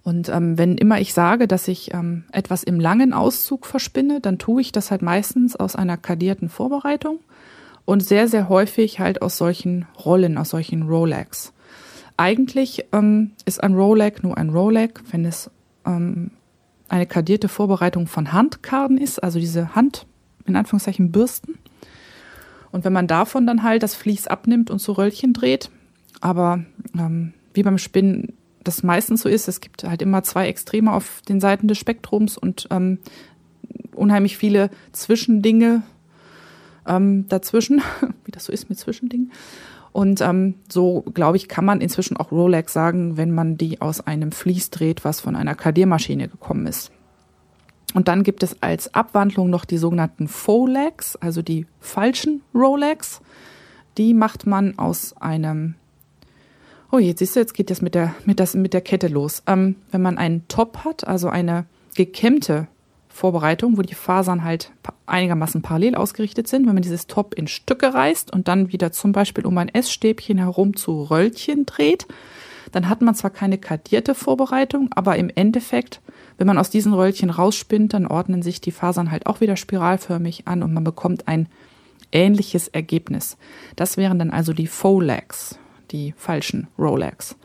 Und 0.03 0.29
ähm, 0.29 0.57
wenn 0.57 0.79
immer 0.79 1.01
ich 1.01 1.13
sage, 1.13 1.47
dass 1.47 1.69
ich 1.69 1.93
ähm, 1.93 2.25
etwas 2.33 2.63
im 2.63 2.81
langen 2.81 3.13
Auszug 3.13 3.67
verspinne, 3.67 4.21
dann 4.21 4.39
tue 4.39 4.63
ich 4.63 4.73
das 4.73 4.91
halt 4.91 5.03
meistens 5.03 5.57
aus 5.57 5.77
einer 5.77 5.97
kadierten 5.97 6.49
Vorbereitung 6.49 7.21
und 7.85 8.01
sehr, 8.01 8.29
sehr 8.29 8.49
häufig 8.49 8.99
halt 8.99 9.21
aus 9.21 9.37
solchen 9.37 9.87
Rollen, 10.05 10.39
aus 10.39 10.51
solchen 10.51 10.83
Rolex. 10.83 11.53
Eigentlich 12.17 12.87
ähm, 12.93 13.33
ist 13.45 13.63
ein 13.63 13.75
Rolex 13.75 14.23
nur 14.23 14.37
ein 14.39 14.51
Rolex, 14.51 15.03
wenn 15.11 15.25
es 15.25 15.51
ähm, 15.87 16.31
eine 16.89 17.07
kadierte 17.07 17.49
Vorbereitung 17.49 18.07
von 18.07 18.33
Handkarten 18.33 18.99
ist, 18.99 19.23
also 19.23 19.39
diese 19.39 19.75
Hand 19.75 20.07
in 20.47 20.57
Anführungszeichen 20.57 21.13
Bürsten. 21.13 21.59
Und 22.73 22.85
wenn 22.85 22.93
man 22.93 23.07
davon 23.07 23.47
dann 23.47 23.63
halt 23.63 23.83
das 23.83 23.95
Vlies 23.95 24.27
abnimmt 24.27 24.71
und 24.71 24.81
so 24.81 24.93
Röllchen 24.93 25.33
dreht, 25.33 25.71
aber 26.21 26.65
ähm, 26.97 27.33
wie 27.55 27.63
beim 27.63 27.79
Spinnen 27.79 28.35
das 28.65 28.83
meistens 28.83 29.23
so 29.23 29.29
ist, 29.29 29.49
es 29.49 29.61
gibt 29.61 29.85
halt 29.85 30.03
immer 30.03 30.23
zwei 30.23 30.49
Extreme 30.49 30.93
auf 30.93 31.23
den 31.29 31.41
Seiten 31.41 31.69
des 31.69 31.79
Spektrums 31.79 32.37
und 32.37 32.69
ähm, 32.71 32.99
unheimlich 33.95 34.37
viele 34.37 34.71
Zwischendinge 34.93 35.83
ähm, 36.87 37.29
dazwischen, 37.29 37.83
wie 38.25 38.33
das 38.33 38.45
so 38.45 38.53
ist 38.53 38.69
mit 38.69 38.79
Zwischendingen. 38.79 39.33
Und 39.93 40.21
ähm, 40.21 40.55
so, 40.69 41.03
glaube 41.15 41.37
ich, 41.37 41.49
kann 41.49 41.65
man 41.65 41.81
inzwischen 41.81 42.17
auch 42.17 42.31
Rolex 42.31 42.73
sagen, 42.73 43.17
wenn 43.17 43.33
man 43.33 43.57
die 43.57 43.81
aus 43.81 44.01
einem 44.01 44.31
Vlies 44.31 44.71
dreht, 44.71 45.05
was 45.05 45.21
von 45.21 45.35
einer 45.35 45.55
Kadiermaschine 45.55 46.29
gekommen 46.29 46.67
ist. 46.67 46.93
Und 47.93 48.07
dann 48.07 48.23
gibt 48.23 48.45
es 48.45 48.63
als 48.63 48.95
Abwandlung 48.95 49.51
noch 49.51 49.65
die 49.65 49.79
sogenannten 49.79 50.29
Legs, 50.69 51.17
also 51.17 51.43
die 51.43 51.67
falschen 51.81 52.43
Rolex. 52.55 53.21
Die 53.99 54.15
macht 54.15 54.47
man 54.47 54.79
aus 54.79 55.17
einem 55.17 55.75
Oh, 56.93 56.99
jetzt 56.99 57.21
siehst 57.21 57.37
du, 57.37 57.41
jetzt 57.41 57.55
geht 57.55 57.71
das 57.71 57.83
mit 57.83 57.95
der, 57.95 58.15
mit 58.25 58.41
das, 58.41 58.55
mit 58.55 58.75
der 58.75 58.81
Kette 58.81 59.07
los. 59.07 59.45
Ähm, 59.47 59.77
wenn 59.93 60.03
man 60.03 60.19
einen 60.19 60.49
Top 60.49 60.79
hat, 60.79 61.07
also 61.07 61.29
eine 61.29 61.67
gekämmte 61.95 62.67
Vorbereitung, 63.09 63.79
wo 63.79 63.83
die 63.83 63.95
Fasern 63.95 64.43
halt 64.43 64.73
einigermaßen 65.07 65.63
parallel 65.63 65.95
ausgerichtet 65.95 66.49
sind, 66.49 66.67
wenn 66.67 66.75
man 66.75 66.83
dieses 66.83 67.07
Top 67.07 67.35
in 67.35 67.47
Stücke 67.47 67.95
reißt 67.95 68.33
und 68.33 68.49
dann 68.49 68.73
wieder 68.73 68.91
zum 68.91 69.13
Beispiel 69.13 69.47
um 69.47 69.57
ein 69.59 69.69
Essstäbchen 69.69 70.39
herum 70.39 70.75
zu 70.75 71.05
Röllchen 71.05 71.65
dreht, 71.65 72.09
dann 72.73 72.89
hat 72.89 73.03
man 73.03 73.15
zwar 73.15 73.31
keine 73.31 73.59
kardierte 73.59 74.17
Vorbereitung, 74.17 74.91
aber 74.93 75.15
im 75.17 75.31
Endeffekt, 75.33 76.01
wenn 76.39 76.47
man 76.49 76.59
aus 76.59 76.71
diesen 76.71 76.93
Röllchen 76.93 77.31
rausspinnt, 77.31 77.95
dann 77.95 78.07
ordnen 78.07 78.43
sich 78.43 78.61
die 78.61 78.73
Fasern 78.73 79.13
halt 79.13 79.27
auch 79.27 79.41
wieder 79.41 79.57
spiralförmig 79.57 80.49
an 80.49 80.65
und 80.65 80.73
man 80.73 80.85
bekommt 80.85 81.29
ein 81.29 81.49
ähnliches 82.11 82.67
Ergebnis. 82.67 83.37
Das 83.77 83.97
wären 83.97 84.19
dann 84.19 84.31
also 84.31 84.53
die 84.53 84.67
Faux 84.67 85.05
Legs 85.05 85.59
die 85.93 86.15
falschen 86.17 86.69
Rolex. 86.79 87.37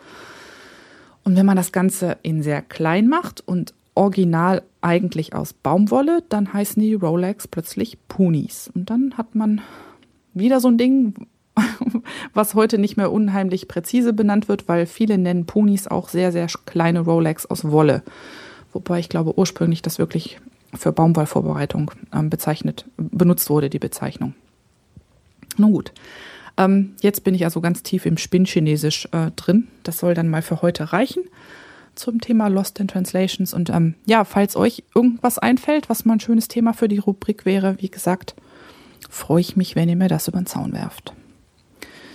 Und 1.24 1.36
wenn 1.36 1.46
man 1.46 1.58
das 1.58 1.72
Ganze 1.72 2.18
in 2.22 2.44
sehr 2.44 2.62
klein 2.62 3.08
macht 3.08 3.42
und 3.46 3.74
original 3.96 4.62
eigentlich 4.82 5.34
aus 5.34 5.54
Baumwolle, 5.54 6.24
dann 6.30 6.54
heißen 6.54 6.82
die 6.82 6.94
Rolex 6.94 7.48
plötzlich 7.48 7.98
Punis. 8.08 8.70
Und 8.76 8.90
dann 8.90 9.18
hat 9.18 9.34
man 9.34 9.62
wieder 10.34 10.60
so 10.60 10.68
ein 10.68 10.78
Ding, 10.78 11.16
was 12.34 12.54
heute 12.54 12.78
nicht 12.78 12.98
mehr 12.98 13.12
unheimlich 13.12 13.68
präzise 13.68 14.14
benannt 14.14 14.48
wird, 14.48 14.68
weil 14.68 14.86
viele 14.86 15.18
nennen 15.18 15.46
Punis 15.46 15.88
auch 15.88 16.10
sehr, 16.10 16.32
sehr 16.32 16.48
kleine 16.66 17.00
Rolex 17.00 17.46
aus 17.46 17.72
Wolle. 17.72 18.04
Wobei 18.74 19.00
ich 19.00 19.10
glaube 19.10 19.38
ursprünglich 19.38 19.82
das 19.82 19.98
wirklich 19.98 20.40
für 20.74 20.92
Baumwollvorbereitung 20.92 21.92
ähm, 22.14 22.30
bezeichnet, 22.30 22.86
benutzt 22.98 23.50
wurde, 23.50 23.70
die 23.70 23.80
Bezeichnung. 23.80 24.34
Nun 25.58 25.72
gut. 25.72 25.94
Ähm, 26.58 26.94
jetzt 27.02 27.24
bin 27.24 27.36
ich 27.36 27.44
also 27.44 27.62
ganz 27.62 27.84
tief 27.84 28.06
im 28.06 28.18
Spinnchinesisch 28.18 29.08
äh, 29.12 29.32
drin. 29.36 29.68
Das 29.84 30.00
soll 30.00 30.14
dann 30.14 30.30
mal 30.30 30.42
für 30.42 30.62
heute 30.62 30.94
reichen 30.94 31.24
zum 31.96 32.22
Thema 32.22 32.48
Lost 32.48 32.80
in 32.80 32.88
Translations. 32.88 33.54
Und 33.54 33.70
ähm, 33.70 33.96
ja, 34.06 34.26
falls 34.26 34.56
euch 34.56 34.84
irgendwas 34.94 35.40
einfällt, 35.40 35.90
was 35.90 36.06
mal 36.06 36.14
ein 36.14 36.20
schönes 36.20 36.48
Thema 36.48 36.74
für 36.74 36.88
die 36.88 36.98
Rubrik 36.98 37.46
wäre, 37.46 37.78
wie 37.80 37.90
gesagt, 37.90 38.36
freue 39.10 39.42
ich 39.42 39.56
mich, 39.56 39.76
wenn 39.76 39.90
ihr 39.90 39.96
mir 39.96 40.10
das 40.10 40.28
über 40.28 40.40
den 40.40 40.46
Zaun 40.46 40.74
werft. 40.74 41.14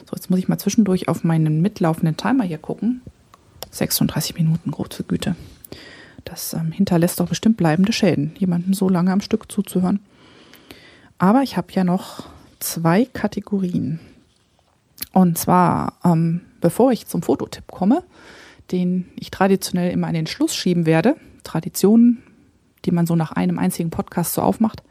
So, 0.08 0.16
jetzt 0.16 0.30
muss 0.30 0.38
ich 0.38 0.48
mal 0.48 0.58
zwischendurch 0.58 1.08
auf 1.08 1.24
meinen 1.24 1.60
mitlaufenden 1.62 2.16
Timer 2.16 2.44
hier 2.44 2.58
gucken. 2.58 3.00
36 3.70 4.34
Minuten, 4.34 4.70
große 4.70 5.04
Güte. 5.04 5.36
Das 6.24 6.52
ähm, 6.52 6.72
hinterlässt 6.72 7.20
doch 7.20 7.28
bestimmt 7.28 7.56
bleibende 7.56 7.92
Schäden, 7.92 8.32
jemandem 8.38 8.74
so 8.74 8.88
lange 8.88 9.12
am 9.12 9.20
Stück 9.20 9.50
zuzuhören. 9.50 10.00
Aber 11.18 11.42
ich 11.42 11.56
habe 11.56 11.72
ja 11.72 11.84
noch 11.84 12.28
zwei 12.58 13.04
Kategorien. 13.04 14.00
Und 15.12 15.38
zwar, 15.38 15.94
ähm, 16.04 16.42
bevor 16.60 16.92
ich 16.92 17.06
zum 17.06 17.22
Fototipp 17.22 17.66
komme, 17.68 18.04
den 18.70 19.10
ich 19.16 19.30
traditionell 19.30 19.90
immer 19.90 20.06
an 20.06 20.14
den 20.14 20.26
Schluss 20.26 20.54
schieben 20.54 20.86
werde, 20.86 21.16
Traditionen, 21.42 22.22
die 22.84 22.92
man 22.92 23.06
so 23.06 23.16
nach 23.16 23.32
einem 23.32 23.58
einzigen 23.58 23.90
Podcast 23.90 24.34
so 24.34 24.42
aufmacht, 24.42 24.82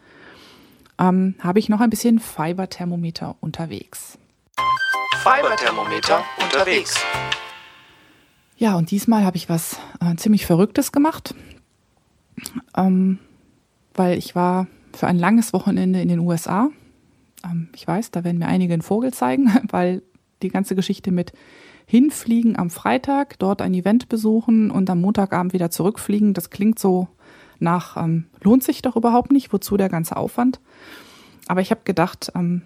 ähm, 0.99 1.35
habe 1.39 1.59
ich 1.59 1.69
noch 1.69 1.79
ein 1.79 1.89
bisschen 1.89 2.19
Fiberthermometer 2.19 3.35
unterwegs. 3.39 4.17
Fiberthermometer 5.23 6.23
unterwegs. 6.41 6.95
Ja, 8.57 8.75
und 8.75 8.91
diesmal 8.91 9.23
habe 9.23 9.37
ich 9.37 9.47
was 9.47 9.79
äh, 10.01 10.15
ziemlich 10.17 10.45
Verrücktes 10.45 10.91
gemacht, 10.91 11.33
ähm, 12.75 13.19
weil 13.93 14.17
ich 14.17 14.35
war 14.35 14.67
für 14.93 15.07
ein 15.07 15.17
langes 15.17 15.53
Wochenende 15.53 16.01
in 16.01 16.09
den 16.09 16.19
USA. 16.19 16.69
Ähm, 17.45 17.69
ich 17.73 17.87
weiß, 17.87 18.11
da 18.11 18.25
werden 18.25 18.37
mir 18.37 18.47
einige 18.47 18.73
einen 18.73 18.81
Vogel 18.81 19.13
zeigen, 19.13 19.49
weil 19.69 20.01
die 20.41 20.49
ganze 20.49 20.75
Geschichte 20.75 21.11
mit 21.11 21.33
hinfliegen 21.85 22.57
am 22.57 22.69
Freitag, 22.69 23.39
dort 23.39 23.61
ein 23.61 23.73
Event 23.73 24.09
besuchen 24.09 24.69
und 24.69 24.89
am 24.89 25.01
Montagabend 25.01 25.53
wieder 25.53 25.71
zurückfliegen, 25.71 26.33
das 26.33 26.51
klingt 26.51 26.77
so 26.77 27.07
nach, 27.57 27.97
ähm, 27.97 28.25
lohnt 28.41 28.63
sich 28.63 28.81
doch 28.81 28.95
überhaupt 28.95 29.31
nicht, 29.31 29.51
wozu 29.51 29.75
der 29.75 29.89
ganze 29.89 30.15
Aufwand. 30.15 30.59
Aber 31.47 31.61
ich 31.61 31.71
habe 31.71 31.81
gedacht, 31.83 32.31
ähm, 32.35 32.61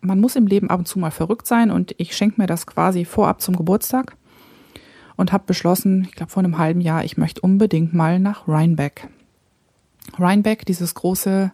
man 0.00 0.18
muss 0.18 0.34
im 0.34 0.46
Leben 0.46 0.70
ab 0.70 0.80
und 0.80 0.88
zu 0.88 0.98
mal 0.98 1.10
verrückt 1.10 1.46
sein 1.46 1.70
und 1.70 1.94
ich 1.98 2.16
schenke 2.16 2.40
mir 2.40 2.46
das 2.46 2.66
quasi 2.66 3.04
vorab 3.04 3.40
zum 3.40 3.54
Geburtstag 3.54 4.16
und 5.16 5.32
habe 5.32 5.44
beschlossen, 5.46 6.04
ich 6.08 6.12
glaube 6.12 6.32
vor 6.32 6.42
einem 6.42 6.58
halben 6.58 6.80
Jahr, 6.80 7.04
ich 7.04 7.16
möchte 7.16 7.42
unbedingt 7.42 7.92
mal 7.94 8.18
nach 8.18 8.48
Rhinebeck. 8.48 9.08
Rhinebeck, 10.18 10.66
dieses 10.66 10.94
große 10.94 11.52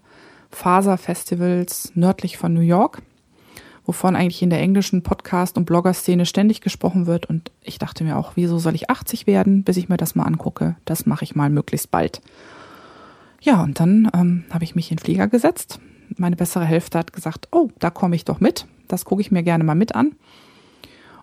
Faserfestivals 0.51 1.93
nördlich 1.95 2.39
von 2.39 2.55
New 2.55 2.61
York 2.61 3.03
wovon 3.89 4.16
eigentlich 4.16 4.43
in 4.43 4.51
der 4.51 4.61
englischen 4.61 5.03
Podcast- 5.03 5.57
und 5.57 5.64
Blogger-Szene 5.64 6.26
ständig 6.26 6.61
gesprochen 6.61 7.07
wird. 7.07 7.24
Und 7.24 7.51
ich 7.62 7.78
dachte 7.78 8.05
mir 8.05 8.18
auch, 8.18 8.32
wieso 8.34 8.59
soll 8.59 8.74
ich 8.74 8.91
80 8.91 9.26
werden, 9.26 9.64
bis 9.64 9.78
ich 9.78 9.89
mir 9.89 9.97
das 9.97 10.14
mal 10.14 10.24
angucke? 10.24 10.76
Das 10.84 11.07
mache 11.07 11.24
ich 11.24 11.34
mal 11.34 11.49
möglichst 11.49 11.91
bald. 11.91 12.20
Ja, 13.41 13.62
und 13.62 13.80
dann 13.80 14.11
ähm, 14.12 14.45
habe 14.51 14.64
ich 14.64 14.74
mich 14.74 14.91
in 14.91 14.99
den 14.99 15.03
Flieger 15.03 15.26
gesetzt. 15.26 15.80
Meine 16.18 16.36
bessere 16.36 16.66
Hälfte 16.66 16.99
hat 16.99 17.14
gesagt, 17.14 17.49
oh, 17.51 17.70
da 17.78 17.89
komme 17.89 18.14
ich 18.14 18.26
doch 18.26 18.41
mit. 18.41 18.66
Das 18.89 19.07
gucke 19.07 19.22
ich 19.22 19.30
mir 19.30 19.43
gerne 19.43 19.64
mal 19.64 19.74
mit 19.74 19.95
an. 19.95 20.12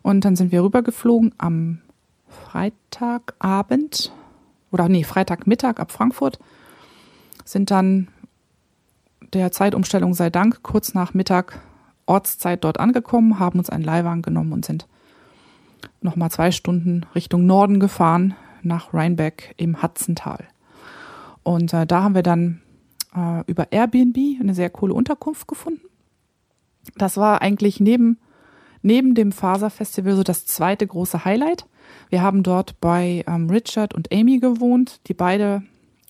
Und 0.01 0.25
dann 0.25 0.35
sind 0.35 0.51
wir 0.51 0.63
rübergeflogen 0.63 1.35
am 1.37 1.81
Freitagabend 2.27 4.11
oder 4.71 4.89
nee, 4.89 5.03
Freitagmittag 5.03 5.79
ab 5.79 5.91
Frankfurt. 5.91 6.39
Sind 7.43 7.69
dann 7.69 8.07
der 9.33 9.51
Zeitumstellung 9.51 10.15
sei 10.15 10.31
Dank 10.31 10.63
kurz 10.63 10.95
nach 10.95 11.13
Mittag 11.13 11.61
Ortszeit 12.05 12.63
dort 12.63 12.79
angekommen, 12.79 13.39
haben 13.39 13.59
uns 13.59 13.69
einen 13.69 13.83
Leihwagen 13.83 14.21
genommen 14.21 14.53
und 14.53 14.65
sind 14.65 14.87
nochmal 16.01 16.31
zwei 16.31 16.51
Stunden 16.51 17.05
Richtung 17.15 17.45
Norden 17.45 17.79
gefahren, 17.79 18.35
nach 18.61 18.93
Rhinebeck 18.93 19.53
im 19.57 19.81
Hudsontal. 19.81 20.45
Und 21.43 21.73
äh, 21.73 21.85
da 21.85 22.03
haben 22.03 22.15
wir 22.15 22.23
dann 22.23 22.61
äh, 23.15 23.43
über 23.45 23.71
Airbnb 23.71 24.17
eine 24.39 24.55
sehr 24.55 24.69
coole 24.69 24.93
Unterkunft 24.93 25.47
gefunden. 25.47 25.81
Das 26.97 27.17
war 27.17 27.41
eigentlich 27.41 27.79
neben, 27.79 28.19
neben 28.81 29.13
dem 29.15 29.31
Faserfestival 29.31 30.15
so 30.15 30.23
das 30.23 30.45
zweite 30.45 30.85
große 30.87 31.25
Highlight. 31.25 31.67
Wir 32.09 32.21
haben 32.21 32.43
dort 32.43 32.79
bei 32.81 33.23
ähm, 33.27 33.49
Richard 33.49 33.93
und 33.93 34.11
Amy 34.11 34.39
gewohnt, 34.39 35.01
die 35.07 35.13
beide 35.13 35.63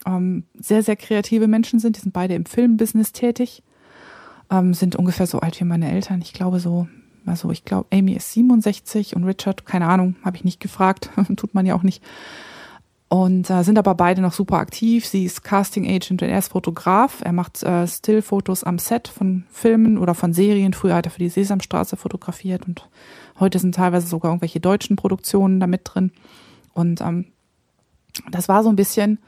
ähm, 0.06 0.46
sehr, 0.58 0.84
sehr 0.84 0.96
kreative 0.96 1.48
Menschen 1.48 1.80
sind. 1.80 1.98
Die 1.98 2.02
sind 2.02 2.14
beide 2.14 2.36
im 2.36 2.46
Filmbusiness 2.46 3.12
tätig 3.12 3.64
ähm, 4.52 4.74
sind 4.74 4.96
ungefähr 4.96 5.28
so 5.28 5.40
alt 5.40 5.60
wie 5.60 5.66
meine 5.66 5.92
Eltern. 5.92 6.22
Ich 6.22 6.34
glaube 6.34 6.60
so, 6.60 6.88
also 7.26 7.52
ich 7.52 7.66
glaube, 7.66 7.88
Amy 7.92 8.14
ist 8.14 8.32
67 8.34 9.16
und 9.16 9.24
Richard, 9.24 9.66
keine 9.66 9.88
Ahnung, 9.88 10.16
habe 10.24 10.38
ich 10.38 10.44
nicht 10.44 10.60
gefragt, 10.60 11.10
tut 11.36 11.54
man 11.54 11.66
ja 11.66 11.76
auch 11.76 11.84
nicht. 11.84 12.04
Und 13.08 13.50
äh, 13.50 13.64
sind 13.64 13.78
aber 13.78 13.94
beide 13.94 14.22
noch 14.22 14.34
super 14.34 14.58
aktiv. 14.58 15.06
Sie 15.06 15.26
ist 15.26 15.44
Casting 15.44 15.86
Agent 15.86 16.24
und 16.24 16.28
er 16.28 16.40
ist 16.40 16.52
Fotograf. 16.52 17.22
Er 17.24 17.34
macht 17.34 17.62
äh, 17.62 17.88
Stillfotos 17.88 18.64
am 18.64 18.80
Set 18.80 19.08
von 19.08 19.44
Filmen 19.52 19.98
oder 19.98 20.16
von 20.16 20.34
Serien. 20.34 20.74
Früher 20.74 20.96
hat 20.96 21.06
er 21.06 21.12
für 21.12 21.20
die 21.20 21.30
Sesamstraße 21.30 21.98
fotografiert 21.98 22.68
und 22.68 22.90
heute 23.40 23.60
sind 23.60 23.76
teilweise 23.76 24.08
sogar 24.08 24.32
irgendwelche 24.32 24.60
deutschen 24.60 24.96
Produktionen 24.96 25.60
da 25.60 25.68
mit 25.68 25.82
drin. 25.84 26.12
Und 26.74 27.00
ähm, 27.02 27.26
das 28.32 28.50
war 28.50 28.64
so 28.64 28.70
ein 28.70 28.76
bisschen, 28.76 29.20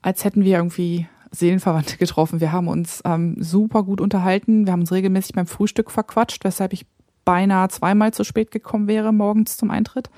als 0.00 0.24
hätten 0.24 0.44
wir 0.44 0.56
irgendwie 0.56 1.08
Seelenverwandte 1.34 1.96
getroffen. 1.96 2.40
Wir 2.40 2.52
haben 2.52 2.68
uns 2.68 3.02
ähm, 3.04 3.36
super 3.38 3.82
gut 3.82 4.00
unterhalten. 4.00 4.66
Wir 4.66 4.72
haben 4.72 4.80
uns 4.80 4.92
regelmäßig 4.92 5.34
beim 5.34 5.46
Frühstück 5.46 5.90
verquatscht, 5.90 6.44
weshalb 6.44 6.72
ich 6.72 6.86
beinahe 7.24 7.68
zweimal 7.68 8.12
zu 8.12 8.24
spät 8.24 8.50
gekommen 8.50 8.86
wäre 8.86 9.12
morgens 9.12 9.56
zum 9.56 9.70
Eintritt. 9.70 10.10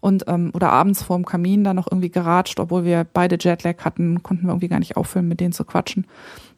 Und 0.00 0.24
ähm, 0.28 0.50
oder 0.54 0.72
abends 0.72 1.02
vorm 1.02 1.26
Kamin 1.26 1.62
dann 1.62 1.76
noch 1.76 1.86
irgendwie 1.90 2.10
geratscht, 2.10 2.58
obwohl 2.58 2.84
wir 2.84 3.04
beide 3.04 3.36
Jetlag 3.38 3.84
hatten, 3.84 4.22
konnten 4.22 4.44
wir 4.46 4.50
irgendwie 4.50 4.68
gar 4.68 4.78
nicht 4.78 4.96
aufhören, 4.96 5.28
mit 5.28 5.40
denen 5.40 5.52
zu 5.52 5.64
quatschen. 5.64 6.06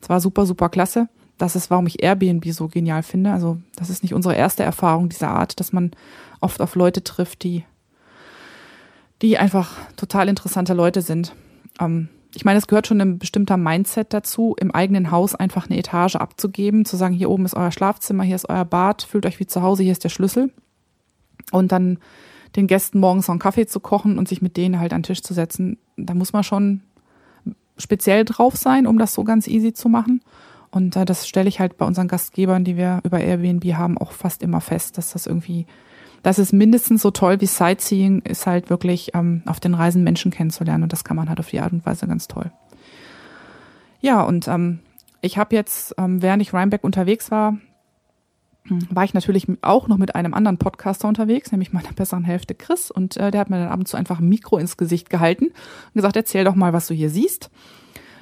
Es 0.01 0.09
war 0.09 0.21
super, 0.21 0.47
super 0.47 0.69
klasse. 0.69 1.09
Das 1.39 1.57
ist, 1.57 1.69
warum 1.69 1.89
ich 1.89 2.03
Airbnb 2.03 2.47
so 2.53 2.69
genial 2.69 3.03
finde. 3.03 3.33
Also, 3.33 3.59
das 3.75 3.91
ist 3.91 4.05
nicht 4.05 4.15
unsere 4.15 4.37
erste 4.37 4.63
Erfahrung 4.63 5.09
dieser 5.09 5.31
Art, 5.31 5.59
dass 5.59 5.73
man 5.73 5.91
oft 6.41 6.61
auf 6.61 6.77
Leute 6.77 7.03
trifft, 7.03 7.43
die, 7.43 7.65
die 9.23 9.39
einfach 9.39 9.77
total 9.97 10.29
interessante 10.29 10.73
Leute 10.73 11.03
sind. 11.03 11.35
Ähm, 11.81 12.09
ich 12.35 12.45
meine, 12.45 12.59
es 12.59 12.67
gehört 12.67 12.87
schon 12.87 13.01
ein 13.01 13.19
bestimmter 13.19 13.57
Mindset 13.57 14.13
dazu, 14.13 14.57
im 14.59 14.71
eigenen 14.71 15.11
Haus 15.11 15.35
einfach 15.35 15.69
eine 15.69 15.79
Etage 15.79 16.17
abzugeben, 16.17 16.85
zu 16.85 16.97
sagen, 16.97 17.15
hier 17.15 17.31
oben 17.31 17.45
ist 17.45 17.55
euer 17.55 17.73
Schlafzimmer, 17.73 18.25
hier 18.25 18.37
ist 18.37 18.49
euer 18.49 18.65
Bad, 18.65 19.03
fühlt 19.03 19.27
euch 19.27 19.39
wie 19.39 19.47
zu 19.47 19.63
Hause, 19.63 19.83
hier 19.83 19.93
ist 19.93 20.05
der 20.05 20.09
Schlüssel. 20.09 20.51
Und 21.51 21.73
dann 21.73 21.99
den 22.57 22.67
Gästen 22.67 23.01
morgens 23.01 23.29
noch 23.29 23.35
einen 23.35 23.41
Kaffee 23.41 23.67
zu 23.67 23.81
kochen 23.81 24.19
und 24.19 24.29
sich 24.29 24.43
mit 24.43 24.57
denen 24.57 24.79
halt 24.79 24.93
an 24.93 25.01
den 25.01 25.05
Tisch 25.05 25.23
zu 25.23 25.35
setzen. 25.35 25.79
Da 25.97 26.15
muss 26.15 26.33
man 26.33 26.45
schon 26.45 26.83
speziell 27.77 28.25
drauf 28.25 28.57
sein, 28.57 28.87
um 28.87 28.99
das 28.99 29.15
so 29.15 29.25
ganz 29.25 29.47
easy 29.47 29.73
zu 29.73 29.89
machen. 29.89 30.23
Und 30.71 30.97
äh, 30.97 31.05
das 31.05 31.29
stelle 31.29 31.49
ich 31.49 31.61
halt 31.61 31.77
bei 31.77 31.85
unseren 31.85 32.09
Gastgebern, 32.09 32.65
die 32.65 32.77
wir 32.77 33.01
über 33.05 33.21
Airbnb 33.21 33.65
haben, 33.75 33.99
auch 33.99 34.13
fast 34.13 34.43
immer 34.43 34.61
fest, 34.61 34.97
dass 34.97 35.13
das 35.13 35.27
irgendwie 35.27 35.67
das 36.23 36.39
ist 36.39 36.53
mindestens 36.53 37.03
so 37.03 37.11
toll 37.11 37.41
wie 37.41 37.47
Sightseeing, 37.47 38.21
ist 38.23 38.47
halt 38.47 38.71
wirklich 38.71 39.11
ähm, 39.15 39.43
auf 39.47 39.61
den 39.61 39.75
Reisen 39.75 40.05
Menschen 40.05 40.31
kennenzulernen 40.31 40.85
und 40.85 40.93
das 40.93 41.05
kann 41.05 41.17
man 41.17 41.29
halt 41.29 41.41
auf 41.41 41.51
die 41.51 41.61
Art 41.61 41.73
und 41.73 41.85
Weise 41.85 42.07
ganz 42.07 42.29
toll. 42.29 42.53
Ja, 44.01 44.23
und 44.23 44.49
ähm, 44.49 44.81
ich 45.21 45.39
habe 45.39 45.55
jetzt, 45.55 45.95
ähm, 45.99 46.23
während 46.23 46.43
ich 46.43 46.53
Rhinebeck 46.53 46.85
unterwegs 46.85 47.31
war, 47.31 47.57
hm, 48.65 48.87
war 48.91 49.05
ich 49.05 49.15
natürlich 49.15 49.47
auch 49.63 49.89
noch 49.89 49.99
mit 49.99 50.15
einem 50.15 50.35
anderen 50.35 50.59
Podcaster 50.59 51.09
unterwegs, 51.09 51.51
nämlich 51.53 51.73
meiner 51.73 51.93
besseren 51.93 52.25
Hälfte 52.25 52.55
Chris. 52.55 52.91
Und 52.91 53.17
äh, 53.17 53.31
der 53.31 53.41
hat 53.41 53.51
mir 53.51 53.59
dann 53.59 53.69
ab 53.69 53.79
und 53.79 53.89
zu 53.89 53.97
einfach 53.97 54.19
ein 54.19 54.29
Mikro 54.29 54.59
ins 54.59 54.77
Gesicht 54.77 55.11
gehalten 55.11 55.47
und 55.47 55.95
gesagt, 55.95 56.17
erzähl 56.17 56.45
doch 56.45 56.55
mal, 56.55 56.73
was 56.73 56.89
du 56.89 56.95
hier 56.95 57.11
siehst. 57.11 57.51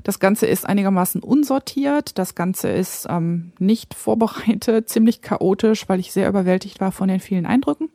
Das 0.03 0.18
Ganze 0.18 0.46
ist 0.46 0.66
einigermaßen 0.66 1.22
unsortiert. 1.22 2.18
Das 2.18 2.34
Ganze 2.34 2.68
ist 2.68 3.07
ähm, 3.11 3.53
nicht 3.59 3.94
vorbereitet, 3.94 4.88
ziemlich 4.88 5.20
chaotisch, 5.22 5.88
weil 5.88 6.01
ich 6.01 6.12
sehr 6.12 6.28
überwältigt 6.28 6.80
war 6.80 6.92
von 6.92 7.09
den 7.09 7.20
vielen 7.20 7.46
Eindrücken. 7.46 7.90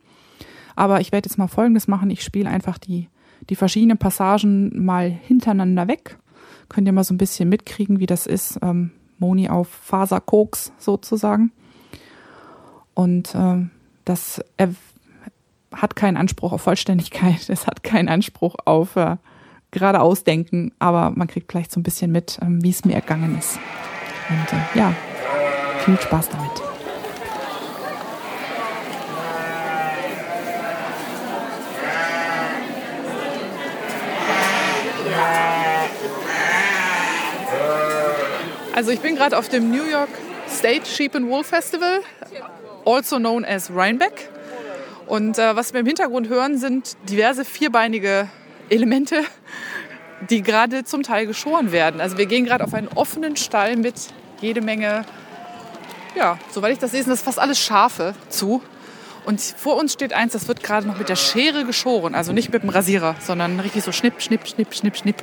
Aber 0.74 1.00
ich 1.00 1.12
werde 1.12 1.28
jetzt 1.28 1.38
mal 1.38 1.48
Folgendes 1.48 1.88
machen. 1.88 2.10
Ich 2.10 2.22
spiele 2.22 2.50
einfach 2.50 2.78
die, 2.78 3.08
die 3.48 3.56
verschiedenen 3.56 3.98
Passagen 3.98 4.84
mal 4.84 5.10
hintereinander 5.10 5.88
weg. 5.88 6.18
Könnt 6.68 6.86
ihr 6.86 6.92
mal 6.92 7.04
so 7.04 7.14
ein 7.14 7.18
bisschen 7.18 7.48
mitkriegen, 7.48 7.98
wie 8.00 8.06
das 8.06 8.26
ist. 8.26 8.58
Ähm, 8.62 8.90
Moni 9.18 9.48
auf 9.48 9.68
Faserkoks 9.68 10.72
sozusagen. 10.78 11.52
Und 12.94 13.34
ähm, 13.34 13.70
das 14.04 14.42
hat 15.72 15.96
keinen 15.96 16.16
Anspruch 16.16 16.52
auf 16.52 16.62
Vollständigkeit. 16.62 17.48
Es 17.48 17.66
hat 17.66 17.82
keinen 17.82 18.08
Anspruch 18.08 18.56
auf 18.64 18.96
äh, 18.96 19.16
gerade 19.76 20.00
ausdenken, 20.00 20.72
aber 20.78 21.12
man 21.14 21.28
kriegt 21.28 21.52
vielleicht 21.52 21.70
so 21.70 21.78
ein 21.78 21.82
bisschen 21.82 22.10
mit, 22.10 22.38
ähm, 22.40 22.62
wie 22.62 22.70
es 22.70 22.84
mir 22.84 22.94
ergangen 22.94 23.36
ist. 23.38 23.58
Und 24.28 24.52
äh, 24.52 24.78
ja, 24.78 24.94
viel 25.84 26.00
Spaß 26.00 26.30
damit. 26.30 26.62
Also 38.74 38.90
ich 38.90 39.00
bin 39.00 39.16
gerade 39.16 39.38
auf 39.38 39.48
dem 39.48 39.70
New 39.70 39.84
York 39.84 40.10
State 40.48 40.86
Sheep 40.86 41.14
and 41.14 41.28
Wool 41.28 41.44
Festival, 41.44 42.00
also 42.84 43.18
known 43.18 43.44
as 43.44 43.70
Rhinebeck. 43.70 44.28
Und 45.06 45.38
äh, 45.38 45.54
was 45.56 45.72
wir 45.72 45.80
im 45.80 45.86
Hintergrund 45.86 46.28
hören, 46.28 46.58
sind 46.58 46.96
diverse 47.08 47.44
vierbeinige 47.44 48.28
Elemente, 48.68 49.22
die 50.30 50.42
gerade 50.42 50.84
zum 50.84 51.02
Teil 51.02 51.26
geschoren 51.26 51.72
werden. 51.72 52.00
Also 52.00 52.18
wir 52.18 52.26
gehen 52.26 52.44
gerade 52.44 52.64
auf 52.64 52.74
einen 52.74 52.88
offenen 52.88 53.36
Stall 53.36 53.76
mit 53.76 53.94
jede 54.40 54.60
Menge, 54.60 55.04
ja, 56.14 56.38
soweit 56.50 56.72
ich 56.72 56.78
das 56.78 56.90
sehe, 56.90 57.02
sind 57.02 57.10
das 57.10 57.22
fast 57.22 57.38
alles 57.38 57.58
Schafe 57.58 58.14
zu. 58.28 58.62
Und 59.24 59.40
vor 59.40 59.76
uns 59.76 59.92
steht 59.92 60.12
eins, 60.12 60.32
das 60.32 60.46
wird 60.46 60.62
gerade 60.62 60.86
noch 60.86 60.98
mit 60.98 61.08
der 61.08 61.16
Schere 61.16 61.64
geschoren. 61.64 62.14
Also 62.14 62.32
nicht 62.32 62.52
mit 62.52 62.62
dem 62.62 62.70
Rasierer, 62.70 63.16
sondern 63.20 63.58
richtig 63.58 63.82
so 63.82 63.92
schnipp, 63.92 64.22
schnipp, 64.22 64.46
schnipp, 64.46 64.72
schnipp, 64.72 64.96
schnipp. 64.96 65.16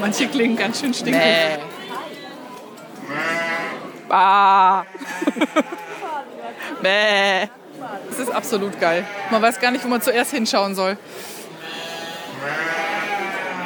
Manche 0.00 0.26
klingen 0.28 0.56
ganz 0.70 0.80
schön 0.80 0.94
stinkig. 0.94 1.20
Nee. 1.20 1.58
Bah. 4.08 4.86
Bäh. 6.82 7.48
Das 8.08 8.18
ist 8.20 8.30
absolut 8.30 8.78
geil. 8.80 9.04
Man 9.30 9.42
weiß 9.42 9.58
gar 9.58 9.72
nicht, 9.72 9.84
wo 9.84 9.88
man 9.88 10.00
zuerst 10.00 10.30
hinschauen 10.30 10.76
soll. 10.76 10.96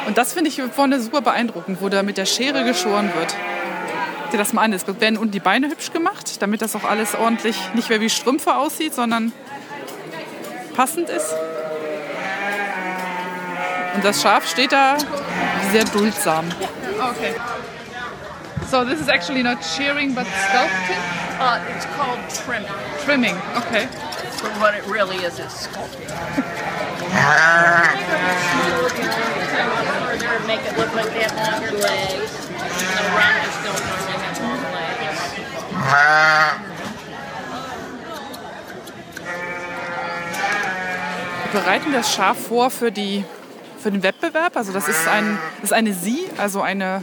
Und 0.06 0.16
das 0.16 0.32
finde 0.32 0.48
ich 0.48 0.62
vorne 0.62 0.98
super 1.00 1.20
beeindruckend, 1.20 1.82
wo 1.82 1.90
da 1.90 2.02
mit 2.02 2.16
der 2.16 2.24
Schere 2.24 2.64
geschoren 2.64 3.12
wird. 3.14 3.30
Sieh 3.30 4.30
dir 4.32 4.38
das 4.38 4.54
mal 4.54 4.62
an. 4.62 4.72
Es 4.72 4.86
werden 4.86 5.18
unten 5.18 5.32
die 5.32 5.40
Beine 5.40 5.68
hübsch 5.68 5.92
gemacht, 5.92 6.40
damit 6.40 6.62
das 6.62 6.74
auch 6.74 6.84
alles 6.84 7.14
ordentlich 7.14 7.58
nicht 7.74 7.90
mehr 7.90 8.00
wie 8.00 8.08
Strümpfe 8.08 8.56
aussieht, 8.56 8.94
sondern 8.94 9.32
passend 10.74 11.10
ist. 11.10 11.34
Und 13.94 14.04
das 14.04 14.22
Schaf 14.22 14.48
steht 14.48 14.72
da 14.72 14.96
sehr 15.74 15.84
duldsam. 15.84 16.44
Okay. 17.00 17.36
So 18.66 18.84
this 18.84 19.00
is 19.00 19.08
actually 19.08 19.42
not 19.42 19.64
shearing 19.64 20.14
but 20.14 20.26
sculpting? 20.26 20.98
Uh, 21.38 21.64
it's 21.68 21.86
called 21.96 22.20
trimming. 22.30 22.70
Trimming, 23.00 23.36
okay. 23.56 23.88
But 24.42 24.52
what 24.60 24.74
it 24.74 24.84
really 24.86 25.16
is 25.18 25.38
is 25.38 25.52
sculpting. 25.52 26.08
Make 30.46 30.60
it 30.60 30.76
look 30.76 30.94
like 30.94 31.06
they 31.12 31.22
have 31.22 31.36
longer 31.36 31.72
legs. 31.78 32.48
And 32.50 32.98
the 32.98 33.04
runners 33.14 33.54
don't 33.64 33.84
normally 33.86 34.16
have 34.22 34.38
long 34.42 34.62
legs. 34.72 34.94
Wir 41.52 41.60
bereiten 41.60 41.92
das 41.92 42.14
Schaf 42.14 42.38
vor 42.38 42.70
für, 42.70 42.90
die, 42.90 43.24
für 43.84 43.90
den 43.90 44.02
Wettbewerb. 44.02 44.56
Also 44.56 44.72
das 44.72 44.88
ist, 44.88 45.06
ein, 45.06 45.38
das 45.60 45.70
ist 45.70 45.72
eine 45.74 45.92
Sie, 45.92 46.24
also 46.38 46.62
eine, 46.62 47.02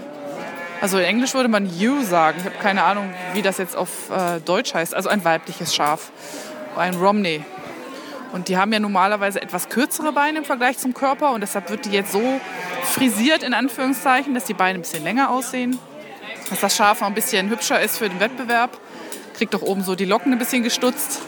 also 0.82 0.98
in 0.98 1.04
Englisch 1.04 1.36
würde 1.36 1.48
man 1.48 1.70
You 1.78 2.02
sagen. 2.02 2.40
Ich 2.40 2.46
habe 2.46 2.56
keine 2.60 2.84
Ahnung, 2.84 3.14
wie 3.34 3.44
das 3.44 3.60
jetzt 3.60 3.78
auf 3.78 4.10
äh, 4.10 4.40
Deutsch 4.40 4.74
heißt. 4.74 4.96
Also 4.96 5.08
ein 5.08 5.24
weibliches 5.24 5.76
Schaf, 5.76 6.12
ein 6.76 6.96
Romney. 6.96 7.46
Und 8.34 8.48
die 8.48 8.58
haben 8.58 8.74
ja 8.74 8.80
normalerweise 8.80 9.40
etwas 9.44 9.70
kürzere 9.70 10.12
Beine 10.12 10.40
im 10.40 10.46
Vergleich 10.46 10.80
zum 10.80 10.96
Körper 10.96 11.34
und 11.34 11.42
deshalb 11.42 11.70
wird 11.70 11.86
die 11.86 11.92
jetzt 11.92 12.14
so 12.14 12.42
frisiert 12.84 13.44
in 13.44 13.54
Anführungszeichen, 13.54 14.34
dass 14.34 14.46
die 14.46 14.56
Beine 14.56 14.80
ein 14.80 14.82
bisschen 14.82 15.04
länger 15.04 15.30
aussehen, 15.30 15.78
dass 16.50 16.62
das 16.62 16.76
Schaf 16.76 17.04
auch 17.04 17.08
ein 17.08 17.14
bisschen 17.14 17.50
hübscher 17.52 17.80
ist 17.80 18.00
für 18.00 18.10
den 18.10 18.20
Wettbewerb. 18.20 18.76
Kriegt 19.38 19.54
doch 19.54 19.62
oben 19.62 19.84
so 19.84 19.94
die 19.94 20.06
Locken 20.06 20.32
ein 20.32 20.40
bisschen 20.40 20.64
gestutzt. 20.64 21.22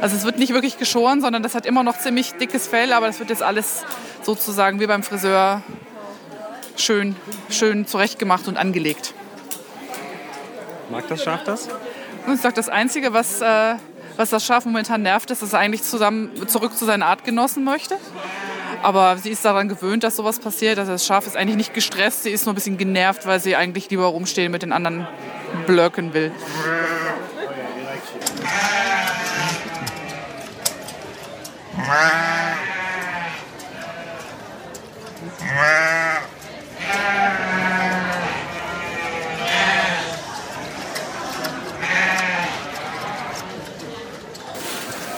Also 0.00 0.16
es 0.16 0.24
wird 0.24 0.38
nicht 0.38 0.54
wirklich 0.54 0.78
geschoren, 0.78 1.20
sondern 1.20 1.42
das 1.42 1.54
hat 1.54 1.66
immer 1.66 1.82
noch 1.82 1.98
ziemlich 1.98 2.32
dickes 2.32 2.66
Fell, 2.66 2.92
aber 2.92 3.06
das 3.06 3.18
wird 3.18 3.30
jetzt 3.30 3.42
alles 3.42 3.84
sozusagen 4.22 4.80
wie 4.80 4.86
beim 4.86 5.02
Friseur 5.02 5.62
schön, 6.76 7.16
schön 7.50 7.86
zurechtgemacht 7.86 8.48
und 8.48 8.56
angelegt. 8.56 9.12
Mag 10.90 11.06
das 11.08 11.22
Schaf 11.22 11.44
das? 11.44 11.68
Und 12.26 12.34
ich 12.34 12.40
sage, 12.40 12.54
das 12.54 12.68
Einzige, 12.68 13.12
was, 13.12 13.40
äh, 13.40 13.74
was 14.16 14.30
das 14.30 14.44
Schaf 14.44 14.64
momentan 14.64 15.02
nervt, 15.02 15.30
ist, 15.30 15.42
dass 15.42 15.48
es 15.48 15.54
eigentlich 15.54 15.82
zusammen, 15.82 16.30
zurück 16.48 16.76
zu 16.76 16.84
seinen 16.84 17.02
Artgenossen 17.02 17.64
möchte. 17.64 17.96
Aber 18.82 19.18
sie 19.18 19.30
ist 19.30 19.44
daran 19.44 19.68
gewöhnt, 19.68 20.04
dass 20.04 20.16
sowas 20.16 20.38
passiert. 20.38 20.78
Also 20.78 20.92
das 20.92 21.04
Schaf 21.04 21.26
ist 21.26 21.36
eigentlich 21.36 21.56
nicht 21.56 21.74
gestresst, 21.74 22.22
sie 22.22 22.30
ist 22.30 22.46
nur 22.46 22.54
ein 22.54 22.54
bisschen 22.54 22.78
genervt, 22.78 23.26
weil 23.26 23.38
sie 23.38 23.54
eigentlich 23.54 23.90
lieber 23.90 24.06
rumstehen 24.06 24.50
mit 24.50 24.62
den 24.62 24.72
anderen 24.72 25.06
blöcken 25.66 26.14
will. 26.14 26.32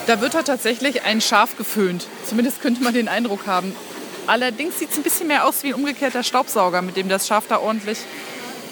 Da 0.05 0.21
wird 0.21 0.35
halt 0.35 0.47
tatsächlich 0.47 1.05
ein 1.05 1.21
Schaf 1.21 1.57
geföhnt. 1.57 2.07
Zumindest 2.25 2.61
könnte 2.61 2.83
man 2.83 2.93
den 2.93 3.07
Eindruck 3.07 3.47
haben. 3.47 3.75
Allerdings 4.27 4.79
sieht 4.79 4.91
es 4.91 4.97
ein 4.97 5.03
bisschen 5.03 5.27
mehr 5.27 5.45
aus 5.45 5.63
wie 5.63 5.69
ein 5.69 5.73
umgekehrter 5.73 6.23
Staubsauger, 6.23 6.81
mit 6.81 6.95
dem 6.97 7.09
das 7.09 7.27
Schaf 7.27 7.45
da 7.47 7.59
ordentlich 7.59 7.99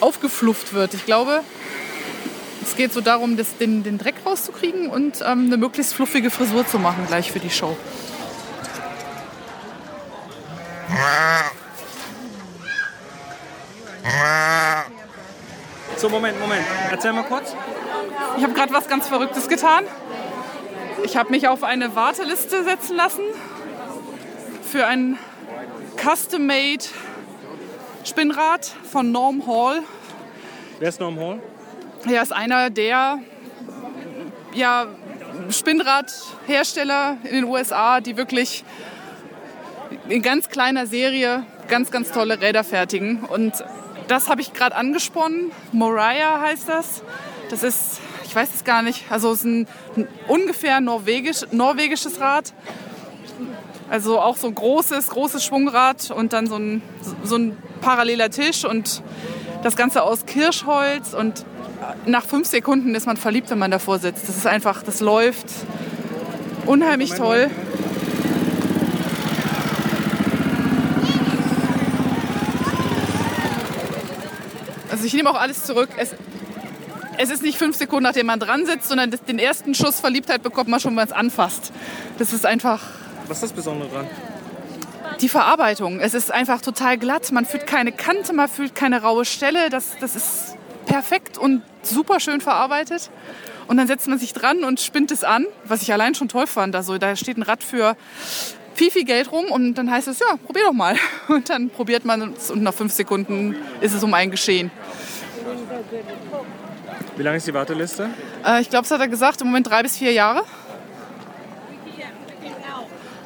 aufgeflufft 0.01 0.73
wird. 0.73 0.93
Ich 0.93 1.05
glaube, 1.05 1.43
es 2.71 2.77
geht 2.77 2.93
so 2.93 3.01
darum, 3.01 3.35
das, 3.35 3.57
den, 3.57 3.83
den 3.83 3.97
Dreck 3.97 4.15
rauszukriegen 4.25 4.87
und 4.87 5.19
ähm, 5.21 5.47
eine 5.47 5.57
möglichst 5.57 5.93
fluffige 5.93 6.31
Frisur 6.31 6.65
zu 6.65 6.79
machen 6.79 7.05
gleich 7.05 7.29
für 7.29 7.39
die 7.39 7.49
Show. 7.49 7.75
So, 15.97 16.07
Moment, 16.07 16.39
Moment. 16.39 16.65
Erzähl 16.89 17.11
mal 17.11 17.23
kurz. 17.23 17.53
Ich 18.37 18.43
habe 18.43 18.53
gerade 18.53 18.73
was 18.73 18.87
ganz 18.87 19.09
Verrücktes 19.09 19.49
getan. 19.49 19.83
Ich 21.03 21.17
habe 21.17 21.29
mich 21.31 21.49
auf 21.49 21.63
eine 21.63 21.93
Warteliste 21.93 22.63
setzen 22.63 22.95
lassen 22.95 23.23
für 24.63 24.87
ein 24.87 25.17
Custom-Made 25.97 26.85
Spinnrad 28.05 28.65
von 28.89 29.11
Norm 29.11 29.45
Hall. 29.45 29.83
Wer 30.79 30.87
ist 30.87 31.01
Norm 31.01 31.19
Hall? 31.19 31.41
Er 32.09 32.23
ist 32.23 32.33
einer 32.33 32.69
der 32.69 33.19
ja, 34.53 34.87
Spinnradhersteller 35.49 37.17
in 37.23 37.31
den 37.31 37.43
USA, 37.43 38.01
die 38.01 38.17
wirklich 38.17 38.63
in 40.09 40.21
ganz 40.21 40.49
kleiner 40.49 40.87
Serie 40.87 41.45
ganz, 41.67 41.91
ganz 41.91 42.11
tolle 42.11 42.41
Räder 42.41 42.63
fertigen. 42.63 43.23
Und 43.23 43.53
das 44.07 44.29
habe 44.29 44.41
ich 44.41 44.53
gerade 44.53 44.75
angesponnen. 44.75 45.51
Moriah 45.71 46.41
heißt 46.41 46.67
das. 46.67 47.03
Das 47.49 47.63
ist, 47.63 47.99
ich 48.25 48.35
weiß 48.35 48.49
es 48.55 48.63
gar 48.63 48.81
nicht, 48.81 49.11
also 49.11 49.31
es 49.31 49.39
ist 49.39 49.45
ein, 49.45 49.67
ungefähr 50.27 50.81
norwegisch, 50.81 51.41
norwegisches 51.51 52.19
Rad. 52.19 52.53
Also 53.89 54.19
auch 54.19 54.37
so 54.37 54.47
ein 54.47 54.55
großes, 54.55 55.09
großes 55.09 55.43
Schwungrad 55.43 56.11
und 56.11 56.33
dann 56.33 56.47
so 56.47 56.55
ein, 56.55 56.81
so 57.23 57.35
ein 57.35 57.57
paralleler 57.81 58.29
Tisch 58.29 58.63
und 58.63 59.03
das 59.63 59.75
Ganze 59.75 60.03
aus 60.03 60.25
Kirschholz 60.25 61.13
und 61.13 61.45
nach 62.05 62.25
fünf 62.25 62.47
Sekunden 62.47 62.95
ist 62.95 63.05
man 63.05 63.17
verliebt, 63.17 63.49
wenn 63.49 63.59
man 63.59 63.71
davor 63.71 63.99
sitzt. 63.99 64.27
Das 64.27 64.37
ist 64.37 64.47
einfach, 64.47 64.83
das 64.83 64.99
läuft 64.99 65.47
unheimlich 66.65 67.11
toll. 67.11 67.49
Also 74.89 75.05
ich 75.05 75.13
nehme 75.13 75.29
auch 75.29 75.39
alles 75.39 75.63
zurück. 75.63 75.89
Es, 75.97 76.13
es 77.17 77.29
ist 77.29 77.43
nicht 77.43 77.57
fünf 77.57 77.77
Sekunden, 77.77 78.03
nachdem 78.03 78.25
man 78.27 78.39
dran 78.39 78.65
sitzt, 78.65 78.89
sondern 78.89 79.11
den 79.11 79.39
ersten 79.39 79.73
Schuss 79.73 79.99
Verliebtheit 79.99 80.43
bekommt 80.43 80.69
man 80.69 80.79
schon, 80.79 80.91
wenn 80.91 80.95
man 80.95 81.07
es 81.07 81.13
anfasst. 81.13 81.71
Das 82.17 82.33
ist 82.33 82.45
einfach 82.45 82.81
Was 83.27 83.37
ist 83.37 83.43
das 83.43 83.53
Besondere 83.53 83.89
dran? 83.89 84.07
Die 85.19 85.29
Verarbeitung. 85.29 85.99
Es 85.99 86.13
ist 86.13 86.31
einfach 86.31 86.61
total 86.61 86.97
glatt. 86.97 87.31
Man 87.31 87.45
fühlt 87.45 87.67
keine 87.67 87.91
Kante, 87.91 88.33
man 88.33 88.47
fühlt 88.47 88.75
keine 88.75 89.01
raue 89.01 89.25
Stelle. 89.25 89.69
Das, 89.69 89.97
das 89.99 90.15
ist 90.15 90.57
perfekt 90.85 91.37
und 91.37 91.63
super 91.83 92.19
schön 92.19 92.41
verarbeitet. 92.41 93.09
Und 93.67 93.77
dann 93.77 93.87
setzt 93.87 94.07
man 94.07 94.19
sich 94.19 94.33
dran 94.33 94.63
und 94.63 94.79
spinnt 94.79 95.11
es 95.11 95.23
an, 95.23 95.45
was 95.63 95.81
ich 95.81 95.93
allein 95.93 96.15
schon 96.15 96.27
toll 96.27 96.47
fand. 96.47 96.75
Also 96.75 96.97
da 96.97 97.15
steht 97.15 97.37
ein 97.37 97.43
Rad 97.43 97.63
für 97.63 97.95
viel, 98.73 98.91
viel 98.91 99.05
Geld 99.05 99.31
rum 99.31 99.45
und 99.45 99.75
dann 99.75 99.91
heißt 99.91 100.07
es, 100.07 100.19
ja, 100.19 100.37
probier 100.45 100.63
doch 100.65 100.73
mal. 100.73 100.95
Und 101.27 101.49
dann 101.49 101.69
probiert 101.69 102.05
man 102.05 102.33
es 102.33 102.49
und 102.49 102.63
nach 102.63 102.73
fünf 102.73 102.93
Sekunden 102.93 103.55
ist 103.79 103.93
es 103.93 104.03
um 104.03 104.13
ein 104.13 104.31
Geschehen. 104.31 104.71
Wie 107.17 107.23
lange 107.23 107.37
ist 107.37 107.47
die 107.47 107.53
Warteliste? 107.53 108.09
Äh, 108.45 108.61
ich 108.61 108.69
glaube, 108.69 108.83
das 108.83 108.91
hat 108.91 109.01
er 109.01 109.07
gesagt, 109.07 109.41
im 109.41 109.47
Moment 109.47 109.69
drei 109.69 109.83
bis 109.83 109.97
vier 109.97 110.13
Jahre. 110.13 110.43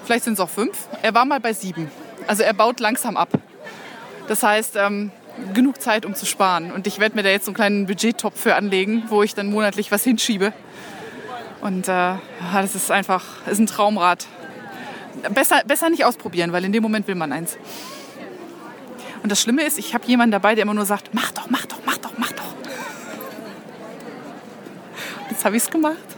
Vielleicht 0.06 0.24
sind 0.24 0.34
es 0.34 0.40
auch 0.40 0.50
fünf. 0.50 0.88
Er 1.02 1.14
war 1.16 1.26
mal 1.26 1.40
bei 1.40 1.52
sieben. 1.54 1.92
Also 2.28 2.44
er 2.44 2.54
baut 2.54 2.80
langsam 2.80 3.18
ab. 3.18 3.30
Das 4.28 4.44
heißt, 4.44 4.76
ähm, 4.76 5.12
genug 5.54 5.82
Zeit, 5.82 6.06
um 6.06 6.14
zu 6.14 6.28
sparen. 6.28 6.72
Und 6.72 6.86
ich 6.86 7.00
werde 7.00 7.16
mir 7.16 7.24
da 7.24 7.30
jetzt 7.30 7.46
so 7.46 7.50
einen 7.50 7.56
kleinen 7.56 7.86
Budgettopf 7.88 8.40
für 8.40 8.56
anlegen, 8.56 9.04
wo 9.08 9.24
ich 9.24 9.34
dann 9.34 9.48
monatlich 9.48 9.92
was 9.92 10.04
hinschiebe. 10.04 10.54
Und 11.62 11.88
äh, 11.88 12.16
das 12.54 12.76
ist 12.76 12.92
einfach, 12.92 13.24
ist 13.48 13.60
ein 13.60 13.66
Traumrad. 13.66 14.28
Besser, 15.34 15.64
besser 15.66 15.90
nicht 15.90 16.06
ausprobieren, 16.06 16.52
weil 16.52 16.64
in 16.66 16.72
dem 16.72 16.84
Moment 16.84 17.08
will 17.08 17.16
man 17.16 17.32
eins. 17.32 17.58
Und 19.24 19.32
das 19.32 19.42
Schlimme 19.42 19.64
ist, 19.64 19.80
ich 19.80 19.96
habe 19.96 20.06
jemanden 20.06 20.34
dabei, 20.34 20.54
der 20.54 20.62
immer 20.62 20.76
nur 20.76 20.86
sagt, 20.86 21.16
mach 21.16 21.32
doch, 21.32 21.50
mach 21.50 21.66
doch, 21.66 21.80
mach 21.84 21.98
doch, 21.98 22.12
mach 22.18 22.32
doch. 22.32 22.54
Jetzt 25.32 25.44
habe 25.44 25.58
ich 25.58 25.64
es 25.64 25.72
gemacht. 25.72 26.15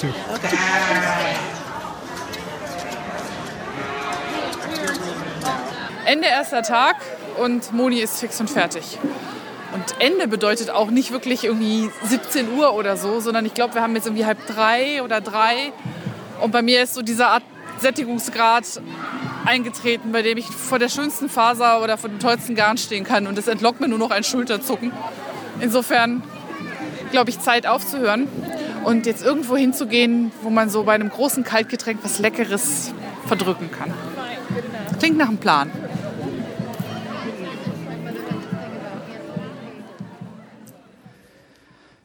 Two. 0.00 0.06
Ende 6.04 6.28
erster 6.28 6.62
Tag 6.62 6.96
und 7.38 7.72
Moni 7.72 7.98
ist 7.98 8.20
fix 8.20 8.40
und 8.40 8.48
fertig. 8.48 8.98
Und 9.74 9.84
Ende 9.98 10.28
bedeutet 10.28 10.70
auch 10.70 10.90
nicht 10.90 11.10
wirklich 11.10 11.44
irgendwie 11.44 11.90
17 12.04 12.56
Uhr 12.56 12.74
oder 12.74 12.96
so, 12.96 13.18
sondern 13.18 13.44
ich 13.44 13.54
glaube, 13.54 13.74
wir 13.74 13.82
haben 13.82 13.94
jetzt 13.96 14.06
irgendwie 14.06 14.24
halb 14.24 14.38
drei 14.46 15.02
oder 15.02 15.20
drei. 15.20 15.72
Und 16.40 16.52
bei 16.52 16.62
mir 16.62 16.84
ist 16.84 16.94
so 16.94 17.02
dieser 17.02 17.30
Art 17.30 17.42
Sättigungsgrad 17.80 18.80
eingetreten, 19.44 20.12
bei 20.12 20.22
dem 20.22 20.38
ich 20.38 20.46
vor 20.46 20.78
der 20.78 20.88
schönsten 20.88 21.28
Faser 21.28 21.82
oder 21.82 21.98
vor 21.98 22.08
dem 22.08 22.20
tollsten 22.20 22.54
Garn 22.54 22.78
stehen 22.78 23.02
kann. 23.02 23.26
Und 23.26 23.36
es 23.36 23.48
entlockt 23.48 23.80
mir 23.80 23.88
nur 23.88 23.98
noch 23.98 24.12
ein 24.12 24.22
Schulterzucken. 24.22 24.92
Insofern 25.60 26.22
glaube 27.10 27.30
ich, 27.30 27.40
Zeit 27.40 27.66
aufzuhören 27.66 28.28
und 28.88 29.04
jetzt 29.04 29.22
irgendwo 29.22 29.54
hinzugehen, 29.54 30.32
wo 30.40 30.48
man 30.48 30.70
so 30.70 30.84
bei 30.84 30.94
einem 30.94 31.10
großen 31.10 31.44
Kaltgetränk 31.44 31.98
was 32.02 32.20
Leckeres 32.20 32.94
verdrücken 33.26 33.70
kann. 33.70 33.92
Klingt 34.98 35.18
nach 35.18 35.28
einem 35.28 35.36
Plan. 35.36 35.70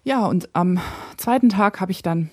Ja, 0.04 0.26
und 0.26 0.50
am 0.52 0.78
zweiten 1.16 1.48
Tag 1.48 1.80
habe 1.80 1.94
ich 1.94 2.02
dann 2.02 2.30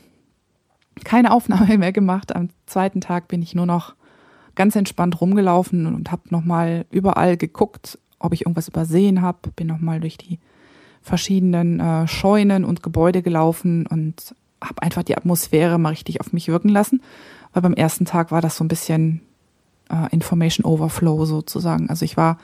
keine 1.05 1.31
Aufnahme 1.31 1.79
mehr 1.79 1.93
gemacht. 1.93 2.35
Am 2.35 2.49
zweiten 2.67 3.01
Tag 3.01 3.29
bin 3.29 3.43
ich 3.43 3.55
nur 3.55 3.67
noch 3.67 3.95
ganz 4.57 4.75
entspannt 4.75 5.21
rumgelaufen 5.21 5.87
und 5.87 6.11
habe 6.11 6.23
nochmal 6.31 6.87
überall 6.91 7.37
geguckt, 7.37 8.01
ob 8.19 8.33
ich 8.33 8.47
irgendwas 8.47 8.67
übersehen 8.67 9.23
habe. 9.23 9.51
Bin 9.55 9.69
nochmal 9.69 10.01
durch 10.01 10.19
die 10.19 10.41
verschiedenen 11.03 11.79
äh, 11.79 12.09
Scheunen 12.09 12.65
und 12.65 12.83
Gebäude 12.83 13.23
gelaufen 13.23 13.87
und 13.87 14.35
habe 14.63 14.83
einfach 14.83 15.03
die 15.03 15.17
Atmosphäre 15.17 15.79
mal 15.79 15.91
richtig 15.91 16.21
auf 16.21 16.33
mich 16.33 16.49
wirken 16.49 16.69
lassen. 16.69 17.03
Weil 17.53 17.63
beim 17.63 17.75
ersten 17.75 18.05
Tag 18.05 18.31
war 18.31 18.41
das 18.41 18.57
so 18.57 18.65
ein 18.65 18.69
bisschen 18.69 19.23
äh, 19.91 20.13
Information 20.13 20.65
Overflow 20.65 21.25
sozusagen. 21.25 21.91
Also 21.91 22.05
ich 22.05 22.17
war, 22.17 22.39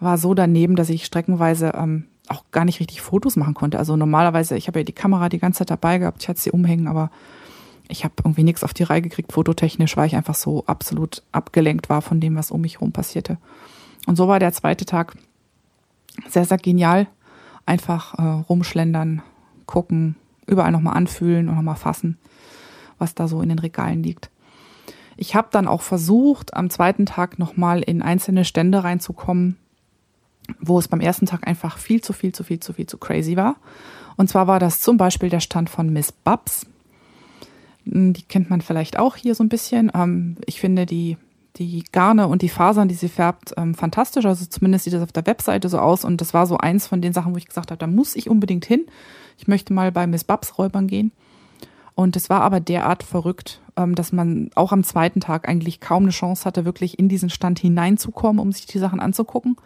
war 0.00 0.18
so 0.18 0.34
daneben, 0.34 0.76
dass 0.76 0.90
ich 0.90 1.04
streckenweise 1.04 1.72
ähm, 1.74 2.04
auch 2.28 2.44
gar 2.52 2.64
nicht 2.64 2.80
richtig 2.80 3.00
Fotos 3.00 3.36
machen 3.36 3.54
konnte. 3.54 3.78
Also 3.78 3.96
normalerweise, 3.96 4.56
ich 4.56 4.68
habe 4.68 4.80
ja 4.80 4.84
die 4.84 4.92
Kamera 4.92 5.28
die 5.28 5.38
ganze 5.38 5.58
Zeit 5.58 5.70
dabei 5.70 5.98
gehabt, 5.98 6.22
ich 6.22 6.28
hatte 6.28 6.40
sie 6.40 6.50
umhängen, 6.50 6.86
aber 6.86 7.10
ich 7.88 8.04
habe 8.04 8.14
irgendwie 8.18 8.44
nichts 8.44 8.64
auf 8.64 8.74
die 8.74 8.82
Reihe 8.82 9.02
gekriegt, 9.02 9.32
fototechnisch, 9.32 9.96
weil 9.96 10.06
ich 10.06 10.16
einfach 10.16 10.34
so 10.34 10.64
absolut 10.66 11.22
abgelenkt 11.32 11.88
war 11.88 12.02
von 12.02 12.20
dem, 12.20 12.36
was 12.36 12.50
um 12.50 12.60
mich 12.60 12.74
herum 12.74 12.92
passierte. 12.92 13.38
Und 14.06 14.16
so 14.16 14.28
war 14.28 14.38
der 14.38 14.52
zweite 14.52 14.84
Tag 14.84 15.16
sehr, 16.28 16.44
sehr 16.44 16.58
genial. 16.58 17.06
Einfach 17.66 18.14
äh, 18.18 18.22
rumschlendern, 18.22 19.22
gucken, 19.66 20.16
überall 20.48 20.72
nochmal 20.72 20.96
anfühlen 20.96 21.48
und 21.48 21.54
nochmal 21.54 21.76
fassen, 21.76 22.18
was 22.98 23.14
da 23.14 23.28
so 23.28 23.40
in 23.42 23.48
den 23.48 23.58
Regalen 23.58 24.02
liegt. 24.02 24.30
Ich 25.16 25.34
habe 25.34 25.48
dann 25.50 25.66
auch 25.66 25.82
versucht, 25.82 26.54
am 26.54 26.70
zweiten 26.70 27.04
Tag 27.04 27.38
nochmal 27.38 27.82
in 27.82 28.02
einzelne 28.02 28.44
Stände 28.44 28.84
reinzukommen, 28.84 29.56
wo 30.60 30.78
es 30.78 30.88
beim 30.88 31.00
ersten 31.00 31.26
Tag 31.26 31.46
einfach 31.46 31.76
viel 31.76 32.00
zu 32.00 32.12
viel, 32.12 32.32
zu 32.32 32.44
viel, 32.44 32.60
zu 32.60 32.72
viel 32.72 32.86
zu 32.86 32.98
crazy 32.98 33.36
war. 33.36 33.56
Und 34.16 34.28
zwar 34.28 34.46
war 34.46 34.60
das 34.60 34.80
zum 34.80 34.96
Beispiel 34.96 35.28
der 35.28 35.40
Stand 35.40 35.70
von 35.70 35.92
Miss 35.92 36.12
Babs. 36.12 36.66
Die 37.84 38.22
kennt 38.22 38.50
man 38.50 38.60
vielleicht 38.60 38.98
auch 38.98 39.16
hier 39.16 39.34
so 39.34 39.42
ein 39.42 39.48
bisschen. 39.48 39.90
Ähm, 39.94 40.36
ich 40.46 40.60
finde 40.60 40.86
die, 40.86 41.16
die 41.56 41.84
Garne 41.90 42.28
und 42.28 42.42
die 42.42 42.48
Fasern, 42.48 42.88
die 42.88 42.94
sie 42.94 43.08
färbt, 43.08 43.54
ähm, 43.56 43.74
fantastisch. 43.74 44.24
Also 44.24 44.46
zumindest 44.46 44.84
sieht 44.84 44.92
das 44.92 45.02
auf 45.02 45.12
der 45.12 45.26
Webseite 45.26 45.68
so 45.68 45.78
aus. 45.78 46.04
Und 46.04 46.20
das 46.20 46.34
war 46.34 46.46
so 46.46 46.58
eins 46.58 46.86
von 46.86 47.00
den 47.00 47.12
Sachen, 47.12 47.32
wo 47.32 47.38
ich 47.38 47.46
gesagt 47.46 47.70
habe, 47.70 47.78
da 47.78 47.86
muss 47.86 48.14
ich 48.14 48.30
unbedingt 48.30 48.64
hin. 48.64 48.86
Ich 49.38 49.48
möchte 49.48 49.72
mal 49.72 49.92
bei 49.92 50.06
Miss 50.06 50.24
Babs 50.24 50.58
räubern 50.58 50.88
gehen. 50.88 51.12
Und 51.94 52.14
es 52.14 52.30
war 52.30 52.42
aber 52.42 52.60
derart 52.60 53.02
verrückt, 53.02 53.60
ähm, 53.76 53.94
dass 53.94 54.12
man 54.12 54.50
auch 54.54 54.70
am 54.70 54.84
zweiten 54.84 55.20
Tag 55.20 55.48
eigentlich 55.48 55.80
kaum 55.80 56.04
eine 56.04 56.12
Chance 56.12 56.44
hatte, 56.44 56.64
wirklich 56.64 56.98
in 56.98 57.08
diesen 57.08 57.30
Stand 57.30 57.58
hineinzukommen, 57.58 58.40
um 58.40 58.52
sich 58.52 58.66
die 58.66 58.78
Sachen 58.78 59.00
anzugucken. 59.00 59.56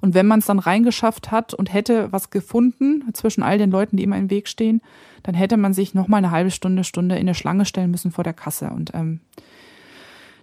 Und 0.00 0.14
wenn 0.14 0.26
man 0.26 0.38
es 0.38 0.46
dann 0.46 0.58
reingeschafft 0.58 1.30
hat 1.30 1.54
und 1.54 1.72
hätte 1.72 2.12
was 2.12 2.30
gefunden 2.30 3.04
zwischen 3.12 3.42
all 3.42 3.58
den 3.58 3.70
Leuten, 3.70 3.96
die 3.96 4.02
immer 4.02 4.18
im 4.18 4.30
Weg 4.30 4.48
stehen, 4.48 4.82
dann 5.22 5.34
hätte 5.34 5.56
man 5.56 5.72
sich 5.72 5.94
noch 5.94 6.08
mal 6.08 6.18
eine 6.18 6.30
halbe 6.30 6.50
Stunde, 6.50 6.84
Stunde 6.84 7.16
in 7.16 7.22
eine 7.22 7.34
Schlange 7.34 7.64
stellen 7.64 7.90
müssen 7.90 8.12
vor 8.12 8.24
der 8.24 8.34
Kasse. 8.34 8.70
Und 8.70 8.92
ähm, 8.94 9.20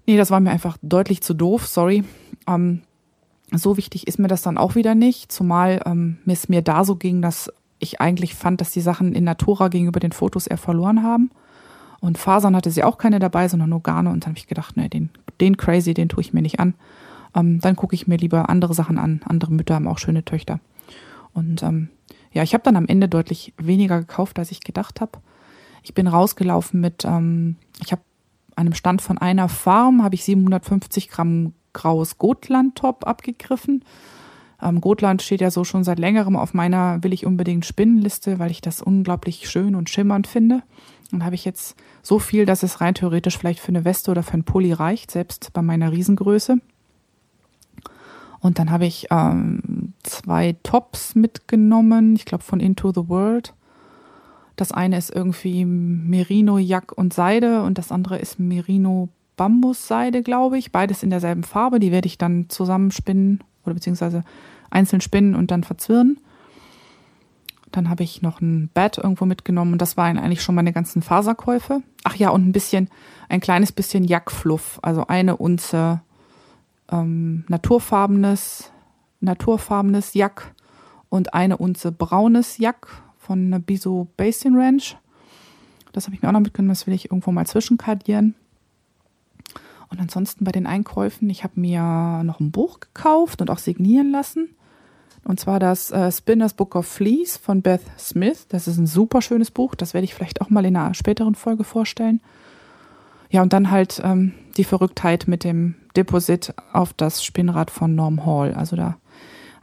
nee, 0.05 0.17
das 0.17 0.31
war 0.31 0.39
mir 0.39 0.51
einfach 0.51 0.77
deutlich 0.81 1.21
zu 1.21 1.33
doof, 1.33 1.67
sorry. 1.67 2.03
Ähm, 2.47 2.81
so 3.51 3.77
wichtig 3.77 4.07
ist 4.07 4.19
mir 4.19 4.27
das 4.27 4.41
dann 4.41 4.57
auch 4.57 4.75
wieder 4.75 4.95
nicht, 4.95 5.31
zumal 5.31 5.81
ähm, 5.85 6.17
es 6.25 6.49
mir 6.49 6.61
da 6.61 6.85
so 6.85 6.95
ging, 6.95 7.21
dass 7.21 7.51
ich 7.81 7.99
eigentlich 7.99 8.35
fand, 8.35 8.61
dass 8.61 8.71
die 8.71 8.81
Sachen 8.81 9.13
in 9.13 9.23
Natura 9.23 9.67
gegenüber 9.67 9.99
den 9.99 10.11
Fotos 10.11 10.47
eher 10.47 10.57
verloren 10.57 11.03
haben. 11.03 11.31
Und 11.99 12.17
Fasern 12.17 12.55
hatte 12.55 12.71
sie 12.71 12.83
auch 12.83 12.97
keine 12.97 13.19
dabei, 13.19 13.47
sondern 13.47 13.69
nur 13.69 13.83
Garne. 13.83 14.09
Und 14.09 14.23
dann 14.23 14.29
habe 14.29 14.37
ich 14.37 14.47
gedacht, 14.47 14.77
nee, 14.77 14.87
den, 14.87 15.09
den 15.39 15.57
Crazy, 15.57 15.93
den 15.93 16.09
tue 16.09 16.21
ich 16.21 16.33
mir 16.33 16.41
nicht 16.41 16.59
an. 16.59 16.75
Ähm, 17.35 17.59
dann 17.59 17.75
gucke 17.75 17.95
ich 17.95 18.07
mir 18.07 18.17
lieber 18.17 18.49
andere 18.49 18.73
Sachen 18.73 18.97
an. 18.97 19.21
Andere 19.25 19.51
Mütter 19.51 19.75
haben 19.75 19.87
auch 19.87 19.97
schöne 19.97 20.23
Töchter. 20.23 20.59
Und 21.33 21.63
ähm, 21.63 21.89
ja, 22.31 22.43
ich 22.43 22.53
habe 22.53 22.63
dann 22.63 22.75
am 22.75 22.87
Ende 22.87 23.09
deutlich 23.09 23.53
weniger 23.57 23.99
gekauft, 23.99 24.39
als 24.39 24.51
ich 24.51 24.61
gedacht 24.61 25.01
habe. 25.01 25.19
Ich 25.83 25.93
bin 25.93 26.07
rausgelaufen 26.07 26.79
mit, 26.79 27.03
ähm, 27.05 27.55
ich 27.83 27.91
habe 27.91 28.01
einem 28.55 28.73
Stand 28.73 29.01
von 29.01 29.17
einer 29.17 29.49
Farm, 29.49 30.03
habe 30.03 30.15
ich 30.15 30.23
750 30.23 31.09
Gramm 31.09 31.53
graues 31.73 32.17
Gotland-Top 32.17 33.07
abgegriffen. 33.07 33.83
Ähm, 34.61 34.81
Gotland 34.81 35.21
steht 35.21 35.41
ja 35.41 35.51
so 35.51 35.63
schon 35.63 35.83
seit 35.83 35.99
längerem 35.99 36.35
auf 36.35 36.53
meiner 36.53 37.03
will 37.03 37.13
ich 37.13 37.25
unbedingt 37.25 37.65
Spinnenliste, 37.65 38.39
weil 38.39 38.51
ich 38.51 38.61
das 38.61 38.81
unglaublich 38.81 39.49
schön 39.49 39.75
und 39.75 39.89
schimmernd 39.89 40.27
finde. 40.27 40.63
Und 41.11 41.25
habe 41.25 41.35
ich 41.35 41.43
jetzt 41.43 41.75
so 42.01 42.19
viel, 42.19 42.45
dass 42.45 42.63
es 42.63 42.79
rein 42.79 42.95
theoretisch 42.95 43.37
vielleicht 43.37 43.59
für 43.59 43.69
eine 43.69 43.83
Weste 43.83 44.11
oder 44.11 44.23
für 44.23 44.33
einen 44.33 44.43
Pulli 44.43 44.71
reicht, 44.71 45.11
selbst 45.11 45.51
bei 45.53 45.61
meiner 45.61 45.91
Riesengröße. 45.91 46.57
Und 48.39 48.59
dann 48.59 48.71
habe 48.71 48.85
ich 48.85 49.07
ähm, 49.11 49.93
zwei 50.03 50.55
Tops 50.63 51.15
mitgenommen, 51.15 52.15
ich 52.15 52.25
glaube 52.25 52.43
von 52.43 52.59
Into 52.59 52.91
the 52.91 53.07
World. 53.07 53.53
Das 54.55 54.71
eine 54.71 54.97
ist 54.97 55.13
irgendwie 55.13 55.65
Merino, 55.65 56.57
Jack 56.57 56.91
und 56.91 57.13
Seide 57.13 57.63
und 57.63 57.77
das 57.77 57.91
andere 57.91 58.17
ist 58.19 58.39
Merino, 58.39 59.09
Bambusseide, 59.37 60.23
glaube 60.23 60.57
ich. 60.57 60.71
Beides 60.71 61.03
in 61.03 61.09
derselben 61.09 61.43
Farbe. 61.43 61.79
Die 61.79 61.91
werde 61.91 62.07
ich 62.07 62.17
dann 62.17 62.49
zusammenspinnen 62.49 63.43
oder 63.65 63.73
beziehungsweise 63.73 64.23
einzeln 64.69 65.01
spinnen 65.01 65.35
und 65.35 65.51
dann 65.51 65.63
verzwirren. 65.63 66.17
Dann 67.71 67.89
habe 67.89 68.03
ich 68.03 68.21
noch 68.21 68.41
ein 68.41 68.69
Bett 68.73 68.97
irgendwo 68.97 69.25
mitgenommen 69.25 69.73
und 69.73 69.81
das 69.81 69.95
waren 69.95 70.17
eigentlich 70.17 70.41
schon 70.41 70.55
meine 70.55 70.73
ganzen 70.73 71.01
Faserkäufe. 71.01 71.81
Ach 72.03 72.15
ja, 72.15 72.29
und 72.29 72.47
ein 72.47 72.51
bisschen, 72.51 72.89
ein 73.29 73.39
kleines 73.39 73.71
bisschen 73.71 74.03
Jackfluff, 74.03 74.79
also 74.81 75.07
eine 75.07 75.37
Unze 75.37 76.01
ähm, 76.91 77.45
naturfarbenes, 77.47 78.71
naturfarbenes 79.21 80.13
Jack 80.13 80.53
und 81.09 81.33
eine 81.33 81.57
Unze 81.57 81.91
braunes 81.91 82.57
Jack 82.57 82.87
von 83.17 83.63
Biso 83.63 84.07
Basin 84.17 84.55
Ranch. 84.57 84.97
Das 85.93 86.05
habe 86.05 86.15
ich 86.15 86.21
mir 86.21 86.29
auch 86.29 86.33
noch 86.33 86.39
mitgenommen, 86.41 86.69
das 86.71 86.87
will 86.87 86.93
ich 86.93 87.05
irgendwo 87.05 87.31
mal 87.31 87.45
zwischenkardieren. 87.45 88.35
Und 89.91 89.99
ansonsten 89.99 90.45
bei 90.45 90.51
den 90.51 90.65
Einkäufen, 90.65 91.29
ich 91.29 91.43
habe 91.43 91.59
mir 91.59 92.23
noch 92.23 92.39
ein 92.39 92.51
Buch 92.51 92.79
gekauft 92.79 93.41
und 93.41 93.49
auch 93.49 93.57
signieren 93.57 94.11
lassen. 94.11 94.55
Und 95.23 95.39
zwar 95.39 95.59
das 95.59 95.91
äh, 95.91 96.11
Spinner's 96.11 96.53
Book 96.53 96.75
of 96.75 96.87
Fleas 96.87 97.37
von 97.37 97.61
Beth 97.61 97.81
Smith. 97.99 98.47
Das 98.47 98.67
ist 98.67 98.77
ein 98.77 98.87
super 98.87 99.21
schönes 99.21 99.51
Buch. 99.51 99.75
Das 99.75 99.93
werde 99.93 100.05
ich 100.05 100.13
vielleicht 100.13 100.41
auch 100.41 100.49
mal 100.49 100.65
in 100.65 100.75
einer 100.75 100.93
späteren 100.93 101.35
Folge 101.35 101.63
vorstellen. 101.63 102.21
Ja, 103.29 103.41
und 103.41 103.53
dann 103.53 103.69
halt 103.69 104.01
ähm, 104.03 104.33
die 104.57 104.63
Verrücktheit 104.63 105.27
mit 105.27 105.43
dem 105.43 105.75
Deposit 105.95 106.53
auf 106.73 106.93
das 106.93 107.23
Spinnrad 107.23 107.69
von 107.69 107.93
Norm 107.93 108.25
Hall. 108.25 108.53
Also 108.53 108.75
da 108.75 108.97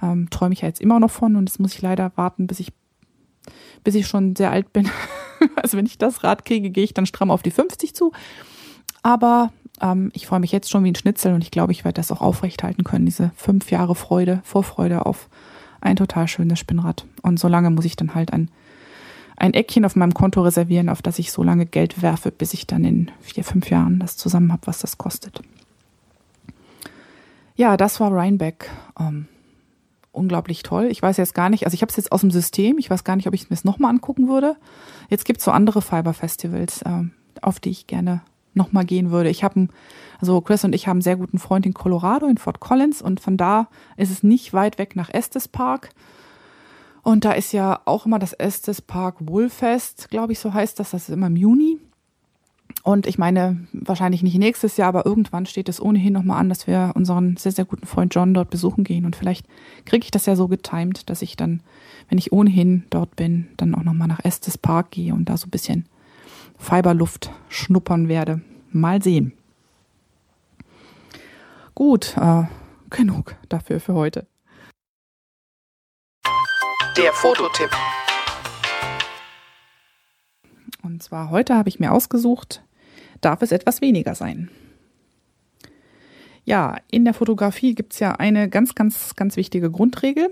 ähm, 0.03 0.29
träume 0.31 0.53
ich 0.53 0.61
ja 0.61 0.68
jetzt 0.68 0.81
immer 0.81 1.01
noch 1.01 1.11
von 1.11 1.37
und 1.37 1.49
das 1.49 1.59
muss 1.59 1.74
ich 1.74 1.83
leider 1.83 2.12
warten, 2.16 2.47
bis 2.47 2.61
ich, 2.61 2.72
bis 3.83 3.95
ich 3.95 4.07
schon 4.07 4.37
sehr 4.37 4.51
alt 4.51 4.72
bin. 4.72 4.91
also 5.57 5.76
wenn 5.76 5.87
ich 5.87 5.99
das 5.99 6.22
Rad 6.22 6.45
kriege, 6.45 6.70
gehe 6.70 6.85
ich 6.85 6.95
dann 6.95 7.07
stramm 7.07 7.31
auf 7.31 7.43
die 7.43 7.51
50 7.51 7.95
zu. 7.95 8.12
Aber 9.03 9.53
ähm, 9.81 10.11
ich 10.14 10.26
freue 10.26 10.41
mich 10.41 10.53
jetzt 10.53 10.70
schon 10.70 10.85
wie 10.85 10.91
ein 10.91 10.97
Schnitzel 10.97 11.35
und 11.35 11.43
ich 11.43 11.51
glaube, 11.51 11.72
ich 11.72 11.85
werde 11.85 11.97
das 11.97 12.12
auch 12.12 12.20
aufrechthalten 12.20 12.85
können, 12.85 13.07
diese 13.07 13.31
fünf 13.37 13.70
Jahre 13.70 13.95
Freude, 13.95 14.41
Vorfreude 14.45 15.07
auf 15.07 15.29
ein 15.81 15.97
total 15.97 16.29
schönes 16.29 16.59
Spinnrad. 16.59 17.05
Und 17.22 17.39
so 17.39 17.49
lange 17.49 17.70
muss 17.70 17.85
ich 17.85 17.97
dann 17.97 18.14
halt 18.14 18.33
ein, 18.33 18.51
ein 19.37 19.55
Eckchen 19.55 19.85
auf 19.85 19.97
meinem 19.97 20.14
Konto 20.14 20.43
reservieren, 20.43 20.89
auf 20.89 21.03
das 21.03 21.18
ich 21.18 21.31
so 21.31 21.43
lange 21.43 21.66
Geld 21.66 22.03
werfe, 22.03 22.31
bis 22.31 22.55
ich 22.55 22.66
dann 22.66 22.85
in 22.85 23.11
vier, 23.20 23.45
fünf 23.45 23.70
Jahren 23.70 24.01
das 24.01 24.16
zusammen 24.16 24.53
habe, 24.53 24.66
was 24.66 24.81
das 24.81 24.99
kostet. 24.99 25.41
Ja, 27.55 27.76
das 27.76 28.01
war 28.01 28.12
Rhinebeck. 28.12 28.70
Ähm, 28.99 29.26
unglaublich 30.12 30.62
toll. 30.62 30.87
Ich 30.91 31.01
weiß 31.01 31.16
jetzt 31.16 31.35
gar 31.35 31.49
nicht, 31.49 31.64
also 31.64 31.74
ich 31.74 31.83
habe 31.83 31.91
es 31.91 31.97
jetzt 31.97 32.12
aus 32.12 32.20
dem 32.20 32.31
System, 32.31 32.79
ich 32.79 32.91
weiß 32.91 33.05
gar 33.05 33.16
nicht, 33.16 33.29
ob 33.29 33.35
ich 33.35 33.51
mir 33.51 33.55
es 33.55 33.64
nochmal 33.64 33.91
angucken 33.91 34.29
würde. 34.29 34.57
Jetzt 35.09 35.24
gibt 35.24 35.39
es 35.39 35.45
so 35.45 35.53
andere 35.53 35.81
Fiber-Festivals, 35.81 36.83
ähm, 36.85 37.12
auf 37.41 37.61
die 37.61 37.70
ich 37.70 37.87
gerne 37.87 38.22
nochmal 38.59 38.85
gehen 38.85 39.11
würde. 39.11 39.31
Ich 39.31 39.43
habe, 39.43 39.69
also 40.21 40.43
Chris 40.43 40.65
und 40.65 40.75
ich 40.75 40.87
haben 40.87 40.99
einen 40.99 41.03
sehr 41.03 41.17
guten 41.17 41.39
Freund 41.39 41.65
in 41.65 41.73
Colorado, 41.73 42.27
in 42.27 42.37
Fort 42.37 42.61
Collins 42.61 43.01
und 43.01 43.21
von 43.21 43.39
da 43.39 43.69
ist 43.97 44.11
es 44.11 44.23
nicht 44.23 44.53
weit 44.53 44.79
weg 44.79 44.97
nach 44.97 45.09
Estes 45.09 45.49
Park. 45.49 45.89
Und 47.03 47.25
da 47.25 47.33
ist 47.33 47.53
ja 47.53 47.81
auch 47.87 48.05
immer 48.05 48.19
das 48.19 48.35
Estes 48.35 48.83
Park 48.83 49.17
Woolfest, 49.21 50.11
glaube 50.11 50.33
ich, 50.33 50.41
so 50.41 50.53
heißt 50.53 50.79
das. 50.79 50.91
Das 50.91 51.09
ist 51.09 51.15
immer 51.15 51.29
im 51.29 51.37
Juni. 51.37 51.79
Und 52.83 53.07
ich 53.07 53.19
meine, 53.19 53.67
wahrscheinlich 53.73 54.23
nicht 54.23 54.39
nächstes 54.39 54.77
Jahr, 54.77 54.89
aber 54.89 55.07
irgendwann 55.07 55.47
steht 55.47 55.69
es 55.69 55.81
ohnehin 55.81 56.13
nochmal 56.13 56.41
an, 56.41 56.49
dass 56.49 56.67
wir 56.67 56.93
unseren 56.95 57.37
sehr, 57.37 57.53
sehr 57.53 57.65
guten 57.65 57.87
Freund 57.87 58.15
John 58.15 58.35
dort 58.35 58.51
besuchen 58.51 58.85
gehen. 58.85 59.05
Und 59.05 59.17
vielleicht 59.17 59.47
kriege 59.85 60.05
ich 60.05 60.11
das 60.11 60.27
ja 60.27 60.37
so 60.37 60.49
getimt, 60.49 61.09
dass 61.11 61.23
ich 61.23 61.37
dann, 61.37 61.63
wenn 62.09 62.19
ich 62.19 62.33
ohnehin 62.33 62.85
dort 62.91 63.17
bin, 63.17 63.49
dann 63.57 63.75
auch 63.75 63.85
nochmal 63.85 64.09
nach 64.09 64.25
Estes 64.25 64.59
Park 64.59 64.91
gehe 64.91 65.15
und 65.15 65.29
da 65.29 65.37
so 65.37 65.47
ein 65.47 65.51
bisschen 65.51 65.87
Fiberluft 66.59 67.31
schnuppern 67.49 68.09
werde. 68.09 68.43
Mal 68.71 69.03
sehen. 69.03 69.33
Gut, 71.75 72.16
äh, 72.16 72.45
genug 72.91 73.37
dafür 73.49 73.81
für 73.81 73.95
heute. 73.95 74.27
Der 76.97 77.12
Fototipp. 77.12 77.71
Und 80.83 81.03
zwar 81.03 81.31
heute 81.31 81.55
habe 81.55 81.69
ich 81.69 81.79
mir 81.79 81.93
ausgesucht, 81.93 82.62
darf 83.21 83.43
es 83.43 83.53
etwas 83.53 83.81
weniger 83.81 84.14
sein. 84.14 84.51
Ja, 86.45 86.79
in 86.91 87.05
der 87.05 87.14
Fotografie 87.14 87.75
gibt 87.75 87.93
es 87.93 88.01
ja 88.01 88.12
eine 88.12 88.49
ganz, 88.49 88.75
ganz, 88.75 89.14
ganz 89.14 89.37
wichtige 89.37 89.71
Grundregel. 89.71 90.31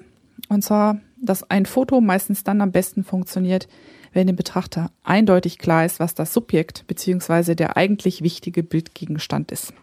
Und 0.48 0.62
zwar, 0.62 1.00
dass 1.20 1.48
ein 1.50 1.66
Foto 1.66 2.00
meistens 2.00 2.42
dann 2.42 2.60
am 2.60 2.72
besten 2.72 3.04
funktioniert, 3.04 3.68
wenn 4.16 4.26
dem 4.26 4.34
Betrachter 4.34 4.90
eindeutig 5.04 5.58
klar 5.58 5.84
ist, 5.84 6.00
was 6.00 6.14
das 6.14 6.32
Subjekt 6.32 6.86
bzw. 6.86 7.54
der 7.54 7.76
eigentlich 7.76 8.22
wichtige 8.22 8.62
Bildgegenstand 8.62 9.52
ist. 9.52 9.74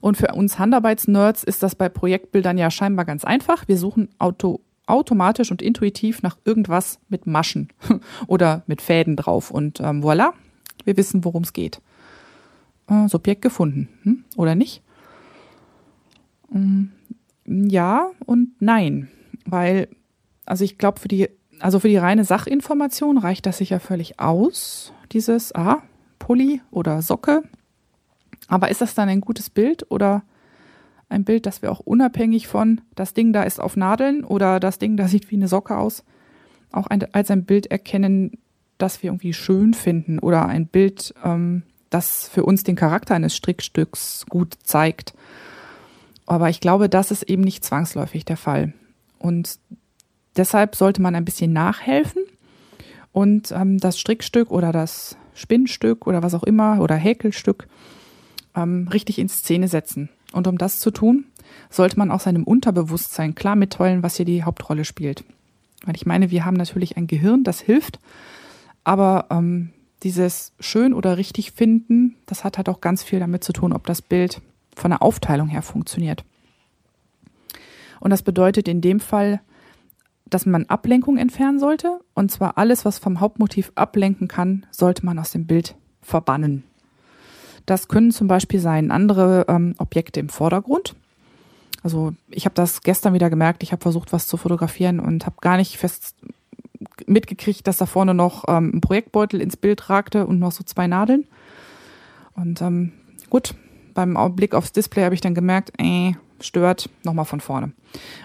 Und 0.00 0.16
für 0.16 0.34
uns 0.34 0.58
Handarbeitsnerds 0.58 1.44
ist 1.44 1.62
das 1.62 1.76
bei 1.76 1.88
Projektbildern 1.88 2.58
ja 2.58 2.72
scheinbar 2.72 3.04
ganz 3.04 3.24
einfach. 3.24 3.68
Wir 3.68 3.78
suchen 3.78 4.08
auto, 4.18 4.60
automatisch 4.86 5.52
und 5.52 5.62
intuitiv 5.62 6.22
nach 6.22 6.38
irgendwas 6.44 6.98
mit 7.08 7.28
Maschen 7.28 7.68
oder 8.26 8.64
mit 8.66 8.82
Fäden 8.82 9.14
drauf 9.14 9.52
und 9.52 9.78
ähm, 9.78 10.02
voilà, 10.02 10.32
wir 10.84 10.96
wissen, 10.96 11.24
worum 11.24 11.44
es 11.44 11.52
geht. 11.52 11.80
Äh, 12.88 13.06
Subjekt 13.06 13.42
gefunden, 13.42 13.88
hm? 14.02 14.24
oder 14.36 14.56
nicht? 14.56 14.82
Ähm, 16.52 16.90
ja 17.44 18.10
und 18.26 18.60
nein, 18.60 19.08
weil, 19.44 19.86
also 20.46 20.64
ich 20.64 20.76
glaube, 20.76 20.98
für 20.98 21.08
die 21.08 21.28
also 21.60 21.80
für 21.80 21.88
die 21.88 21.96
reine 21.96 22.24
Sachinformation 22.24 23.18
reicht 23.18 23.46
das 23.46 23.58
sicher 23.58 23.80
völlig 23.80 24.18
aus, 24.18 24.92
dieses 25.12 25.54
ah, 25.54 25.82
Pulli 26.18 26.60
oder 26.70 27.02
Socke. 27.02 27.42
Aber 28.48 28.70
ist 28.70 28.80
das 28.80 28.94
dann 28.94 29.08
ein 29.08 29.20
gutes 29.20 29.50
Bild 29.50 29.90
oder 29.90 30.22
ein 31.08 31.24
Bild, 31.24 31.46
das 31.46 31.62
wir 31.62 31.70
auch 31.70 31.80
unabhängig 31.80 32.46
von 32.48 32.80
das 32.94 33.14
Ding 33.14 33.32
da 33.32 33.42
ist 33.42 33.60
auf 33.60 33.76
Nadeln 33.76 34.24
oder 34.24 34.60
das 34.60 34.78
Ding 34.78 34.96
da 34.96 35.08
sieht 35.08 35.30
wie 35.30 35.36
eine 35.36 35.48
Socke 35.48 35.76
aus, 35.76 36.04
auch 36.72 36.86
ein, 36.86 37.02
als 37.12 37.30
ein 37.30 37.44
Bild 37.44 37.66
erkennen, 37.66 38.38
das 38.78 39.02
wir 39.02 39.10
irgendwie 39.10 39.34
schön 39.34 39.74
finden 39.74 40.18
oder 40.18 40.46
ein 40.46 40.66
Bild, 40.66 41.14
ähm, 41.24 41.62
das 41.90 42.28
für 42.28 42.44
uns 42.44 42.62
den 42.62 42.76
Charakter 42.76 43.14
eines 43.14 43.34
Strickstücks 43.36 44.24
gut 44.28 44.56
zeigt. 44.62 45.14
Aber 46.26 46.48
ich 46.48 46.60
glaube, 46.60 46.88
das 46.88 47.10
ist 47.10 47.24
eben 47.24 47.42
nicht 47.42 47.64
zwangsläufig 47.64 48.24
der 48.24 48.36
Fall. 48.36 48.72
Und 49.18 49.58
Deshalb 50.36 50.76
sollte 50.76 51.02
man 51.02 51.14
ein 51.14 51.24
bisschen 51.24 51.52
nachhelfen 51.52 52.22
und 53.12 53.52
ähm, 53.52 53.78
das 53.78 53.98
Strickstück 53.98 54.50
oder 54.50 54.72
das 54.72 55.16
Spinnstück 55.34 56.06
oder 56.06 56.22
was 56.22 56.34
auch 56.34 56.44
immer 56.44 56.80
oder 56.80 56.94
Häkelstück 56.94 57.66
ähm, 58.54 58.88
richtig 58.92 59.18
in 59.18 59.28
Szene 59.28 59.68
setzen. 59.68 60.08
Und 60.32 60.46
um 60.46 60.58
das 60.58 60.78
zu 60.78 60.90
tun, 60.90 61.24
sollte 61.68 61.98
man 61.98 62.10
auch 62.10 62.20
seinem 62.20 62.44
Unterbewusstsein 62.44 63.34
klar 63.34 63.56
mitteilen, 63.56 64.02
was 64.02 64.16
hier 64.16 64.26
die 64.26 64.44
Hauptrolle 64.44 64.84
spielt. 64.84 65.24
Weil 65.84 65.96
ich 65.96 66.06
meine, 66.06 66.30
wir 66.30 66.44
haben 66.44 66.56
natürlich 66.56 66.96
ein 66.96 67.06
Gehirn, 67.06 67.42
das 67.42 67.60
hilft, 67.60 67.98
aber 68.84 69.26
ähm, 69.30 69.70
dieses 70.02 70.52
schön 70.60 70.94
oder 70.94 71.16
richtig 71.16 71.52
finden, 71.52 72.16
das 72.26 72.44
hat 72.44 72.56
halt 72.58 72.68
auch 72.68 72.80
ganz 72.80 73.02
viel 73.02 73.18
damit 73.18 73.44
zu 73.44 73.52
tun, 73.52 73.72
ob 73.72 73.86
das 73.86 74.02
Bild 74.02 74.40
von 74.74 74.90
der 74.90 75.02
Aufteilung 75.02 75.48
her 75.48 75.62
funktioniert. 75.62 76.24
Und 77.98 78.10
das 78.10 78.22
bedeutet 78.22 78.68
in 78.68 78.80
dem 78.80 79.00
Fall, 79.00 79.40
dass 80.30 80.46
man 80.46 80.66
Ablenkung 80.66 81.18
entfernen 81.18 81.58
sollte. 81.58 82.00
Und 82.14 82.30
zwar 82.30 82.56
alles, 82.58 82.84
was 82.84 82.98
vom 82.98 83.20
Hauptmotiv 83.20 83.72
ablenken 83.74 84.28
kann, 84.28 84.66
sollte 84.70 85.04
man 85.04 85.18
aus 85.18 85.32
dem 85.32 85.46
Bild 85.46 85.74
verbannen. 86.02 86.64
Das 87.66 87.88
können 87.88 88.10
zum 88.10 88.26
Beispiel 88.26 88.60
sein 88.60 88.90
andere 88.90 89.46
ähm, 89.48 89.74
Objekte 89.78 90.20
im 90.20 90.28
Vordergrund. 90.28 90.94
Also 91.82 92.14
ich 92.28 92.44
habe 92.44 92.54
das 92.54 92.82
gestern 92.82 93.14
wieder 93.14 93.30
gemerkt. 93.30 93.62
Ich 93.62 93.72
habe 93.72 93.82
versucht, 93.82 94.12
was 94.12 94.26
zu 94.26 94.36
fotografieren 94.36 95.00
und 95.00 95.26
habe 95.26 95.36
gar 95.40 95.56
nicht 95.56 95.78
fest 95.78 96.14
mitgekriegt, 97.06 97.66
dass 97.66 97.78
da 97.78 97.86
vorne 97.86 98.14
noch 98.14 98.44
ähm, 98.48 98.72
ein 98.74 98.80
Projektbeutel 98.80 99.40
ins 99.40 99.56
Bild 99.56 99.88
ragte 99.90 100.26
und 100.26 100.38
noch 100.38 100.52
so 100.52 100.64
zwei 100.64 100.86
Nadeln. 100.86 101.26
Und 102.34 102.62
ähm, 102.62 102.92
gut, 103.28 103.54
beim 103.94 104.16
Blick 104.34 104.54
aufs 104.54 104.72
Display 104.72 105.04
habe 105.04 105.14
ich 105.14 105.20
dann 105.20 105.34
gemerkt, 105.34 105.72
äh, 105.78 106.14
stört, 106.40 106.88
nochmal 107.04 107.24
von 107.24 107.40
vorne. 107.40 107.72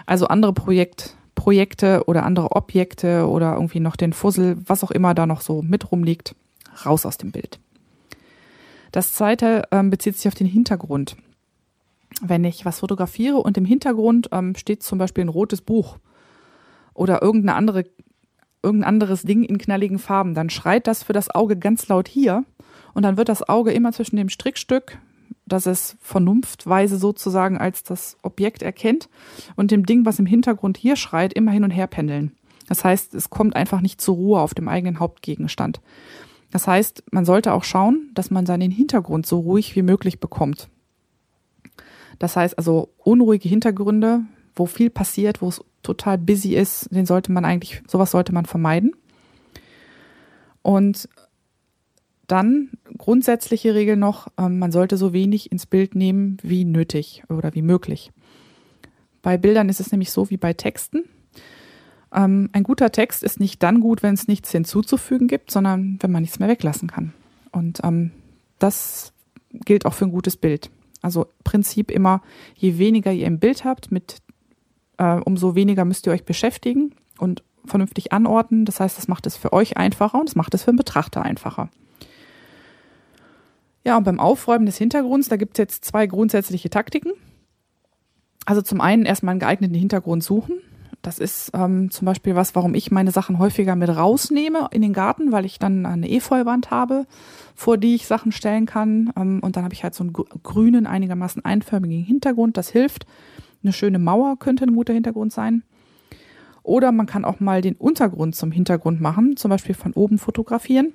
Also 0.06 0.28
andere 0.28 0.52
Projekt, 0.52 1.16
Projekte 1.46 2.02
oder 2.06 2.24
andere 2.24 2.56
Objekte 2.56 3.28
oder 3.28 3.54
irgendwie 3.54 3.78
noch 3.78 3.94
den 3.94 4.12
Fussel, 4.12 4.56
was 4.66 4.82
auch 4.82 4.90
immer 4.90 5.14
da 5.14 5.26
noch 5.26 5.42
so 5.42 5.62
mit 5.62 5.92
rumliegt, 5.92 6.34
raus 6.84 7.06
aus 7.06 7.18
dem 7.18 7.30
Bild. 7.30 7.60
Das 8.90 9.12
zweite 9.12 9.62
ähm, 9.70 9.88
bezieht 9.88 10.16
sich 10.16 10.26
auf 10.26 10.34
den 10.34 10.48
Hintergrund. 10.48 11.16
Wenn 12.20 12.42
ich 12.42 12.64
was 12.64 12.80
fotografiere 12.80 13.36
und 13.36 13.56
im 13.56 13.64
Hintergrund 13.64 14.30
ähm, 14.32 14.56
steht 14.56 14.82
zum 14.82 14.98
Beispiel 14.98 15.24
ein 15.24 15.28
rotes 15.28 15.60
Buch 15.60 15.98
oder 16.94 17.22
irgendeine 17.22 17.54
andere, 17.54 17.84
irgendein 18.64 18.88
anderes 18.88 19.22
Ding 19.22 19.44
in 19.44 19.58
knalligen 19.58 20.00
Farben, 20.00 20.34
dann 20.34 20.50
schreit 20.50 20.88
das 20.88 21.04
für 21.04 21.12
das 21.12 21.32
Auge 21.32 21.56
ganz 21.56 21.86
laut 21.86 22.08
hier 22.08 22.44
und 22.92 23.04
dann 23.04 23.16
wird 23.16 23.28
das 23.28 23.48
Auge 23.48 23.70
immer 23.70 23.92
zwischen 23.92 24.16
dem 24.16 24.30
Strickstück 24.30 24.98
dass 25.46 25.66
es 25.66 25.96
vernunftweise 26.00 26.98
sozusagen 26.98 27.56
als 27.56 27.82
das 27.82 28.16
Objekt 28.22 28.62
erkennt 28.62 29.08
und 29.54 29.70
dem 29.70 29.86
Ding, 29.86 30.04
was 30.04 30.18
im 30.18 30.26
Hintergrund 30.26 30.76
hier 30.76 30.96
schreit, 30.96 31.32
immer 31.32 31.52
hin 31.52 31.64
und 31.64 31.70
her 31.70 31.86
pendeln. 31.86 32.32
Das 32.68 32.84
heißt, 32.84 33.14
es 33.14 33.30
kommt 33.30 33.54
einfach 33.54 33.80
nicht 33.80 34.00
zur 34.00 34.16
Ruhe 34.16 34.40
auf 34.40 34.54
dem 34.54 34.68
eigenen 34.68 34.98
Hauptgegenstand. 34.98 35.80
Das 36.50 36.66
heißt, 36.66 37.04
man 37.12 37.24
sollte 37.24 37.52
auch 37.52 37.64
schauen, 37.64 38.10
dass 38.14 38.30
man 38.30 38.46
seinen 38.46 38.70
Hintergrund 38.70 39.26
so 39.26 39.38
ruhig 39.38 39.76
wie 39.76 39.82
möglich 39.82 40.20
bekommt. 40.20 40.68
Das 42.18 42.36
heißt 42.36 42.58
also 42.58 42.90
unruhige 42.98 43.48
Hintergründe, 43.48 44.22
wo 44.54 44.66
viel 44.66 44.90
passiert, 44.90 45.42
wo 45.42 45.48
es 45.48 45.62
total 45.82 46.18
busy 46.18 46.54
ist, 46.54 46.88
den 46.94 47.06
sollte 47.06 47.30
man 47.30 47.44
eigentlich, 47.44 47.82
sowas 47.86 48.10
sollte 48.10 48.32
man 48.32 48.46
vermeiden. 48.46 48.92
Und 50.62 51.08
dann 52.26 52.70
grundsätzliche 52.98 53.74
Regel 53.74 53.96
noch, 53.96 54.28
ähm, 54.38 54.58
man 54.58 54.72
sollte 54.72 54.96
so 54.96 55.12
wenig 55.12 55.52
ins 55.52 55.66
Bild 55.66 55.94
nehmen 55.94 56.38
wie 56.42 56.64
nötig 56.64 57.22
oder 57.28 57.54
wie 57.54 57.62
möglich. 57.62 58.10
Bei 59.22 59.38
Bildern 59.38 59.68
ist 59.68 59.80
es 59.80 59.90
nämlich 59.90 60.10
so 60.10 60.30
wie 60.30 60.36
bei 60.36 60.52
Texten. 60.52 61.04
Ähm, 62.12 62.48
ein 62.52 62.62
guter 62.62 62.92
Text 62.92 63.22
ist 63.22 63.40
nicht 63.40 63.62
dann 63.62 63.80
gut, 63.80 64.02
wenn 64.02 64.14
es 64.14 64.28
nichts 64.28 64.50
hinzuzufügen 64.52 65.28
gibt, 65.28 65.50
sondern 65.50 65.98
wenn 66.00 66.12
man 66.12 66.22
nichts 66.22 66.38
mehr 66.38 66.48
weglassen 66.48 66.88
kann. 66.88 67.12
Und 67.52 67.80
ähm, 67.82 68.12
das 68.58 69.12
gilt 69.52 69.86
auch 69.86 69.94
für 69.94 70.06
ein 70.06 70.12
gutes 70.12 70.36
Bild. 70.36 70.70
Also 71.02 71.26
Prinzip 71.44 71.90
immer, 71.90 72.22
je 72.54 72.78
weniger 72.78 73.12
ihr 73.12 73.26
im 73.26 73.38
Bild 73.38 73.64
habt, 73.64 73.90
mit 73.90 74.18
äh, 74.98 75.20
umso 75.20 75.54
weniger 75.54 75.84
müsst 75.84 76.06
ihr 76.06 76.12
euch 76.12 76.24
beschäftigen 76.24 76.94
und 77.18 77.42
vernünftig 77.64 78.12
anordnen. 78.12 78.64
Das 78.64 78.80
heißt, 78.80 78.96
das 78.96 79.08
macht 79.08 79.26
es 79.26 79.36
für 79.36 79.52
euch 79.52 79.76
einfacher 79.76 80.18
und 80.18 80.28
es 80.28 80.36
macht 80.36 80.54
es 80.54 80.64
für 80.64 80.72
den 80.72 80.76
Betrachter 80.76 81.22
einfacher. 81.22 81.68
Ja, 83.86 83.96
und 83.96 84.02
beim 84.02 84.18
Aufräumen 84.18 84.66
des 84.66 84.78
Hintergrunds, 84.78 85.28
da 85.28 85.36
gibt 85.36 85.56
es 85.56 85.58
jetzt 85.58 85.84
zwei 85.84 86.08
grundsätzliche 86.08 86.68
Taktiken. 86.70 87.12
Also 88.44 88.60
zum 88.60 88.80
einen 88.80 89.06
erstmal 89.06 89.30
einen 89.30 89.38
geeigneten 89.38 89.76
Hintergrund 89.76 90.24
suchen. 90.24 90.56
Das 91.02 91.20
ist 91.20 91.52
ähm, 91.54 91.92
zum 91.92 92.04
Beispiel 92.04 92.34
was, 92.34 92.56
warum 92.56 92.74
ich 92.74 92.90
meine 92.90 93.12
Sachen 93.12 93.38
häufiger 93.38 93.76
mit 93.76 93.88
rausnehme 93.88 94.70
in 94.72 94.82
den 94.82 94.92
Garten, 94.92 95.30
weil 95.30 95.44
ich 95.44 95.60
dann 95.60 95.86
eine 95.86 96.10
Efeuwand 96.10 96.72
habe, 96.72 97.06
vor 97.54 97.78
die 97.78 97.94
ich 97.94 98.08
Sachen 98.08 98.32
stellen 98.32 98.66
kann. 98.66 99.12
Ähm, 99.16 99.38
und 99.40 99.54
dann 99.54 99.62
habe 99.62 99.72
ich 99.72 99.84
halt 99.84 99.94
so 99.94 100.02
einen 100.02 100.12
grünen, 100.12 100.88
einigermaßen 100.88 101.44
einförmigen 101.44 102.02
Hintergrund. 102.02 102.56
Das 102.56 102.70
hilft. 102.70 103.06
Eine 103.62 103.72
schöne 103.72 104.00
Mauer 104.00 104.36
könnte 104.36 104.64
ein 104.64 104.74
guter 104.74 104.94
Hintergrund 104.94 105.32
sein. 105.32 105.62
Oder 106.64 106.90
man 106.90 107.06
kann 107.06 107.24
auch 107.24 107.38
mal 107.38 107.62
den 107.62 107.76
Untergrund 107.76 108.34
zum 108.34 108.50
Hintergrund 108.50 109.00
machen, 109.00 109.36
zum 109.36 109.48
Beispiel 109.48 109.76
von 109.76 109.92
oben 109.92 110.18
fotografieren. 110.18 110.94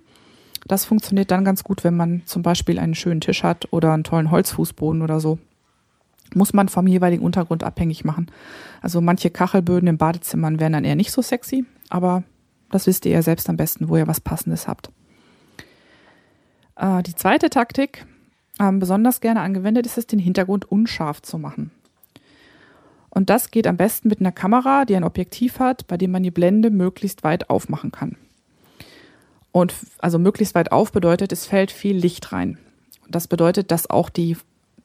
Das 0.68 0.86
funktioniert 0.86 1.32
dann 1.32 1.46
ganz 1.46 1.64
gut, 1.64 1.84
wenn 1.84 1.96
man 1.96 2.22
zum 2.26 2.44
Beispiel 2.44 2.80
einen 2.80 2.96
schönen 2.96 3.22
Tisch 3.22 3.44
hat 3.44 3.68
oder 3.72 3.94
einen 3.94 4.04
tollen 4.04 4.32
Holzfußboden 4.32 5.02
oder 5.02 5.20
so. 5.20 5.40
Muss 6.34 6.54
man 6.54 6.70
vom 6.70 6.88
jeweiligen 6.88 7.24
Untergrund 7.24 7.64
abhängig 7.64 8.06
machen. 8.06 8.28
Also 8.82 9.02
manche 9.02 9.30
Kachelböden 9.30 9.88
in 9.88 9.98
Badezimmern 9.98 10.60
wären 10.60 10.74
dann 10.74 10.86
eher 10.86 10.96
nicht 10.96 11.12
so 11.12 11.22
sexy, 11.22 11.66
aber 11.90 12.24
das 12.70 12.88
wisst 12.88 13.06
ihr 13.06 13.12
ja 13.12 13.22
selbst 13.22 13.50
am 13.50 13.58
besten, 13.58 13.90
wo 13.90 13.98
ihr 13.98 14.08
was 14.08 14.22
Passendes 14.22 14.68
habt. 14.68 14.92
Äh, 16.78 17.04
die 17.04 17.16
zweite 17.16 17.50
Taktik, 17.50 18.06
ähm, 18.60 18.80
besonders 18.80 19.20
gerne 19.20 19.42
angewendet, 19.42 19.86
ist 19.86 19.98
es, 19.98 20.08
den 20.08 20.20
Hintergrund 20.20 20.72
unscharf 20.72 21.22
zu 21.22 21.38
machen. 21.38 21.72
Und 23.10 23.30
das 23.30 23.52
geht 23.52 23.68
am 23.68 23.76
besten 23.76 24.08
mit 24.08 24.22
einer 24.22 24.32
Kamera, 24.32 24.86
die 24.86 24.96
ein 24.96 25.04
Objektiv 25.04 25.60
hat, 25.60 25.86
bei 25.88 25.98
dem 25.98 26.12
man 26.12 26.24
die 26.24 26.32
Blende 26.32 26.70
möglichst 26.70 27.26
weit 27.26 27.50
aufmachen 27.50 27.92
kann. 27.92 28.16
Und 29.52 29.74
also 30.00 30.18
möglichst 30.18 30.56
weit 30.56 30.72
auf 30.72 30.92
bedeutet, 30.92 31.32
es 31.32 31.46
fällt 31.46 31.72
viel 31.72 31.96
Licht 31.96 32.32
rein. 32.32 32.58
Das 33.10 33.28
bedeutet, 33.28 33.72
dass 33.72 33.90
auch 33.90 34.10
die 34.10 34.38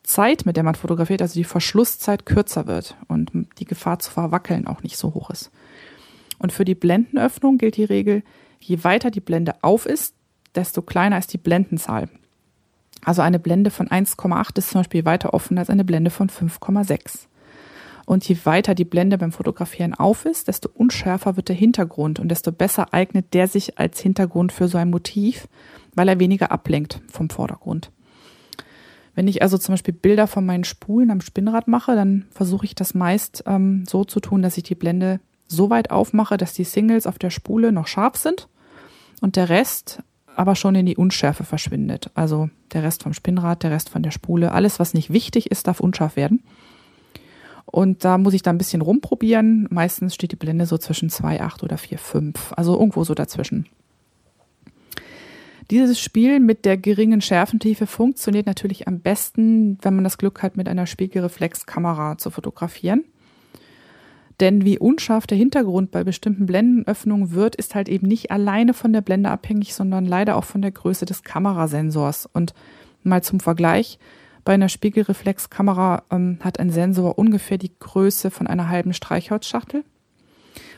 Zeit, 0.03 0.47
mit 0.47 0.57
der 0.57 0.65
man 0.65 0.75
fotografiert, 0.75 1.23
also 1.23 1.35
die 1.35 1.45
Verschlusszeit 1.45 2.27
kürzer 2.27 2.67
wird 2.67 2.97
und 3.09 3.31
die 3.59 3.65
Gefahr 3.65 3.99
zu 3.99 4.11
verwackeln 4.11 4.67
auch 4.67 4.83
nicht 4.83 4.97
so 4.97 5.15
hoch 5.15 5.31
ist. 5.31 5.51
Und 6.39 6.53
für 6.53 6.65
die 6.65 6.75
Blendenöffnung 6.75 7.59
gilt 7.59 7.77
die 7.77 7.85
Regel, 7.85 8.23
je 8.61 8.85
weiter 8.85 9.11
die 9.11 9.21
Blende 9.21 9.55
auf 9.63 9.87
ist, 9.87 10.15
desto 10.55 10.83
kleiner 10.83 11.19
ist 11.19 11.33
die 11.33 11.39
Blendenzahl. 11.39 12.09
Also 13.05 13.23
eine 13.23 13.39
Blende 13.39 13.71
von 13.71 13.89
1,8 13.89 14.59
ist 14.59 14.71
zum 14.71 14.81
Beispiel 14.81 15.05
weiter 15.05 15.35
offen 15.35 15.59
als 15.59 15.71
eine 15.71 15.85
Blende 15.85 16.11
von 16.11 16.29
5,6. 16.29 17.27
Und 18.07 18.27
je 18.27 18.39
weiter 18.45 18.75
die 18.77 18.85
Blende 18.85 19.19
beim 19.19 19.33
Fotografieren 19.33 19.93
auf 19.93 20.25
ist, 20.25 20.47
desto 20.47 20.71
unschärfer 20.73 21.37
wird 21.37 21.49
der 21.49 21.57
Hintergrund 21.57 22.21
und 22.21 22.29
desto 22.29 22.53
besser 22.53 22.95
eignet 22.95 23.35
der 23.35 23.49
sich 23.49 23.79
als 23.79 24.01
Hintergrund 24.01 24.53
für 24.53 24.69
so 24.69 24.79
ein 24.79 24.91
Motiv, 24.91 25.49
weil 25.95 26.09
er 26.09 26.21
weniger 26.21 26.53
ablenkt 26.53 27.03
vom 27.09 27.29
Vordergrund. 27.29 27.91
Wenn 29.17 29.27
ich 29.27 29.43
also 29.43 29.59
zum 29.59 29.73
Beispiel 29.73 29.95
Bilder 29.95 30.29
von 30.29 30.47
meinen 30.47 30.65
Spulen 30.65 31.11
am 31.11 31.21
Spinnrad 31.21 31.67
mache, 31.67 31.97
dann 31.97 32.27
versuche 32.31 32.65
ich 32.65 32.77
das 32.77 32.95
meist 32.95 33.43
ähm, 33.47 33.85
so 33.89 34.05
zu 34.05 34.21
tun, 34.21 34.41
dass 34.41 34.57
ich 34.57 34.63
die 34.63 34.75
Blende 34.77 35.21
so 35.49 35.69
weit 35.69 35.91
aufmache, 35.91 36.37
dass 36.37 36.53
die 36.53 36.65
Singles 36.65 37.07
auf 37.07 37.19
der 37.19 37.31
Spule 37.31 37.73
noch 37.73 37.89
scharf 37.89 38.17
sind 38.17 38.49
und 39.21 39.35
der 39.37 39.49
Rest 39.49 40.03
aber 40.37 40.55
schon 40.55 40.75
in 40.75 40.87
die 40.87 40.97
Unschärfe 40.97 41.45
verschwindet. 41.45 42.11
Also 42.15 42.51
der 42.73 42.83
Rest 42.83 43.03
vom 43.03 43.15
Spinnrad, 43.15 43.63
der 43.63 43.71
Rest 43.71 43.89
von 43.89 44.03
der 44.03 44.11
Spule, 44.11 44.53
alles, 44.53 44.79
was 44.79 44.95
nicht 44.95 45.11
wichtig 45.11 45.51
ist, 45.51 45.67
darf 45.67 45.81
unscharf 45.81 46.15
werden. 46.15 46.43
Und 47.67 48.05
da 48.05 48.17
muss 48.17 48.35
ich 48.35 48.43
da 48.43 48.51
ein 48.51 48.59
bisschen 48.59 48.81
rumprobieren. 48.81 49.67
Meistens 49.71 50.15
steht 50.15 50.33
die 50.33 50.37
Blende 50.37 50.67
so 50.67 50.79
zwischen 50.79 51.11
2,8 51.11 51.65
oder 51.65 51.77
4,5. 51.77 52.55
Also 52.55 52.75
irgendwo 52.75 53.05
so 53.05 53.15
dazwischen. 53.15 53.67
Dieses 55.71 56.01
Spiel 56.01 56.39
mit 56.39 56.65
der 56.65 56.77
geringen 56.77 57.21
Schärfentiefe 57.21 57.89
funktioniert 57.89 58.47
natürlich 58.47 58.87
am 58.87 59.01
besten, 59.01 59.79
wenn 59.83 59.97
man 59.97 60.05
das 60.05 60.17
Glück 60.17 60.43
hat, 60.43 60.57
mit 60.57 60.69
einer 60.69 60.87
Spiegelreflexkamera 60.87 62.19
zu 62.19 62.31
fotografieren. 62.31 63.05
Denn 64.39 64.65
wie 64.65 64.79
unscharf 64.79 65.27
der 65.27 65.39
Hintergrund 65.39 65.91
bei 65.91 66.05
bestimmten 66.05 66.47
Blendenöffnungen 66.47 67.33
wird, 67.33 67.57
ist 67.57 67.75
halt 67.75 67.89
eben 67.89 68.07
nicht 68.07 68.31
alleine 68.31 68.75
von 68.75 68.93
der 68.93 69.01
Blende 69.01 69.31
abhängig, 69.31 69.75
sondern 69.75 70.05
leider 70.05 70.37
auch 70.37 70.45
von 70.45 70.63
der 70.63 70.71
Größe 70.71 71.05
des 71.05 71.25
Kamerasensors. 71.25 72.29
Und 72.33 72.55
mal 73.03 73.23
zum 73.23 73.41
Vergleich, 73.41 73.99
bei 74.47 74.55
einer 74.55 74.69
Spiegelreflexkamera 74.69 76.05
ähm, 76.11 76.39
hat 76.41 76.61
ein 76.61 76.71
Sensor 76.71 77.19
ungefähr 77.19 77.59
die 77.59 77.77
Größe 77.81 78.31
von 78.31 78.47
einer 78.47 78.69
halben 78.69 78.95
Streichholzschachtel. 78.95 79.85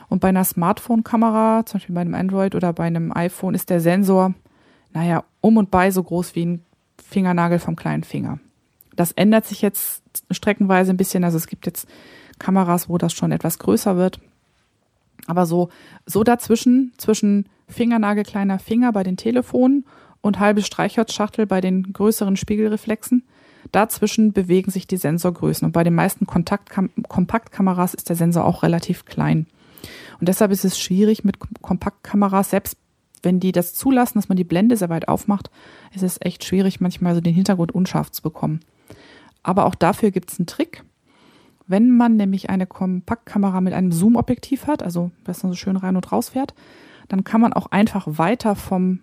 Und 0.09 0.21
bei 0.21 0.29
einer 0.29 0.43
Smartphone-Kamera, 0.43 1.67
zum 1.67 1.77
Beispiel 1.77 1.93
bei 1.93 2.01
einem 2.01 2.15
Android 2.15 2.55
oder 2.55 2.73
bei 2.73 2.85
einem 2.85 3.15
iPhone, 3.15 3.53
ist 3.53 3.69
der 3.69 3.79
Sensor, 3.79 4.33
naja, 4.91 5.23
um 5.39 5.57
und 5.57 5.69
bei 5.69 5.91
so 5.91 6.01
groß 6.01 6.33
wie 6.33 6.47
ein 6.47 6.65
Fingernagel 6.97 7.59
vom 7.59 7.75
kleinen 7.75 8.03
Finger. 8.03 8.39
Das 8.95 9.11
ändert 9.11 9.45
sich 9.45 9.61
jetzt 9.61 10.01
streckenweise 10.31 10.91
ein 10.91 10.97
bisschen. 10.97 11.23
Also 11.23 11.37
es 11.37 11.45
gibt 11.45 11.67
jetzt 11.67 11.87
Kameras, 12.39 12.89
wo 12.89 12.97
das 12.97 13.13
schon 13.13 13.31
etwas 13.31 13.59
größer 13.59 13.97
wird. 13.97 14.19
Aber 15.27 15.45
so, 15.45 15.69
so 16.07 16.23
dazwischen, 16.23 16.91
zwischen 16.97 17.47
Fingernagel 17.67 18.23
kleiner 18.23 18.57
Finger 18.57 18.91
bei 18.93 19.03
den 19.03 19.15
Telefonen 19.15 19.85
und 20.21 20.39
halbe 20.39 20.63
Streichholzschachtel 20.63 21.45
bei 21.45 21.61
den 21.61 21.93
größeren 21.93 22.35
Spiegelreflexen, 22.35 23.23
Dazwischen 23.71 24.33
bewegen 24.33 24.71
sich 24.71 24.87
die 24.87 24.97
Sensorgrößen 24.97 25.65
und 25.65 25.71
bei 25.71 25.83
den 25.83 25.95
meisten 25.95 26.25
Kontaktkam 26.25 26.89
Kompaktkameras 27.07 27.93
ist 27.93 28.09
der 28.09 28.15
Sensor 28.15 28.45
auch 28.45 28.63
relativ 28.63 29.05
klein. 29.05 29.47
Und 30.19 30.27
deshalb 30.27 30.51
ist 30.51 30.65
es 30.65 30.79
schwierig 30.79 31.23
mit 31.23 31.37
Kompaktkameras, 31.61 32.49
selbst 32.49 32.77
wenn 33.21 33.39
die 33.39 33.51
das 33.51 33.73
zulassen, 33.73 34.17
dass 34.17 34.29
man 34.29 34.37
die 34.37 34.43
Blende 34.43 34.77
sehr 34.77 34.89
weit 34.89 35.07
aufmacht, 35.07 35.49
ist 35.93 36.03
es 36.03 36.19
echt 36.21 36.43
schwierig, 36.43 36.79
manchmal 36.79 37.15
so 37.15 37.21
den 37.21 37.33
Hintergrund 37.33 37.73
unscharf 37.73 38.11
zu 38.11 38.21
bekommen. 38.21 38.61
Aber 39.43 39.65
auch 39.65 39.75
dafür 39.75 40.11
gibt 40.11 40.31
es 40.31 40.39
einen 40.39 40.47
Trick. 40.47 40.83
Wenn 41.67 41.95
man 41.95 42.15
nämlich 42.15 42.49
eine 42.49 42.65
Kompaktkamera 42.65 43.61
mit 43.61 43.73
einem 43.73 43.91
Zoom-Objektiv 43.91 44.67
hat, 44.67 44.81
also 44.81 45.11
was 45.25 45.39
dann 45.39 45.51
so 45.51 45.55
schön 45.55 45.75
rein 45.75 45.95
und 45.95 46.11
raus 46.11 46.29
fährt, 46.29 46.53
dann 47.07 47.23
kann 47.23 47.41
man 47.41 47.53
auch 47.53 47.67
einfach 47.67 48.05
weiter 48.07 48.55
vom 48.55 49.01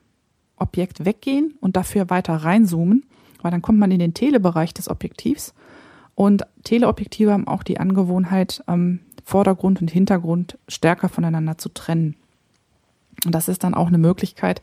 Objekt 0.57 1.05
weggehen 1.05 1.55
und 1.61 1.77
dafür 1.77 2.11
weiter 2.11 2.35
reinzoomen 2.35 3.05
weil 3.47 3.53
dann 3.53 3.63
kommt 3.63 3.79
man 3.79 3.93
in 3.93 4.01
den 4.01 4.13
Telebereich 4.13 4.75
des 4.75 4.91
Objektivs. 4.91 5.55
Und 6.17 6.43
Teleobjektive 6.65 7.31
haben 7.31 7.47
auch 7.47 7.63
die 7.63 7.79
Angewohnheit, 7.79 8.65
ähm, 8.67 8.99
Vordergrund 9.23 9.81
und 9.81 9.89
Hintergrund 9.89 10.59
stärker 10.67 11.09
voneinander 11.09 11.57
zu 11.57 11.69
trennen. 11.69 12.17
Und 13.25 13.37
das 13.37 13.47
ist 13.47 13.63
dann 13.63 13.75
auch 13.75 13.87
eine 13.87 13.99
Möglichkeit, 13.99 14.63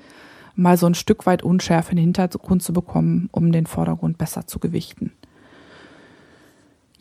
mal 0.55 0.75
so 0.75 0.85
ein 0.85 0.95
Stück 0.95 1.25
weit 1.25 1.43
Unschärfe 1.43 1.91
in 1.91 1.95
den 1.95 2.07
Hintergrund 2.07 2.61
zu 2.61 2.73
bekommen, 2.73 3.29
um 3.31 3.53
den 3.53 3.67
Vordergrund 3.67 4.17
besser 4.17 4.47
zu 4.47 4.59
gewichten. 4.59 5.13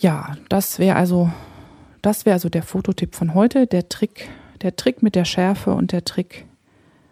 Ja, 0.01 0.37
das 0.49 0.79
wäre 0.79 0.95
also, 0.95 1.33
das 2.01 2.27
wäre 2.27 2.35
also 2.35 2.49
der 2.49 2.63
Fototipp 2.63 3.17
von 3.17 3.35
heute, 3.35 3.67
der 3.67 3.89
Trick, 3.89 4.31
der 4.61 4.77
Trick 4.77 5.03
mit 5.03 5.17
der 5.17 5.25
Schärfe 5.25 5.75
und 5.75 5.91
der 5.91 6.05
Trick 6.05 6.47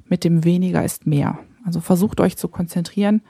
mit 0.07 0.23
dem 0.23 0.45
weniger 0.45 0.85
ist 0.85 1.09
mehr. 1.09 1.41
Also 1.67 1.81
versucht 1.81 2.21
euch 2.21 2.37
zu 2.37 2.47
konzentrieren, 2.47 3.23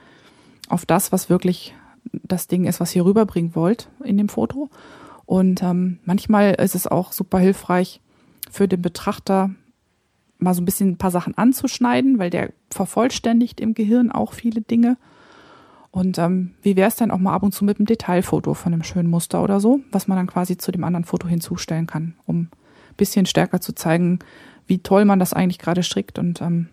auf 0.71 0.85
das, 0.85 1.11
was 1.11 1.29
wirklich 1.29 1.75
das 2.11 2.47
Ding 2.47 2.65
ist, 2.65 2.79
was 2.79 2.95
ihr 2.95 3.05
rüberbringen 3.05 3.55
wollt 3.55 3.89
in 4.03 4.17
dem 4.17 4.29
Foto. 4.29 4.69
Und 5.25 5.63
ähm, 5.63 5.99
manchmal 6.03 6.55
ist 6.55 6.75
es 6.75 6.87
auch 6.87 7.11
super 7.11 7.39
hilfreich 7.39 8.01
für 8.49 8.67
den 8.67 8.81
Betrachter, 8.81 9.51
mal 10.39 10.53
so 10.53 10.61
ein 10.61 10.65
bisschen 10.65 10.89
ein 10.89 10.97
paar 10.97 11.11
Sachen 11.11 11.37
anzuschneiden, 11.37 12.19
weil 12.19 12.29
der 12.29 12.51
vervollständigt 12.69 13.61
im 13.61 13.73
Gehirn 13.73 14.11
auch 14.11 14.33
viele 14.33 14.61
Dinge. 14.61 14.97
Und 15.91 16.17
ähm, 16.17 16.55
wie 16.61 16.75
wäre 16.75 16.87
es 16.87 16.95
denn 16.95 17.11
auch 17.11 17.19
mal 17.19 17.33
ab 17.33 17.43
und 17.43 17.53
zu 17.53 17.63
mit 17.63 17.77
einem 17.77 17.85
Detailfoto 17.85 18.53
von 18.53 18.73
einem 18.73 18.83
schönen 18.83 19.09
Muster 19.09 19.43
oder 19.43 19.59
so, 19.59 19.81
was 19.91 20.07
man 20.07 20.17
dann 20.17 20.27
quasi 20.27 20.57
zu 20.57 20.71
dem 20.71 20.83
anderen 20.83 21.05
Foto 21.05 21.27
hinzustellen 21.27 21.85
kann, 21.85 22.15
um 22.25 22.39
ein 22.39 22.49
bisschen 22.97 23.25
stärker 23.25 23.61
zu 23.61 23.73
zeigen, 23.73 24.19
wie 24.67 24.79
toll 24.79 25.05
man 25.05 25.19
das 25.19 25.33
eigentlich 25.33 25.59
gerade 25.59 25.83
strickt 25.83 26.17
und 26.17 26.41
ähm, 26.41 26.69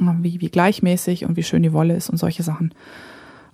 wie, 0.00 0.40
wie 0.40 0.48
gleichmäßig 0.48 1.24
und 1.24 1.36
wie 1.36 1.42
schön 1.42 1.62
die 1.62 1.72
Wolle 1.72 1.96
ist 1.96 2.10
und 2.10 2.16
solche 2.16 2.42
Sachen. 2.42 2.74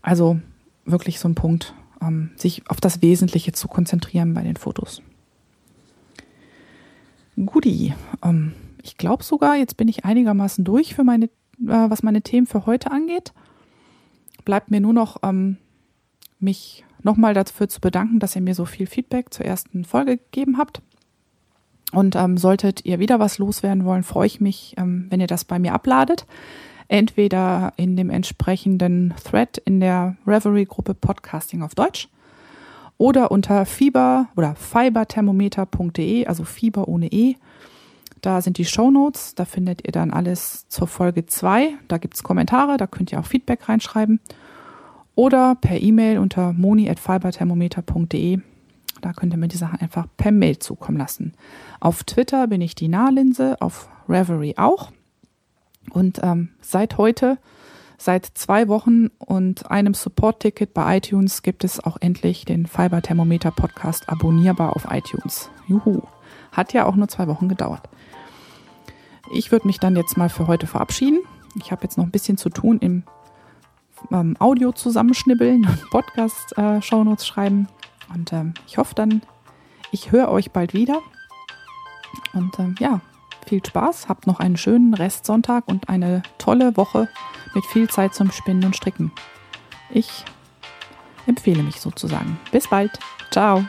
Also 0.02 0.38
wirklich 0.84 1.18
so 1.18 1.28
ein 1.28 1.34
Punkt, 1.34 1.74
ähm, 2.02 2.30
sich 2.36 2.68
auf 2.70 2.80
das 2.80 3.02
Wesentliche 3.02 3.52
zu 3.52 3.68
konzentrieren 3.68 4.34
bei 4.34 4.42
den 4.42 4.56
Fotos. 4.56 5.02
Guti, 7.36 7.94
ähm, 8.22 8.52
ich 8.82 8.96
glaube 8.96 9.24
sogar, 9.24 9.56
jetzt 9.56 9.76
bin 9.76 9.88
ich 9.88 10.04
einigermaßen 10.04 10.64
durch 10.64 10.94
für 10.94 11.04
meine, 11.04 11.26
äh, 11.26 11.30
was 11.60 12.02
meine 12.02 12.22
Themen 12.22 12.46
für 12.46 12.66
heute 12.66 12.90
angeht. 12.90 13.32
Bleibt 14.44 14.70
mir 14.70 14.80
nur 14.80 14.92
noch, 14.92 15.18
ähm, 15.22 15.56
mich 16.38 16.84
nochmal 17.02 17.34
dafür 17.34 17.68
zu 17.68 17.80
bedanken, 17.80 18.18
dass 18.18 18.36
ihr 18.36 18.42
mir 18.42 18.54
so 18.54 18.64
viel 18.64 18.86
Feedback 18.86 19.32
zur 19.32 19.46
ersten 19.46 19.84
Folge 19.84 20.18
gegeben 20.18 20.58
habt. 20.58 20.82
Und 21.94 22.16
ähm, 22.16 22.36
solltet 22.36 22.84
ihr 22.84 22.98
wieder 22.98 23.20
was 23.20 23.38
loswerden 23.38 23.84
wollen, 23.84 24.02
freue 24.02 24.26
ich 24.26 24.40
mich, 24.40 24.74
ähm, 24.78 25.06
wenn 25.10 25.20
ihr 25.20 25.26
das 25.26 25.44
bei 25.44 25.58
mir 25.58 25.72
abladet. 25.72 26.26
Entweder 26.88 27.72
in 27.76 27.96
dem 27.96 28.10
entsprechenden 28.10 29.14
Thread 29.24 29.58
in 29.58 29.80
der 29.80 30.16
Reverie-Gruppe 30.26 30.94
Podcasting 30.94 31.62
auf 31.62 31.74
Deutsch 31.74 32.08
oder 32.98 33.30
unter 33.30 33.66
fieber 33.66 34.28
oder 34.36 34.54
fiberthermometer.de, 34.54 36.26
also 36.26 36.44
Fieber 36.44 36.88
ohne 36.88 37.10
E. 37.10 37.36
Da 38.20 38.40
sind 38.40 38.56
die 38.58 38.64
Show 38.64 38.90
Notes, 38.90 39.34
da 39.34 39.44
findet 39.44 39.86
ihr 39.86 39.92
dann 39.92 40.10
alles 40.10 40.66
zur 40.68 40.86
Folge 40.86 41.26
2. 41.26 41.74
Da 41.88 41.98
gibt 41.98 42.14
es 42.14 42.22
Kommentare, 42.22 42.76
da 42.76 42.86
könnt 42.86 43.12
ihr 43.12 43.20
auch 43.20 43.26
Feedback 43.26 43.68
reinschreiben. 43.68 44.20
Oder 45.14 45.54
per 45.56 45.80
E-Mail 45.80 46.18
unter 46.18 46.52
moni.fiberthermometer.de. 46.52 48.40
Da 49.04 49.12
könnt 49.12 49.34
ihr 49.34 49.38
mir 49.38 49.48
die 49.48 49.58
Sachen 49.58 49.82
einfach 49.82 50.06
per 50.16 50.32
Mail 50.32 50.58
zukommen 50.60 50.96
lassen. 50.96 51.34
Auf 51.78 52.04
Twitter 52.04 52.46
bin 52.46 52.62
ich 52.62 52.74
die 52.74 52.88
Nahlinse, 52.88 53.60
auf 53.60 53.90
Reverie 54.08 54.56
auch. 54.56 54.92
Und 55.90 56.20
ähm, 56.22 56.48
seit 56.62 56.96
heute, 56.96 57.36
seit 57.98 58.24
zwei 58.24 58.66
Wochen 58.66 59.08
und 59.18 59.70
einem 59.70 59.92
Support-Ticket 59.92 60.72
bei 60.72 60.96
iTunes 60.96 61.42
gibt 61.42 61.64
es 61.64 61.84
auch 61.84 61.98
endlich 62.00 62.46
den 62.46 62.64
Fiber 62.64 63.02
Thermometer 63.02 63.50
Podcast 63.50 64.08
abonnierbar 64.08 64.74
auf 64.74 64.86
iTunes. 64.90 65.50
Juhu. 65.68 66.00
Hat 66.50 66.72
ja 66.72 66.86
auch 66.86 66.96
nur 66.96 67.08
zwei 67.08 67.28
Wochen 67.28 67.50
gedauert. 67.50 67.90
Ich 69.34 69.52
würde 69.52 69.66
mich 69.66 69.78
dann 69.78 69.96
jetzt 69.96 70.16
mal 70.16 70.30
für 70.30 70.46
heute 70.46 70.66
verabschieden. 70.66 71.18
Ich 71.56 71.72
habe 71.72 71.82
jetzt 71.82 71.98
noch 71.98 72.04
ein 72.06 72.10
bisschen 72.10 72.38
zu 72.38 72.48
tun 72.48 72.78
im 72.78 73.02
ähm, 74.10 74.34
Audio 74.38 74.72
zusammenschnibbeln 74.72 75.68
Podcast-Shownotes 75.90 77.22
äh, 77.22 77.26
schreiben. 77.26 77.68
Und 78.14 78.32
ähm, 78.32 78.54
ich 78.66 78.78
hoffe 78.78 78.94
dann, 78.94 79.22
ich 79.90 80.12
höre 80.12 80.30
euch 80.30 80.50
bald 80.50 80.74
wieder. 80.74 81.00
Und 82.32 82.58
ähm, 82.58 82.74
ja, 82.78 83.00
viel 83.46 83.64
Spaß, 83.64 84.08
habt 84.08 84.26
noch 84.26 84.40
einen 84.40 84.56
schönen 84.56 84.94
Restsonntag 84.94 85.64
und 85.66 85.88
eine 85.88 86.22
tolle 86.38 86.76
Woche 86.76 87.08
mit 87.54 87.64
viel 87.66 87.88
Zeit 87.88 88.14
zum 88.14 88.30
Spinnen 88.30 88.64
und 88.64 88.76
Stricken. 88.76 89.12
Ich 89.90 90.24
empfehle 91.26 91.62
mich 91.62 91.80
sozusagen. 91.80 92.38
Bis 92.50 92.68
bald. 92.68 92.98
Ciao. 93.30 93.64